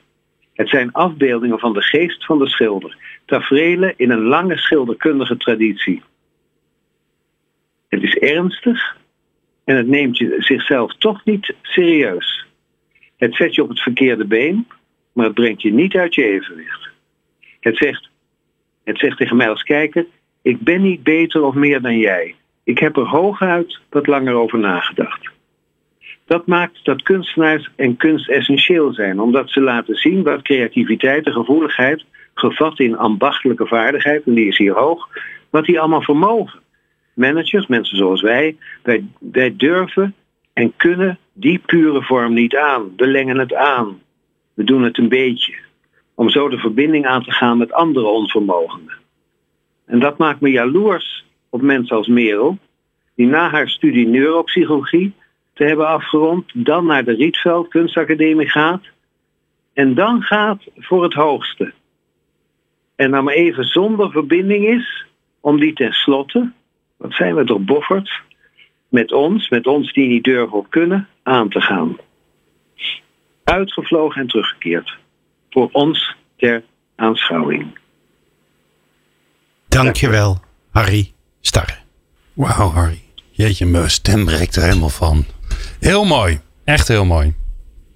Het 0.55 0.69
zijn 0.69 0.93
afbeeldingen 0.93 1.59
van 1.59 1.73
de 1.73 1.83
geest 1.83 2.25
van 2.25 2.39
de 2.39 2.49
schilder. 2.49 2.97
Taferelen 3.27 3.95
in 3.97 4.11
een 4.11 4.23
lange 4.23 4.57
schilderkundige 4.57 5.37
traditie. 5.37 6.03
Het 7.95 8.03
is 8.03 8.15
ernstig 8.15 8.97
en 9.65 9.77
het 9.77 9.87
neemt 9.87 10.19
je 10.19 10.37
zichzelf 10.39 10.97
toch 10.97 11.25
niet 11.25 11.55
serieus. 11.63 12.47
Het 13.17 13.35
zet 13.35 13.55
je 13.55 13.63
op 13.63 13.69
het 13.69 13.81
verkeerde 13.81 14.25
been, 14.25 14.67
maar 15.13 15.25
het 15.25 15.35
brengt 15.35 15.63
je 15.63 15.73
niet 15.73 15.95
uit 15.97 16.15
je 16.15 16.25
evenwicht. 16.25 16.89
Het 17.61 17.77
zegt, 17.77 18.11
het 18.85 18.99
zegt 18.99 19.17
tegen 19.17 19.37
mij 19.37 19.49
als 19.49 19.63
kijker, 19.63 20.07
ik 20.43 20.61
ben 20.61 20.83
niet 20.83 21.03
beter 21.03 21.43
of 21.43 21.55
meer 21.55 21.81
dan 21.81 21.99
jij. 21.99 22.35
Ik 22.65 22.79
heb 22.79 22.97
er 22.97 23.09
hooguit 23.09 23.79
wat 23.91 24.07
langer 24.07 24.35
over 24.35 24.59
nagedacht. 24.59 25.31
Dat 26.27 26.47
maakt 26.47 26.85
dat 26.85 27.03
kunstenaars 27.03 27.71
en 27.77 27.97
kunst 27.97 28.29
essentieel 28.29 28.93
zijn, 28.93 29.21
omdat 29.21 29.51
ze 29.51 29.61
laten 29.61 29.95
zien 29.95 30.23
wat 30.23 30.43
creativiteit 30.43 31.27
en 31.27 31.33
gevoeligheid, 31.33 32.05
gevat 32.35 32.79
in 32.79 32.97
ambachtelijke 32.97 33.67
vaardigheid, 33.67 34.23
en 34.27 34.35
die 34.35 34.49
is 34.49 34.59
hier 34.59 34.75
hoog, 34.75 35.09
wat 35.51 35.65
die 35.65 35.81
allemaal 35.81 36.03
vermogen 36.03 36.63
managers, 37.15 37.67
mensen 37.67 37.97
zoals 37.97 38.21
wij, 38.21 38.57
wij, 39.21 39.57
durven 39.57 40.15
en 40.53 40.77
kunnen 40.77 41.19
die 41.33 41.59
pure 41.67 42.03
vorm 42.03 42.35
niet 42.35 42.57
aan. 42.57 42.93
We 42.97 43.07
lengen 43.07 43.39
het 43.39 43.55
aan. 43.55 44.01
We 44.55 44.65
doen 44.65 44.83
het 44.83 44.99
een 44.99 45.09
beetje. 45.09 45.55
Om 46.15 46.31
zo 46.31 46.49
de 46.49 46.59
verbinding 46.59 47.07
aan 47.07 47.23
te 47.23 47.33
gaan 47.33 47.59
met 47.59 47.73
andere 47.73 48.07
onvermogenden. 48.07 48.95
En 49.87 49.99
dat 49.99 50.19
maakt 50.19 50.41
me 50.41 50.51
jaloers 50.51 51.25
op 51.49 51.63
mensen 51.63 51.97
als 51.97 52.07
Merel, 52.07 52.59
die 53.15 53.27
na 53.27 53.51
haar 53.51 53.69
studie 53.69 54.07
neuropsychologie 54.07 55.15
te 55.53 55.65
hebben 55.65 55.87
afgerond, 55.87 56.45
dan 56.55 56.87
naar 56.87 57.05
de 57.05 57.15
Rietveld 57.15 57.69
Kunstacademie 57.69 58.49
gaat 58.49 58.83
en 59.73 59.95
dan 59.95 60.23
gaat 60.23 60.63
voor 60.77 61.03
het 61.03 61.13
hoogste. 61.13 61.73
En 62.97 63.11
dan 63.11 63.25
maar 63.25 63.35
even 63.35 63.65
zonder 63.65 64.11
verbinding 64.11 64.67
is 64.67 65.07
om 65.41 65.61
die 65.61 65.73
tenslotte 65.73 66.53
wat 66.97 67.13
zijn 67.13 67.35
we 67.35 67.45
toch 67.45 67.61
bofferd 67.61 68.23
met 68.89 69.13
ons, 69.13 69.49
met 69.49 69.67
ons 69.67 69.93
die 69.93 70.09
niet 70.09 70.25
durven 70.25 70.59
of 70.59 70.69
kunnen, 70.69 71.09
aan 71.23 71.49
te 71.49 71.61
gaan. 71.61 71.97
Uitgevlogen 73.45 74.21
en 74.21 74.29
teruggekeerd. 74.29 74.97
Voor 75.51 75.69
ons 75.73 76.17
ter 76.37 76.65
aanschouwing. 76.97 77.79
Dankjewel, 79.69 80.41
Harry 80.71 81.13
Starre. 81.41 81.75
Wauw, 82.33 82.71
Harry. 82.71 83.03
Jeetje, 83.31 83.67
mijn 83.67 83.91
stem 83.91 84.25
breekt 84.25 84.57
er 84.57 84.63
helemaal 84.63 84.89
van. 84.89 85.25
Heel 85.81 86.05
mooi. 86.05 86.41
Echt 86.65 86.89
heel 86.89 87.05
mooi. 87.05 87.35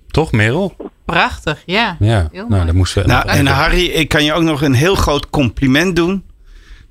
Toch, 0.06 0.32
Merel? 0.32 0.76
Prachtig, 1.04 1.62
ja. 1.66 1.96
Ja, 1.98 2.28
heel 2.32 2.48
nou, 2.48 2.66
dat 2.66 2.74
moesten 2.74 3.02
we. 3.02 3.08
Nou, 3.08 3.28
en 3.28 3.46
Harry, 3.46 3.84
ik 3.84 4.08
kan 4.08 4.24
je 4.24 4.32
ook 4.32 4.42
nog 4.42 4.62
een 4.62 4.74
heel 4.74 4.94
groot 4.94 5.30
compliment 5.30 5.96
doen. 5.96 6.24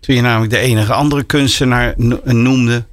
Toen 0.08 0.16
je 0.16 0.22
namelijk 0.22 0.52
de 0.52 0.58
enige 0.58 0.94
andere 0.94 1.24
kunstenaar 1.24 1.94
noemde. 2.24 2.86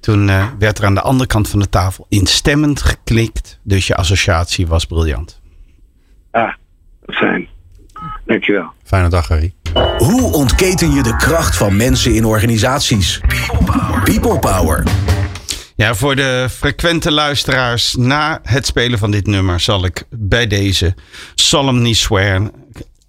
Toen 0.00 0.28
uh, 0.28 0.46
werd 0.58 0.78
er 0.78 0.84
aan 0.84 0.94
de 0.94 1.00
andere 1.00 1.28
kant 1.28 1.48
van 1.48 1.58
de 1.58 1.68
tafel 1.68 2.06
instemmend 2.08 2.82
geklikt. 2.82 3.58
Dus 3.62 3.86
je 3.86 3.94
associatie 3.94 4.66
was 4.66 4.84
briljant. 4.84 5.40
Ah, 6.30 6.52
fijn. 7.06 7.48
Dankjewel. 8.26 8.72
Fijne 8.84 9.08
dag, 9.08 9.28
Harry. 9.28 9.54
Hoe 9.98 10.32
ontketen 10.32 10.92
je 10.92 11.02
de 11.02 11.16
kracht 11.16 11.56
van 11.56 11.76
mensen 11.76 12.14
in 12.14 12.24
organisaties? 12.24 13.20
People 13.20 13.64
Power. 13.64 14.02
People 14.04 14.38
Power. 14.38 14.82
Ja, 15.76 15.94
voor 15.94 16.16
de 16.16 16.46
frequente 16.50 17.12
luisteraars, 17.12 17.94
na 17.94 18.40
het 18.42 18.66
spelen 18.66 18.98
van 18.98 19.10
dit 19.10 19.26
nummer 19.26 19.60
zal 19.60 19.84
ik 19.84 20.04
bij 20.10 20.46
deze 20.46 20.94
solemnly 21.34 21.92
swear 21.92 22.50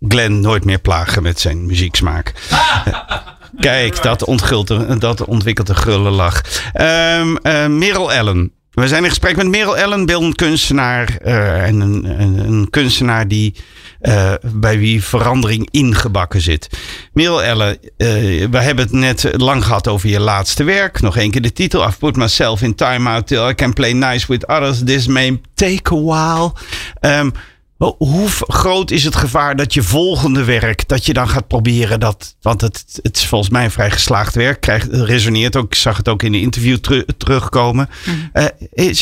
Glenn 0.07 0.39
nooit 0.39 0.65
meer 0.65 0.79
plagen 0.79 1.23
met 1.23 1.39
zijn 1.39 1.65
muzieksmaak. 1.65 2.33
Kijk, 3.59 4.01
dat, 4.03 4.23
onthult, 4.23 5.01
dat 5.01 5.25
ontwikkelt 5.25 5.69
een 5.69 5.75
gulle 5.75 6.09
lach. 6.09 6.41
Um, 6.73 7.77
Merel 7.77 8.13
Ellen. 8.13 8.51
We 8.71 8.87
zijn 8.87 9.03
in 9.03 9.09
gesprek 9.09 9.35
met 9.35 9.47
Merel 9.47 9.77
Ellen, 9.77 10.05
beeldend 10.05 10.35
kunstenaar. 10.35 11.17
Uh, 11.25 11.67
en 11.67 11.79
een, 11.79 12.05
een, 12.47 12.69
kunstenaar 12.69 13.27
die, 13.27 13.55
uh, 14.01 14.33
bij 14.53 14.77
wie 14.79 15.03
verandering 15.03 15.67
ingebakken 15.71 16.41
zit. 16.41 16.69
Merel 17.13 17.43
Ellen, 17.43 17.77
we 17.97 18.57
hebben 18.57 18.85
het 18.85 18.93
net 18.93 19.29
lang 19.31 19.65
gehad 19.65 19.87
over 19.87 20.09
je 20.09 20.19
laatste 20.19 20.63
werk. 20.63 21.01
Nog 21.01 21.17
één 21.17 21.31
keer 21.31 21.41
de 21.41 21.53
titel. 21.53 21.87
I've 21.87 21.97
put 21.97 22.15
myself 22.15 22.61
in 22.61 22.75
time 22.75 23.09
out 23.09 23.27
till 23.27 23.49
I 23.49 23.55
can 23.55 23.73
play 23.73 23.93
nice 23.93 24.27
with 24.27 24.47
others. 24.47 24.83
This 24.83 25.07
may 25.07 25.41
take 25.53 25.95
a 25.95 26.01
while. 26.01 26.53
Um, 27.01 27.31
hoe 27.79 28.27
groot 28.29 28.91
is 28.91 29.03
het 29.03 29.15
gevaar 29.15 29.55
dat 29.55 29.73
je 29.73 29.83
volgende 29.83 30.43
werk, 30.43 30.87
dat 30.87 31.05
je 31.05 31.13
dan 31.13 31.29
gaat 31.29 31.47
proberen 31.47 31.99
dat, 31.99 32.35
want 32.41 32.61
het, 32.61 32.99
het 33.01 33.17
is 33.17 33.27
volgens 33.27 33.49
mij 33.49 33.63
een 33.63 33.71
vrij 33.71 33.91
geslaagd 33.91 34.35
werk, 34.35 34.62
krijgt, 34.62 34.87
resoneert 34.91 35.56
ook, 35.56 35.65
ik 35.65 35.75
zag 35.75 35.97
het 35.97 36.08
ook 36.08 36.23
in 36.23 36.31
de 36.31 36.39
interview 36.39 36.77
terugkomen. 37.17 37.89
Mm. 38.06 38.31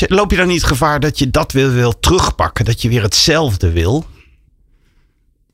loop 0.07 0.31
je 0.31 0.37
dan 0.37 0.47
niet 0.47 0.61
het 0.61 0.69
gevaar 0.69 0.99
dat 0.99 1.19
je 1.19 1.29
dat 1.29 1.51
wil, 1.51 1.69
wil 1.69 1.99
terugpakken, 1.99 2.65
dat 2.65 2.81
je 2.81 2.89
weer 2.89 3.01
hetzelfde 3.01 3.71
wil? 3.71 4.05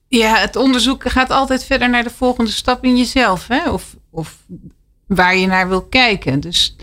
Ja, 0.07 0.35
het 0.35 0.55
onderzoek 0.55 1.11
gaat 1.11 1.29
altijd 1.29 1.63
verder 1.63 1.89
naar 1.89 2.03
de 2.03 2.09
volgende 2.09 2.51
stap 2.51 2.83
in 2.83 2.97
jezelf, 2.97 3.47
hè? 3.47 3.69
Of, 3.71 3.95
of 4.09 4.37
waar 5.07 5.37
je 5.37 5.47
naar 5.47 5.69
wil 5.69 5.81
kijken. 5.81 6.39
Dus 6.39 6.75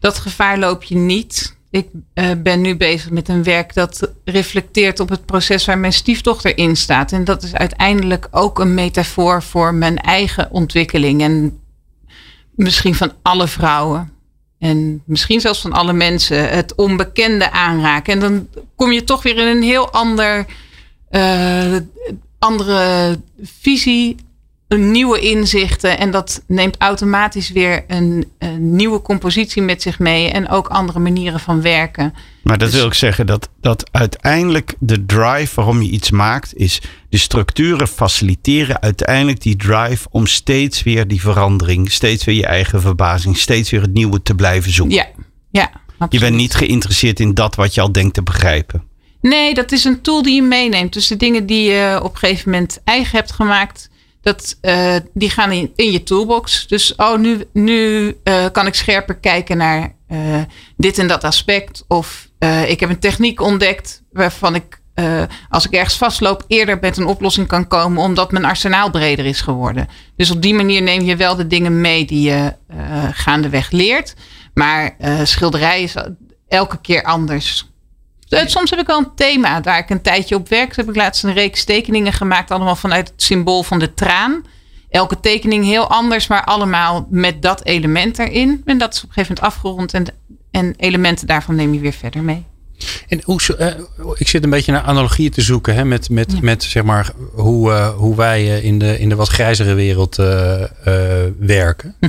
dat 0.00 0.18
gevaar 0.18 0.58
loop 0.58 0.82
je 0.82 0.96
niet. 0.96 1.55
Ik 1.70 1.88
uh, 2.14 2.30
ben 2.38 2.60
nu 2.60 2.76
bezig 2.76 3.10
met 3.10 3.28
een 3.28 3.42
werk 3.42 3.74
dat 3.74 4.12
reflecteert 4.24 5.00
op 5.00 5.08
het 5.08 5.26
proces 5.26 5.64
waar 5.64 5.78
mijn 5.78 5.92
stiefdochter 5.92 6.58
in 6.58 6.76
staat. 6.76 7.12
En 7.12 7.24
dat 7.24 7.42
is 7.42 7.54
uiteindelijk 7.54 8.28
ook 8.30 8.58
een 8.58 8.74
metafoor 8.74 9.42
voor 9.42 9.74
mijn 9.74 9.98
eigen 9.98 10.50
ontwikkeling. 10.50 11.22
En 11.22 11.60
misschien 12.54 12.94
van 12.94 13.12
alle 13.22 13.48
vrouwen. 13.48 14.12
En 14.58 15.02
misschien 15.06 15.40
zelfs 15.40 15.60
van 15.60 15.72
alle 15.72 15.92
mensen 15.92 16.48
het 16.48 16.74
onbekende 16.74 17.50
aanraken. 17.50 18.12
En 18.12 18.20
dan 18.20 18.48
kom 18.76 18.92
je 18.92 19.04
toch 19.04 19.22
weer 19.22 19.38
in 19.38 19.56
een 19.56 19.62
heel 19.62 19.90
ander, 19.90 20.46
uh, 21.10 21.76
andere 22.38 23.20
visie, 23.42 24.16
nieuwe 24.68 25.20
inzichten. 25.20 25.98
En 25.98 26.10
dat 26.10 26.42
neemt 26.46 26.76
automatisch 26.78 27.50
weer 27.50 27.84
een, 27.86 28.26
een, 28.38 28.76
nieuwe 28.76 29.02
compositie 29.02 29.62
met 29.62 29.82
zich 29.82 29.98
mee. 29.98 30.30
En 30.30 30.48
ook 30.48 30.68
andere 30.68 30.98
manieren 30.98 31.40
van 31.40 31.62
werken. 31.62 32.14
Maar 32.42 32.58
dat 32.58 32.70
dus- 32.70 32.78
wil 32.78 32.86
ik 32.86 32.94
zeggen 32.94 33.26
dat, 33.26 33.48
dat 33.60 33.88
uiteindelijk 33.92 34.74
de 34.78 35.06
drive 35.06 35.54
waarom 35.54 35.82
je 35.82 35.90
iets 35.90 36.10
maakt, 36.10 36.54
is 36.54 36.80
de 37.08 37.18
structuren 37.18 37.88
faciliteren 37.88 38.82
uiteindelijk 38.82 39.40
die 39.40 39.56
drive 39.56 40.08
om 40.10 40.26
steeds 40.26 40.82
weer 40.82 41.08
die 41.08 41.20
verandering, 41.20 41.92
steeds 41.92 42.24
weer 42.24 42.34
je 42.34 42.46
eigen 42.46 42.80
verbazing, 42.80 43.36
steeds 43.36 43.70
weer 43.70 43.80
het 43.80 43.92
nieuwe 43.92 44.22
te 44.22 44.34
blijven 44.34 44.72
zoeken. 44.72 44.96
Ja, 44.96 45.06
ja. 45.50 45.70
Absoluut. 45.98 46.12
Je 46.12 46.18
bent 46.18 46.40
niet 46.40 46.54
geïnteresseerd 46.54 47.20
in 47.20 47.34
dat 47.34 47.54
wat 47.54 47.74
je 47.74 47.80
al 47.80 47.92
denkt 47.92 48.14
te 48.14 48.22
begrijpen. 48.22 48.82
Nee, 49.20 49.54
dat 49.54 49.72
is 49.72 49.84
een 49.84 50.00
tool 50.00 50.22
die 50.22 50.34
je 50.34 50.42
meeneemt. 50.42 50.92
Dus 50.92 51.06
de 51.06 51.16
dingen 51.16 51.46
die 51.46 51.70
je 51.70 52.00
op 52.02 52.12
een 52.12 52.18
gegeven 52.18 52.50
moment 52.50 52.80
eigen 52.84 53.18
hebt 53.18 53.32
gemaakt, 53.32 53.90
dat, 54.26 54.58
uh, 54.62 54.96
die 55.14 55.30
gaan 55.30 55.52
in, 55.52 55.92
je 55.92 56.02
toolbox. 56.02 56.66
Dus 56.66 56.94
oh, 56.94 57.18
nu, 57.18 57.44
nu 57.52 58.06
uh, 58.24 58.44
kan 58.52 58.66
ik 58.66 58.74
scherper 58.74 59.16
kijken 59.16 59.56
naar 59.56 59.94
uh, 60.08 60.42
dit 60.76 60.98
en 60.98 61.08
dat 61.08 61.24
aspect. 61.24 61.84
Of 61.88 62.28
ik 62.66 62.80
heb 62.80 62.90
een 62.90 62.98
techniek 62.98 63.40
ontdekt 63.40 64.02
waarvan 64.12 64.54
ik, 64.54 64.80
als 65.48 65.66
ik 65.66 65.72
ergens 65.72 65.96
vastloop, 65.96 66.44
eerder 66.46 66.78
met 66.80 66.96
een 66.96 67.06
oplossing 67.06 67.46
kan 67.46 67.68
komen, 67.68 68.02
omdat 68.02 68.32
mijn 68.32 68.44
arsenaal 68.44 68.90
breder 68.90 69.26
is 69.26 69.40
geworden. 69.40 69.88
Dus 70.16 70.30
op 70.30 70.42
die 70.42 70.54
manier 70.54 70.82
neem 70.82 71.02
je 71.02 71.16
wel 71.16 71.36
de 71.36 71.46
dingen 71.46 71.80
mee 71.80 72.04
die 72.04 72.30
je 72.30 72.54
gaandeweg 73.12 73.70
leert. 73.70 74.14
Maar 74.54 74.96
schilderij 75.22 75.82
is 75.82 75.94
elke 76.48 76.80
keer 76.80 77.02
anders. 77.02 77.70
Soms 78.28 78.70
heb 78.70 78.78
ik 78.78 78.86
wel 78.86 78.98
een 78.98 79.14
thema 79.14 79.60
waar 79.60 79.78
ik 79.78 79.90
een 79.90 80.02
tijdje 80.02 80.34
op 80.34 80.48
werk. 80.48 80.76
Heb 80.76 80.88
ik 80.88 80.96
laatst 80.96 81.24
een 81.24 81.32
reeks 81.32 81.64
tekeningen 81.64 82.12
gemaakt, 82.12 82.50
allemaal 82.50 82.76
vanuit 82.76 83.08
het 83.08 83.22
symbool 83.22 83.62
van 83.62 83.78
de 83.78 83.94
traan. 83.94 84.44
Elke 84.90 85.20
tekening 85.20 85.64
heel 85.64 85.90
anders, 85.90 86.26
maar 86.26 86.44
allemaal 86.44 87.06
met 87.10 87.42
dat 87.42 87.64
element 87.64 88.18
erin. 88.18 88.62
En 88.64 88.78
dat 88.78 88.94
is 88.94 89.02
op 89.02 89.08
een 89.08 89.14
gegeven 89.14 89.34
moment 89.34 89.54
afgerond 89.54 89.94
en, 89.94 90.06
en 90.50 90.74
elementen 90.76 91.26
daarvan 91.26 91.54
neem 91.54 91.74
je 91.74 91.80
weer 91.80 91.92
verder 91.92 92.22
mee. 92.22 92.44
En 93.08 93.20
hoe, 93.24 93.40
uh, 93.58 93.66
ik 94.14 94.28
zit 94.28 94.44
een 94.44 94.50
beetje 94.50 94.72
naar 94.72 94.82
analogieën 94.82 95.30
te 95.30 95.40
zoeken 95.40 95.74
hè, 95.74 95.84
met, 95.84 96.10
met, 96.10 96.40
met 96.42 96.62
zeg 96.62 96.82
maar, 96.82 97.12
hoe, 97.32 97.70
uh, 97.70 97.88
hoe 97.88 98.16
wij 98.16 98.42
uh, 98.42 98.64
in, 98.64 98.78
de, 98.78 98.98
in 98.98 99.08
de 99.08 99.14
wat 99.14 99.28
grijzere 99.28 99.74
wereld 99.74 100.16
werken. 101.38 101.94
Hm. 102.00 102.08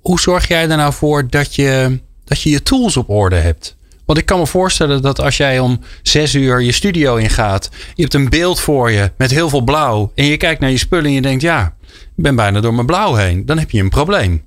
Hoe 0.00 0.20
zorg 0.20 0.48
jij 0.48 0.68
er 0.68 0.76
nou 0.76 0.92
voor 0.92 1.28
dat 1.28 1.54
je, 1.54 2.00
dat 2.24 2.40
je 2.40 2.50
je 2.50 2.62
tools 2.62 2.96
op 2.96 3.08
orde 3.08 3.36
hebt? 3.36 3.76
Want 4.12 4.24
ik 4.24 4.30
kan 4.30 4.40
me 4.40 4.46
voorstellen 4.46 5.02
dat 5.02 5.20
als 5.20 5.36
jij 5.36 5.58
om 5.58 5.80
zes 6.02 6.34
uur 6.34 6.62
je 6.62 6.72
studio 6.72 7.16
ingaat, 7.16 7.70
je 7.94 8.02
hebt 8.02 8.14
een 8.14 8.28
beeld 8.28 8.60
voor 8.60 8.90
je 8.90 9.10
met 9.16 9.30
heel 9.30 9.48
veel 9.48 9.60
blauw 9.60 10.12
en 10.14 10.24
je 10.24 10.36
kijkt 10.36 10.60
naar 10.60 10.70
je 10.70 10.78
spullen 10.78 11.04
en 11.04 11.12
je 11.12 11.22
denkt, 11.22 11.42
ja, 11.42 11.74
ik 11.92 12.22
ben 12.22 12.34
bijna 12.34 12.60
door 12.60 12.74
mijn 12.74 12.86
blauw 12.86 13.14
heen. 13.14 13.46
Dan 13.46 13.58
heb 13.58 13.70
je 13.70 13.80
een 13.80 13.88
probleem. 13.88 14.42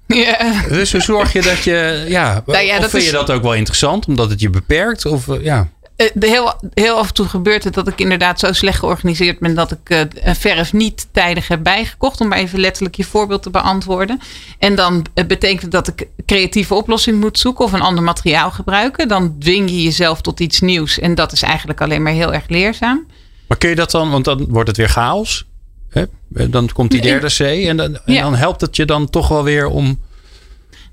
Dus 0.70 0.92
hoe 0.92 1.02
zorg 1.02 1.34
je 1.34 1.42
dat 1.42 1.64
je, 1.64 2.06
ja, 2.08 2.44
nou 2.46 2.66
ja 2.66 2.78
of 2.78 2.90
vind 2.90 3.04
je 3.04 3.12
dat 3.12 3.32
ook 3.32 3.42
wel 3.42 3.54
interessant 3.54 4.08
omdat 4.08 4.30
het 4.30 4.40
je 4.40 4.50
beperkt? 4.50 5.06
Of, 5.06 5.28
eh, 5.28 5.44
ja. 5.44 5.70
Eh, 5.96 6.08
heel, 6.20 6.54
heel 6.74 6.98
af 6.98 7.08
en 7.08 7.14
toe 7.14 7.28
gebeurt 7.28 7.64
het 7.64 7.74
dat 7.74 7.88
ik 7.88 8.00
inderdaad 8.00 8.40
zo 8.40 8.54
slecht 8.54 8.80
georganiseerd 8.80 9.40
ben 9.40 9.56
dat 9.56 9.72
ik 9.72 9.90
uh, 9.90 10.34
verf 10.34 10.74
niet 10.74 11.08
tijdig 11.12 11.48
heb 11.48 11.64
bijgekocht. 11.64 12.22
Om 12.22 12.28
maar 12.28 12.38
even 12.38 12.60
letterlijk 12.60 12.96
je 12.96 13.04
voorbeeld 13.04 13.44
te 13.44 13.50
beantwoorden. 13.50 14.20
En 14.60 14.76
dan 14.76 15.06
uh, 15.14 15.26
betekent 15.26 15.72
dat 15.72 15.88
ik 15.88 16.08
creatieve 16.26 16.74
oplossing 16.74 17.20
moet 17.20 17.40
zoeken 17.40 17.66
of 17.66 17.74
een 17.74 17.82
ander 17.82 18.04
materiaal 18.04 18.52
gebruiken. 18.52 19.08
Dan 19.08 19.36
dwing 19.40 19.70
je 19.70 19.84
jezelf 19.84 20.22
tot 20.22 20.40
iets 20.40 20.60
nieuws. 20.60 21.00
En 21.00 21.16
dat 21.16 21.32
is 21.32 21.42
eigenlijk 21.42 21.82
alleen 21.82 22.04
maar 22.04 22.14
heel 22.14 22.34
erg 22.34 22.48
leerzaam. 22.48 23.06
Maar 23.48 23.58
kun 23.58 23.70
je 23.70 23.76
dat 23.76 23.92
dan, 23.92 24.12
want 24.12 24.26
dan 24.26 24.46
wordt 24.50 24.68
het 24.68 24.78
weer 24.78 24.90
chaos. 24.90 25.46
Hè? 25.90 26.04
Dan 26.50 26.70
komt 26.74 26.92
die 26.92 27.02
derde 27.02 27.28
C 27.28 27.40
en 27.40 27.78
dan, 27.78 28.00
en 28.06 28.22
dan 28.22 28.36
helpt 28.36 28.62
het 28.62 28.76
je 28.76 28.86
dan 28.86 29.10
toch 29.10 29.28
wel 29.28 29.44
weer 29.44 29.68
om 29.68 30.00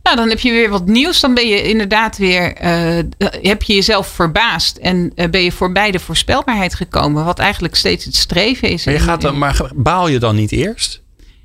nou, 0.02 0.16
dan 0.16 0.28
heb 0.28 0.40
je 0.40 0.50
weer 0.50 0.70
wat 0.70 0.86
nieuws. 0.86 1.20
Dan 1.20 1.34
ben 1.34 1.48
je 1.48 1.62
inderdaad 1.62 2.16
weer, 2.16 2.64
uh, 2.64 2.98
heb 3.42 3.62
je 3.62 3.74
jezelf 3.74 4.06
verbaasd 4.06 4.76
en 4.76 5.12
uh, 5.16 5.28
ben 5.28 5.42
je 5.42 5.52
voorbij 5.52 5.90
de 5.90 5.98
voorspelbaarheid 5.98 6.74
gekomen. 6.74 7.24
Wat 7.24 7.38
eigenlijk 7.38 7.74
steeds 7.74 8.04
het 8.04 8.16
streven 8.16 8.68
is. 8.68 8.84
Maar, 8.84 8.94
je 8.94 9.00
gaat 9.00 9.20
dan, 9.20 9.38
maar 9.38 9.70
baal 9.74 10.08
je 10.08 10.18
dan 10.18 10.34
niet 10.34 10.52
eerst? 10.52 11.00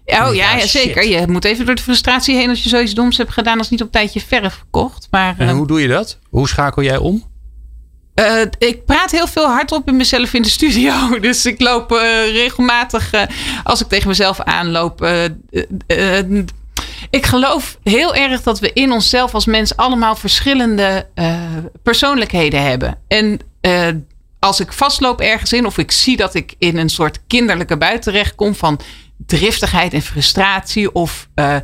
Oh 0.05 0.35
ja, 0.35 0.55
ja, 0.55 0.67
zeker. 0.67 1.07
Je 1.07 1.27
moet 1.27 1.45
even 1.45 1.65
door 1.65 1.75
de 1.75 1.81
frustratie 1.81 2.35
heen 2.35 2.49
als 2.49 2.63
je 2.63 2.69
zoiets 2.69 2.93
doms 2.93 3.17
hebt 3.17 3.31
gedaan 3.31 3.57
als 3.57 3.69
niet 3.69 3.81
op 3.81 3.91
tijdje 3.91 4.21
verf 4.21 4.53
gekocht. 4.53 5.07
Maar, 5.11 5.35
en 5.37 5.55
hoe 5.55 5.67
doe 5.67 5.81
je 5.81 5.87
dat? 5.87 6.19
Hoe 6.29 6.47
schakel 6.47 6.83
jij 6.83 6.97
om? 6.97 7.23
Uh, 8.19 8.41
ik 8.57 8.85
praat 8.85 9.11
heel 9.11 9.27
veel 9.27 9.45
hardop 9.45 9.87
in 9.87 9.95
mezelf 9.95 10.33
in 10.33 10.41
de 10.41 10.49
studio. 10.49 10.93
Dus 11.19 11.45
ik 11.45 11.61
loop 11.61 11.91
uh, 11.91 11.99
regelmatig, 12.31 13.11
als 13.63 13.81
ik 13.81 13.87
tegen 13.87 14.07
mezelf 14.07 14.41
aanloop, 14.41 15.01
ik 17.09 17.25
geloof 17.25 17.77
heel 17.83 18.15
erg 18.15 18.43
dat 18.43 18.59
we 18.59 18.73
in 18.73 18.91
onszelf 18.91 19.33
als 19.33 19.45
mens 19.45 19.75
allemaal 19.75 20.15
verschillende 20.15 21.07
uh, 21.15 21.35
persoonlijkheden 21.83 22.63
hebben. 22.63 22.97
En 23.07 23.39
uh, 23.61 23.87
als 24.39 24.59
ik 24.59 24.73
vastloop 24.73 25.21
ergens 25.21 25.53
in, 25.53 25.65
of 25.65 25.77
ik 25.77 25.91
zie 25.91 26.17
dat 26.17 26.33
ik 26.33 26.55
in 26.57 26.77
een 26.77 26.89
soort 26.89 27.19
kinderlijke 27.27 27.77
buiten 27.77 28.11
terechtkom 28.11 28.55
van 28.55 28.79
driftigheid 29.25 29.93
en 29.93 30.01
frustratie, 30.01 30.93
of 30.93 31.29
uh, 31.35 31.55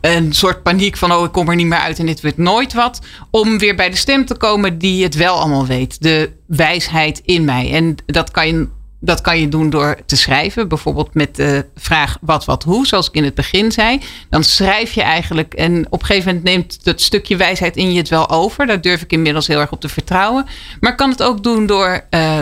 een 0.00 0.32
soort 0.32 0.62
paniek 0.62 0.96
van 0.96 1.12
oh 1.12 1.24
ik 1.24 1.32
kom 1.32 1.48
er 1.48 1.56
niet 1.56 1.66
meer 1.66 1.78
uit 1.78 1.98
en 1.98 2.06
dit 2.06 2.22
wordt 2.22 2.36
nooit 2.36 2.72
wat. 2.72 3.00
Om 3.30 3.58
weer 3.58 3.76
bij 3.76 3.90
de 3.90 3.96
stem 3.96 4.26
te 4.26 4.36
komen 4.36 4.78
die 4.78 5.02
het 5.02 5.14
wel 5.14 5.38
allemaal 5.38 5.66
weet. 5.66 6.02
De 6.02 6.32
wijsheid 6.46 7.20
in 7.24 7.44
mij. 7.44 7.72
En 7.72 7.96
dat 8.06 8.30
kan 8.30 8.46
je 8.46 8.68
dat 9.00 9.20
kan 9.20 9.40
je 9.40 9.48
doen 9.48 9.70
door 9.70 9.98
te 10.06 10.16
schrijven. 10.16 10.68
Bijvoorbeeld 10.68 11.14
met 11.14 11.36
de 11.36 11.66
vraag 11.76 12.18
wat, 12.20 12.44
wat, 12.44 12.62
hoe. 12.62 12.86
Zoals 12.86 13.08
ik 13.08 13.14
in 13.14 13.24
het 13.24 13.34
begin 13.34 13.72
zei. 13.72 14.00
Dan 14.30 14.44
schrijf 14.44 14.92
je 14.92 15.02
eigenlijk. 15.02 15.54
En 15.54 15.86
op 15.90 16.00
een 16.00 16.06
gegeven 16.06 16.34
moment 16.34 16.44
neemt 16.44 16.84
dat 16.84 17.00
stukje 17.00 17.36
wijsheid 17.36 17.76
in 17.76 17.92
je 17.92 17.98
het 17.98 18.08
wel 18.08 18.30
over. 18.30 18.66
Daar 18.66 18.80
durf 18.80 19.02
ik 19.02 19.12
inmiddels 19.12 19.46
heel 19.46 19.60
erg 19.60 19.72
op 19.72 19.80
te 19.80 19.88
vertrouwen. 19.88 20.46
Maar 20.80 20.90
ik 20.90 20.96
kan 20.96 21.10
het 21.10 21.22
ook 21.22 21.42
doen 21.42 21.66
door 21.66 22.04
uh, 22.10 22.38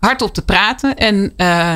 hardop 0.00 0.34
te 0.34 0.44
praten. 0.44 0.96
En, 0.96 1.32
uh, 1.36 1.72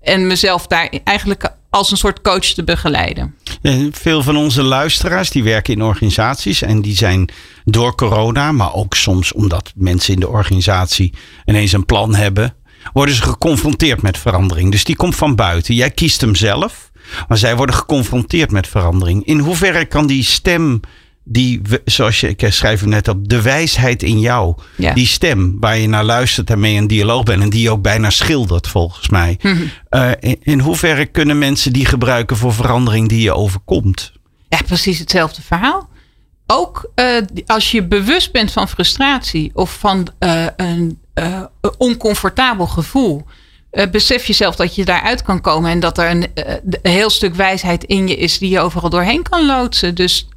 en 0.00 0.26
mezelf 0.26 0.66
daar 0.66 0.88
eigenlijk 1.04 1.50
als 1.70 1.90
een 1.90 1.96
soort 1.96 2.20
coach 2.20 2.46
te 2.46 2.64
begeleiden. 2.64 3.34
Veel 3.90 4.22
van 4.22 4.36
onze 4.36 4.62
luisteraars 4.62 5.30
die 5.30 5.42
werken 5.42 5.74
in 5.74 5.82
organisaties 5.82 6.62
en 6.62 6.82
die 6.82 6.96
zijn 6.96 7.28
door 7.64 7.94
corona, 7.94 8.52
maar 8.52 8.74
ook 8.74 8.94
soms 8.94 9.32
omdat 9.32 9.72
mensen 9.74 10.14
in 10.14 10.20
de 10.20 10.28
organisatie 10.28 11.12
ineens 11.44 11.72
een 11.72 11.84
plan 11.84 12.14
hebben 12.14 12.54
worden 12.92 13.14
ze 13.14 13.22
geconfronteerd 13.22 14.02
met 14.02 14.18
verandering. 14.18 14.70
Dus 14.70 14.84
die 14.84 14.96
komt 14.96 15.16
van 15.16 15.34
buiten. 15.34 15.74
Jij 15.74 15.90
kiest 15.90 16.20
hem 16.20 16.34
zelf, 16.34 16.90
maar 17.28 17.38
zij 17.38 17.56
worden 17.56 17.74
geconfronteerd 17.74 18.50
met 18.50 18.66
verandering. 18.66 19.24
In 19.24 19.38
hoeverre 19.38 19.84
kan 19.84 20.06
die 20.06 20.24
stem, 20.24 20.80
die, 21.24 21.60
zoals 21.84 22.20
je, 22.20 22.28
ik 22.28 22.46
schrijf 22.48 22.80
hem 22.80 22.88
net 22.88 23.08
op, 23.08 23.28
de 23.28 23.42
wijsheid 23.42 24.02
in 24.02 24.20
jou, 24.20 24.54
die 24.94 25.06
stem 25.06 25.56
waar 25.60 25.78
je 25.78 25.88
naar 25.88 26.04
luistert 26.04 26.50
en 26.50 26.60
mee 26.60 26.74
in 26.74 26.86
dialoog 26.86 27.22
bent 27.22 27.42
en 27.42 27.50
die 27.50 27.62
je 27.62 27.70
ook 27.70 27.82
bijna 27.82 28.10
schildert 28.10 28.68
volgens 28.68 29.08
mij. 29.08 29.38
Mhm. 29.42 29.62
Eh, 29.88 30.10
in, 30.20 30.36
in 30.42 30.60
hoeverre 30.60 31.06
kunnen 31.06 31.38
mensen 31.38 31.72
die 31.72 31.86
gebruiken 31.86 32.36
voor 32.36 32.54
verandering 32.54 33.08
die 33.08 33.22
je 33.22 33.34
overkomt? 33.34 34.12
Ja, 34.48 34.58
precies 34.66 34.98
hetzelfde 34.98 35.42
verhaal 35.42 35.88
ook 36.46 36.90
uh, 36.94 37.16
als 37.46 37.70
je 37.70 37.84
bewust 37.84 38.32
bent 38.32 38.52
van 38.52 38.68
frustratie 38.68 39.50
of 39.54 39.78
van 39.78 40.08
uh, 40.18 40.46
een 40.56 40.98
uh, 41.14 41.42
oncomfortabel 41.76 42.66
gevoel. 42.66 43.24
Uh, 43.72 43.86
besef 43.90 44.24
jezelf 44.24 44.56
dat 44.56 44.74
je 44.74 44.84
daaruit 44.84 45.22
kan 45.22 45.40
komen 45.40 45.70
en 45.70 45.80
dat 45.80 45.98
er 45.98 46.10
een, 46.10 46.26
uh, 46.34 46.54
een, 46.82 46.90
heel 46.92 47.10
stuk 47.10 47.34
wijsheid 47.34 47.84
in 47.84 48.08
je 48.08 48.16
is 48.16 48.38
die 48.38 48.50
je 48.50 48.60
overal 48.60 48.90
doorheen 48.90 49.22
kan 49.22 49.46
loodsen. 49.46 49.94
Dus 49.94 50.28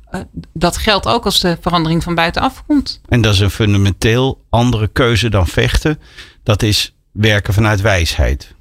dat 0.53 0.77
geldt 0.77 1.07
ook 1.07 1.25
als 1.25 1.39
de 1.39 1.57
verandering 1.61 2.03
van 2.03 2.15
buitenaf 2.15 2.63
komt. 2.67 3.01
En 3.07 3.21
dat 3.21 3.33
is 3.33 3.39
een 3.39 3.49
fundamenteel 3.49 4.45
andere 4.49 4.87
keuze 4.87 5.29
dan 5.29 5.47
vechten. 5.47 5.99
Dat 6.43 6.63
is 6.63 6.95
werken 7.11 7.53
vanuit 7.53 7.81
wijsheid. 7.81 8.53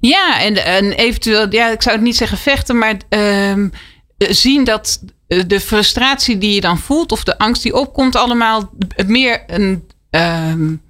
Ja, 0.00 0.40
en, 0.40 0.64
en 0.64 0.92
eventueel, 0.92 1.52
ja, 1.52 1.70
ik 1.70 1.82
zou 1.82 1.96
het 1.96 2.04
niet 2.04 2.16
zeggen 2.16 2.38
vechten, 2.38 2.78
maar 2.78 2.96
ehm, 3.08 3.68
zien 4.16 4.64
dat 4.64 5.04
de 5.26 5.60
frustratie 5.60 6.38
die 6.38 6.54
je 6.54 6.60
dan 6.60 6.78
voelt 6.78 7.12
of 7.12 7.24
de 7.24 7.38
angst 7.38 7.62
die 7.62 7.74
opkomt, 7.74 8.16
allemaal 8.16 8.70
meer 9.06 9.44
een. 9.46 9.88
Um, 10.10 10.82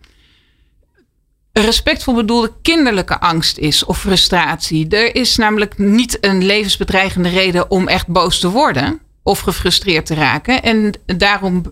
respectvol 1.62 2.14
bedoelde 2.14 2.52
kinderlijke 2.62 3.20
angst 3.20 3.58
is 3.58 3.84
of 3.84 4.00
frustratie. 4.00 4.88
Er 4.88 5.14
is 5.14 5.36
namelijk 5.36 5.78
niet 5.78 6.18
een 6.20 6.44
levensbedreigende 6.44 7.28
reden 7.28 7.70
om 7.70 7.88
echt 7.88 8.06
boos 8.06 8.40
te 8.40 8.50
worden 8.50 9.00
of 9.22 9.40
gefrustreerd 9.40 10.06
te 10.06 10.14
raken. 10.14 10.62
En 10.62 10.92
daarom 11.06 11.62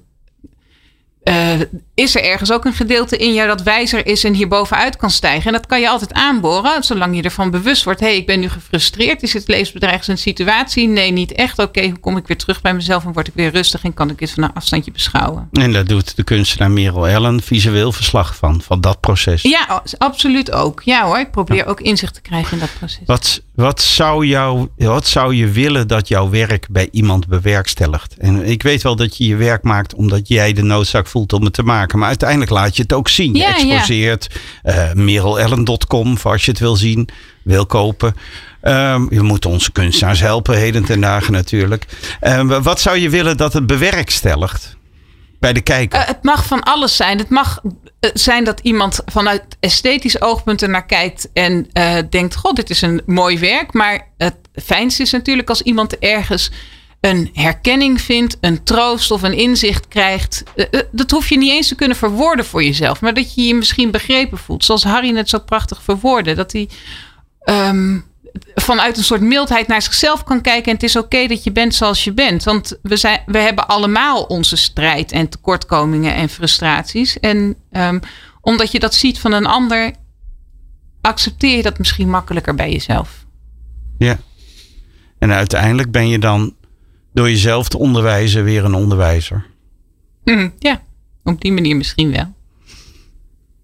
uh, 1.25 1.61
is 1.95 2.17
er 2.17 2.25
ergens 2.25 2.53
ook 2.53 2.65
een 2.65 2.73
gedeelte 2.73 3.17
in 3.17 3.35
jou 3.35 3.49
dat 3.49 3.63
wijzer 3.63 4.07
is 4.07 4.25
en 4.25 4.35
hier 4.35 4.49
bovenuit 4.49 4.97
kan 4.97 5.11
stijgen. 5.11 5.47
En 5.47 5.53
dat 5.53 5.67
kan 5.67 5.81
je 5.81 5.89
altijd 5.89 6.13
aanboren, 6.13 6.85
zolang 6.85 7.17
je 7.17 7.23
ervan 7.23 7.51
bewust 7.51 7.85
wordt. 7.85 8.01
Hé, 8.01 8.07
hey, 8.07 8.17
ik 8.17 8.27
ben 8.27 8.41
nu 8.41 8.49
gefrustreerd. 8.49 9.23
Is 9.23 9.33
het 9.33 9.49
levensbedreigend 9.49 10.09
een 10.09 10.19
situatie? 10.19 10.89
Nee, 10.89 11.11
niet 11.11 11.33
echt. 11.33 11.59
Oké, 11.59 11.83
hoe 11.83 11.99
kom 11.99 12.17
ik 12.17 12.27
weer 12.27 12.37
terug 12.37 12.61
bij 12.61 12.75
mezelf 12.75 13.05
en 13.05 13.13
word 13.13 13.29
ik 13.29 13.35
weer 13.35 13.51
rustig 13.51 13.85
en 13.85 13.95
kan 13.95 14.11
ik 14.11 14.21
het 14.21 14.31
van 14.31 14.43
een 14.43 14.53
afstandje 14.53 14.93
beschouwen? 14.93 15.49
En 15.53 15.73
daar 15.73 15.85
doet 15.85 16.17
de 16.17 16.25
kunstenaar 16.25 16.71
Merel 16.71 17.09
Ellen 17.09 17.43
visueel 17.43 17.93
verslag 17.93 18.37
van, 18.37 18.63
van 18.63 18.81
dat 18.81 19.01
proces. 19.01 19.43
Ja, 19.43 19.83
absoluut 19.99 20.53
ook. 20.53 20.83
Ja 20.85 21.05
hoor, 21.05 21.19
ik 21.19 21.31
probeer 21.31 21.67
ook 21.67 21.81
inzicht 21.81 22.15
te 22.15 22.21
krijgen 22.21 22.53
in 22.53 22.59
dat 22.59 22.71
proces. 22.79 23.03
Wat, 23.07 23.43
wat, 23.55 23.83
zou 23.83 24.27
jou, 24.27 24.69
wat 24.77 25.07
zou 25.07 25.35
je 25.35 25.51
willen 25.51 25.89
dat 25.89 26.09
jouw 26.09 26.31
werk 26.31 26.67
bij 26.71 26.89
iemand 26.91 27.27
bewerkstelligt? 27.27 28.17
En 28.19 28.47
ik 28.47 28.63
weet 28.63 28.83
wel 28.83 28.97
dat 28.97 29.17
je 29.17 29.27
je 29.27 29.37
werk 29.37 29.63
maakt 29.63 29.95
omdat 29.95 30.29
jij 30.29 30.53
de 30.53 30.63
noodzaak 30.63 31.07
voelt 31.07 31.33
om 31.33 31.45
het 31.45 31.53
te 31.53 31.63
maken. 31.63 31.81
Maar 31.91 32.09
uiteindelijk 32.09 32.51
laat 32.51 32.77
je 32.77 32.83
het 32.83 32.93
ook 32.93 33.09
zien. 33.09 33.35
je 33.35 33.45
exposeert 33.45 34.41
ja. 34.63 34.89
uh, 34.89 34.93
merelellen.com 34.95 36.19
voor 36.19 36.31
als 36.31 36.45
je 36.45 36.51
het 36.51 36.61
wil 36.61 36.77
zien, 36.77 37.09
wil 37.43 37.67
kopen. 37.67 38.15
Um, 38.63 39.07
je 39.11 39.21
moet 39.21 39.47
onze 39.47 39.73
kunstenaars 39.73 40.21
helpen, 40.21 40.57
heden 40.57 40.85
ten 40.85 41.01
dagen 41.01 41.33
natuurlijk. 41.33 41.87
Um, 42.21 42.63
wat 42.63 42.81
zou 42.81 42.99
je 42.99 43.11
willen 43.11 43.37
dat 43.37 43.53
het 43.53 43.67
bewerkstelligt 43.67 44.77
bij 45.39 45.53
de 45.53 45.61
kijker? 45.61 46.01
Uh, 46.01 46.07
het 46.07 46.23
mag 46.23 46.47
van 46.47 46.63
alles 46.63 46.97
zijn. 46.97 47.19
Het 47.19 47.29
mag 47.29 47.61
uh, 47.65 48.11
zijn 48.15 48.45
dat 48.45 48.61
iemand 48.61 49.01
vanuit 49.07 49.43
esthetisch 49.61 50.21
oogpunt 50.21 50.63
er 50.63 50.69
naar 50.69 50.87
kijkt 50.87 51.29
en 51.33 51.69
uh, 51.73 51.97
denkt: 52.11 52.37
God, 52.37 52.57
dit 52.57 52.71
is 52.71 52.83
een 52.83 53.03
mooi 53.07 53.39
werk. 53.39 53.73
Maar 53.73 54.09
het 54.17 54.37
fijnste 54.55 55.03
is 55.03 55.13
natuurlijk 55.13 55.49
als 55.49 55.63
iemand 55.63 55.99
ergens 55.99 56.51
een 57.03 57.31
herkenning 57.33 58.01
vindt, 58.01 58.37
een 58.41 58.63
troost 58.63 59.11
of 59.11 59.23
een 59.23 59.39
inzicht 59.39 59.89
krijgt. 59.89 60.43
Dat 60.93 61.11
hoef 61.11 61.29
je 61.29 61.39
niet 61.39 61.51
eens 61.51 61.69
te 61.69 61.75
kunnen 61.75 61.97
verwoorden 61.97 62.45
voor 62.45 62.65
jezelf, 62.65 63.01
maar 63.01 63.15
dat 63.15 63.35
je 63.35 63.43
je 63.43 63.55
misschien 63.55 63.91
begrepen 63.91 64.39
voelt. 64.39 64.65
Zoals 64.65 64.85
Harry 64.85 65.11
net 65.11 65.29
zo 65.29 65.39
prachtig 65.39 65.83
verwoordde. 65.83 66.35
Dat 66.35 66.53
hij 66.53 66.69
um, 67.45 68.05
vanuit 68.55 68.97
een 68.97 69.05
soort 69.05 69.21
mildheid 69.21 69.67
naar 69.67 69.83
zichzelf 69.83 70.25
kan 70.25 70.41
kijken. 70.41 70.65
En 70.65 70.73
het 70.73 70.83
is 70.83 70.97
oké 70.97 71.27
dat 71.27 71.45
je 71.45 71.53
bent 71.53 71.75
zoals 71.75 72.05
je 72.05 72.13
bent. 72.13 72.45
Want 72.45 72.79
we, 72.83 72.97
zijn, 72.97 73.23
we 73.27 73.39
hebben 73.39 73.69
allemaal 73.69 74.23
onze 74.23 74.57
strijd 74.57 75.13
en 75.13 75.29
tekortkomingen 75.29 76.15
en 76.15 76.29
frustraties. 76.29 77.21
En 77.21 77.57
um, 77.73 78.01
omdat 78.41 78.73
je 78.73 78.79
dat 78.79 78.95
ziet 78.95 79.19
van 79.19 79.33
een 79.33 79.47
ander, 79.47 79.93
accepteer 81.01 81.57
je 81.57 81.63
dat 81.63 81.79
misschien 81.79 82.11
makkelijker 82.11 82.55
bij 82.55 82.73
jezelf. 82.73 83.25
Ja. 83.99 84.19
En 85.19 85.33
uiteindelijk 85.33 85.91
ben 85.91 86.09
je 86.09 86.19
dan 86.19 86.55
door 87.13 87.29
jezelf 87.29 87.69
te 87.69 87.79
onderwijzen 87.79 88.45
weer 88.45 88.65
een 88.65 88.75
onderwijzer. 88.75 89.47
Mm, 90.25 90.53
ja, 90.59 90.83
op 91.25 91.41
die 91.41 91.53
manier 91.53 91.77
misschien 91.77 92.13
wel. 92.13 92.35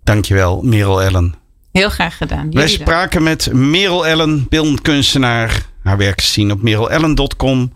Dankjewel, 0.04 0.62
Merel 0.62 1.02
Ellen. 1.02 1.34
Heel 1.72 1.90
graag 1.90 2.16
gedaan. 2.16 2.42
Jullie 2.42 2.58
Wij 2.58 2.68
spraken 2.68 3.22
met 3.22 3.52
Merel 3.52 4.06
Ellen, 4.06 4.46
beeldkunstenaar. 4.48 5.66
Haar 5.82 5.96
werk 5.96 6.18
is 6.18 6.32
zien 6.32 6.52
op 6.52 6.62
merelellen.com. 6.62 7.72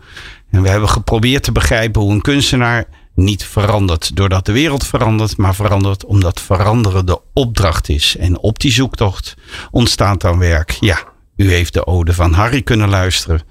En 0.51 0.61
we 0.61 0.69
hebben 0.69 0.89
geprobeerd 0.89 1.43
te 1.43 1.51
begrijpen 1.51 2.01
hoe 2.01 2.11
een 2.11 2.21
kunstenaar 2.21 2.85
niet 3.15 3.45
verandert 3.45 4.15
doordat 4.15 4.45
de 4.45 4.51
wereld 4.51 4.85
verandert, 4.85 5.37
maar 5.37 5.55
verandert 5.55 6.05
omdat 6.05 6.41
veranderen 6.41 7.05
de 7.05 7.19
opdracht 7.33 7.89
is. 7.89 8.15
En 8.15 8.39
op 8.39 8.59
die 8.59 8.71
zoektocht 8.71 9.33
ontstaat 9.71 10.21
dan 10.21 10.39
werk. 10.39 10.77
Ja, 10.79 10.99
u 11.35 11.51
heeft 11.51 11.73
de 11.73 11.87
ode 11.87 12.13
van 12.13 12.33
Harry 12.33 12.61
kunnen 12.61 12.89
luisteren. 12.89 13.41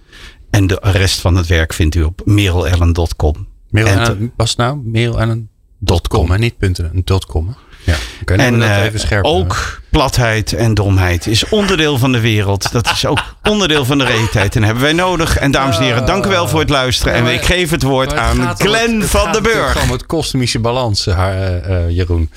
En 0.53 0.67
de 0.67 0.79
rest 0.81 1.21
van 1.21 1.37
het 1.37 1.47
werk 1.47 1.73
vindt 1.73 1.95
u 1.95 2.03
op 2.03 2.21
merelellen.com. 2.25 3.47
Merel 3.71 4.17
was 4.37 4.49
het 4.49 4.59
nou? 4.59 4.81
Merelellen.com, 4.85 6.39
niet 6.39 6.59
punten, 6.59 6.91
een 6.95 7.21
.com. 7.27 7.57
Ja, 7.85 7.95
okay, 8.21 8.37
en 8.37 8.55
uh, 8.55 8.85
even 8.85 9.01
scherp 9.01 9.25
ook 9.25 9.81
platheid 9.91 10.53
en 10.53 10.75
domheid 10.75 11.27
is 11.27 11.49
onderdeel 11.49 11.99
van 11.99 12.13
de 12.13 12.21
wereld. 12.21 12.73
Dat 12.73 12.91
is 12.91 13.07
ook 13.07 13.19
onderdeel 13.51 13.85
van 13.85 13.99
de 13.99 14.05
realiteit. 14.05 14.57
En 14.57 14.63
hebben 14.63 14.83
wij 14.83 14.93
nodig. 14.93 15.39
En 15.39 15.51
dames 15.51 15.77
en 15.77 15.83
heren, 15.83 16.07
dank 16.07 16.27
u 16.27 16.29
wel 16.29 16.49
voor 16.49 16.61
het 16.61 16.71
luisteren. 16.71 17.15
En 17.15 17.27
ik 17.27 17.43
geef 17.43 17.71
het 17.71 17.83
woord 17.83 18.15
aan 18.15 18.57
Glenn 18.57 19.01
het, 19.01 19.11
van 19.11 19.33
den 19.33 19.43
Burg. 19.43 19.73
Gewoon 19.73 19.91
het 19.91 20.07
kosmische 20.07 20.59
balans, 20.59 21.07
uh, 21.07 21.35
uh, 21.69 21.91
Jeroen. 21.91 22.31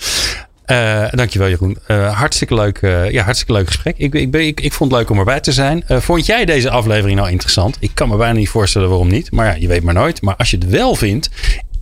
Uh, 0.67 1.07
dankjewel 1.11 1.49
Jeroen. 1.49 1.77
Uh, 1.87 2.17
hartstikke, 2.17 2.53
leuk, 2.53 2.81
uh, 2.81 3.11
ja, 3.11 3.23
hartstikke 3.23 3.53
leuk 3.53 3.67
gesprek. 3.67 3.97
Ik, 3.97 4.13
ik, 4.13 4.61
ik, 4.61 4.73
vond 4.73 4.91
het 4.91 4.99
leuk 4.99 5.09
om 5.09 5.19
erbij 5.19 5.39
te 5.39 5.51
zijn. 5.51 5.83
vond 5.87 6.25
jij 6.25 6.45
deze 6.45 6.69
aflevering 6.69 7.17
nou 7.17 7.31
interessant? 7.31 7.77
Ik 7.79 7.91
kan 7.93 8.09
me 8.09 8.17
bijna 8.17 8.39
niet 8.39 8.49
voorstellen 8.49 8.89
waarom 8.89 9.07
niet. 9.07 9.31
Maar 9.31 9.45
ja, 9.45 9.53
je 9.53 9.67
weet 9.67 9.83
maar 9.83 9.93
nooit. 9.93 10.21
Maar 10.21 10.35
als 10.35 10.49
je 10.51 10.57
het 10.57 10.69
wel 10.69 10.95
vindt 10.95 11.29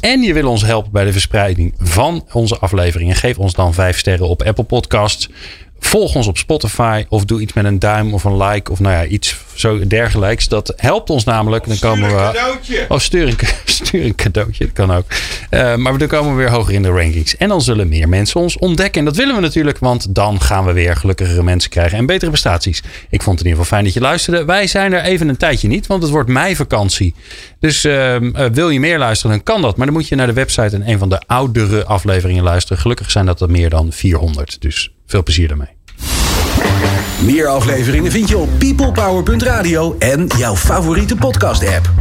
en 0.03 0.21
je 0.21 0.33
wil 0.33 0.49
ons 0.49 0.61
helpen 0.61 0.91
bij 0.91 1.03
de 1.03 1.11
verspreiding 1.11 1.73
van 1.77 2.25
onze 2.31 2.57
afleveringen, 2.57 3.15
geef 3.15 3.37
ons 3.37 3.53
dan 3.53 3.73
5 3.73 3.97
sterren 3.97 4.27
op 4.27 4.41
Apple 4.41 4.63
Podcasts. 4.63 5.29
Volg 5.85 6.15
ons 6.15 6.27
op 6.27 6.37
Spotify 6.37 7.05
of 7.09 7.25
doe 7.25 7.41
iets 7.41 7.53
met 7.53 7.65
een 7.65 7.79
duim 7.79 8.13
of 8.13 8.23
een 8.23 8.37
like 8.37 8.71
of 8.71 8.79
nou 8.79 8.95
ja, 8.95 9.05
iets 9.05 9.37
zo 9.53 9.87
dergelijks. 9.87 10.47
Dat 10.47 10.73
helpt 10.75 11.09
ons 11.09 11.23
namelijk. 11.23 11.67
Dan 11.67 11.79
komen 11.79 12.09
stuur 12.09 12.19
een 12.19 12.27
we, 12.27 12.33
cadeautje. 12.33 12.85
Oh, 12.89 12.99
stuur 12.99 13.27
een, 13.27 13.37
stuur 13.65 14.05
een 14.05 14.15
cadeautje. 14.15 14.65
Dat 14.65 14.73
kan 14.73 14.91
ook. 14.91 15.05
Uh, 15.51 15.75
maar 15.75 15.97
dan 15.97 16.07
komen 16.07 16.31
we 16.31 16.37
weer 16.37 16.49
hoger 16.49 16.73
in 16.73 16.81
de 16.81 16.89
rankings. 16.89 17.37
En 17.37 17.47
dan 17.47 17.61
zullen 17.61 17.87
meer 17.87 18.09
mensen 18.09 18.39
ons 18.39 18.57
ontdekken. 18.57 18.99
En 18.99 19.05
dat 19.05 19.15
willen 19.15 19.35
we 19.35 19.41
natuurlijk, 19.41 19.77
want 19.77 20.15
dan 20.15 20.41
gaan 20.41 20.65
we 20.65 20.73
weer 20.73 20.95
gelukkigere 20.95 21.43
mensen 21.43 21.69
krijgen 21.69 21.97
en 21.97 22.05
betere 22.05 22.31
prestaties. 22.31 22.83
Ik 23.09 23.21
vond 23.21 23.37
het 23.37 23.47
in 23.47 23.51
ieder 23.51 23.63
geval 23.63 23.65
fijn 23.65 23.83
dat 23.83 23.93
je 23.93 23.99
luisterde. 23.99 24.45
Wij 24.45 24.67
zijn 24.67 24.93
er 24.93 25.01
even 25.01 25.29
een 25.29 25.37
tijdje 25.37 25.67
niet, 25.67 25.87
want 25.87 26.01
het 26.01 26.11
wordt 26.11 26.29
meivakantie. 26.29 27.13
Dus 27.59 27.85
uh, 27.85 28.21
uh, 28.21 28.45
wil 28.53 28.69
je 28.69 28.79
meer 28.79 28.99
luisteren, 28.99 29.35
dan 29.35 29.43
kan 29.43 29.61
dat. 29.61 29.77
Maar 29.77 29.85
dan 29.85 29.95
moet 29.95 30.07
je 30.07 30.15
naar 30.15 30.27
de 30.27 30.33
website 30.33 30.75
en 30.75 30.89
een 30.89 30.99
van 30.99 31.09
de 31.09 31.21
oudere 31.27 31.85
afleveringen 31.85 32.43
luisteren. 32.43 32.81
Gelukkig 32.81 33.11
zijn 33.11 33.25
dat 33.25 33.41
er 33.41 33.49
meer 33.49 33.69
dan 33.69 33.91
400. 33.91 34.61
Dus 34.61 34.91
veel 35.13 35.23
plezier 35.23 35.47
daarmee. 35.47 35.69
Meer 37.21 37.47
afleveringen 37.47 38.11
vind 38.11 38.29
je 38.29 38.37
op 38.37 38.49
peoplepower.radio 38.57 39.95
en 39.99 40.27
jouw 40.37 40.55
favoriete 40.55 41.15
podcast 41.15 41.67
app. 41.67 41.91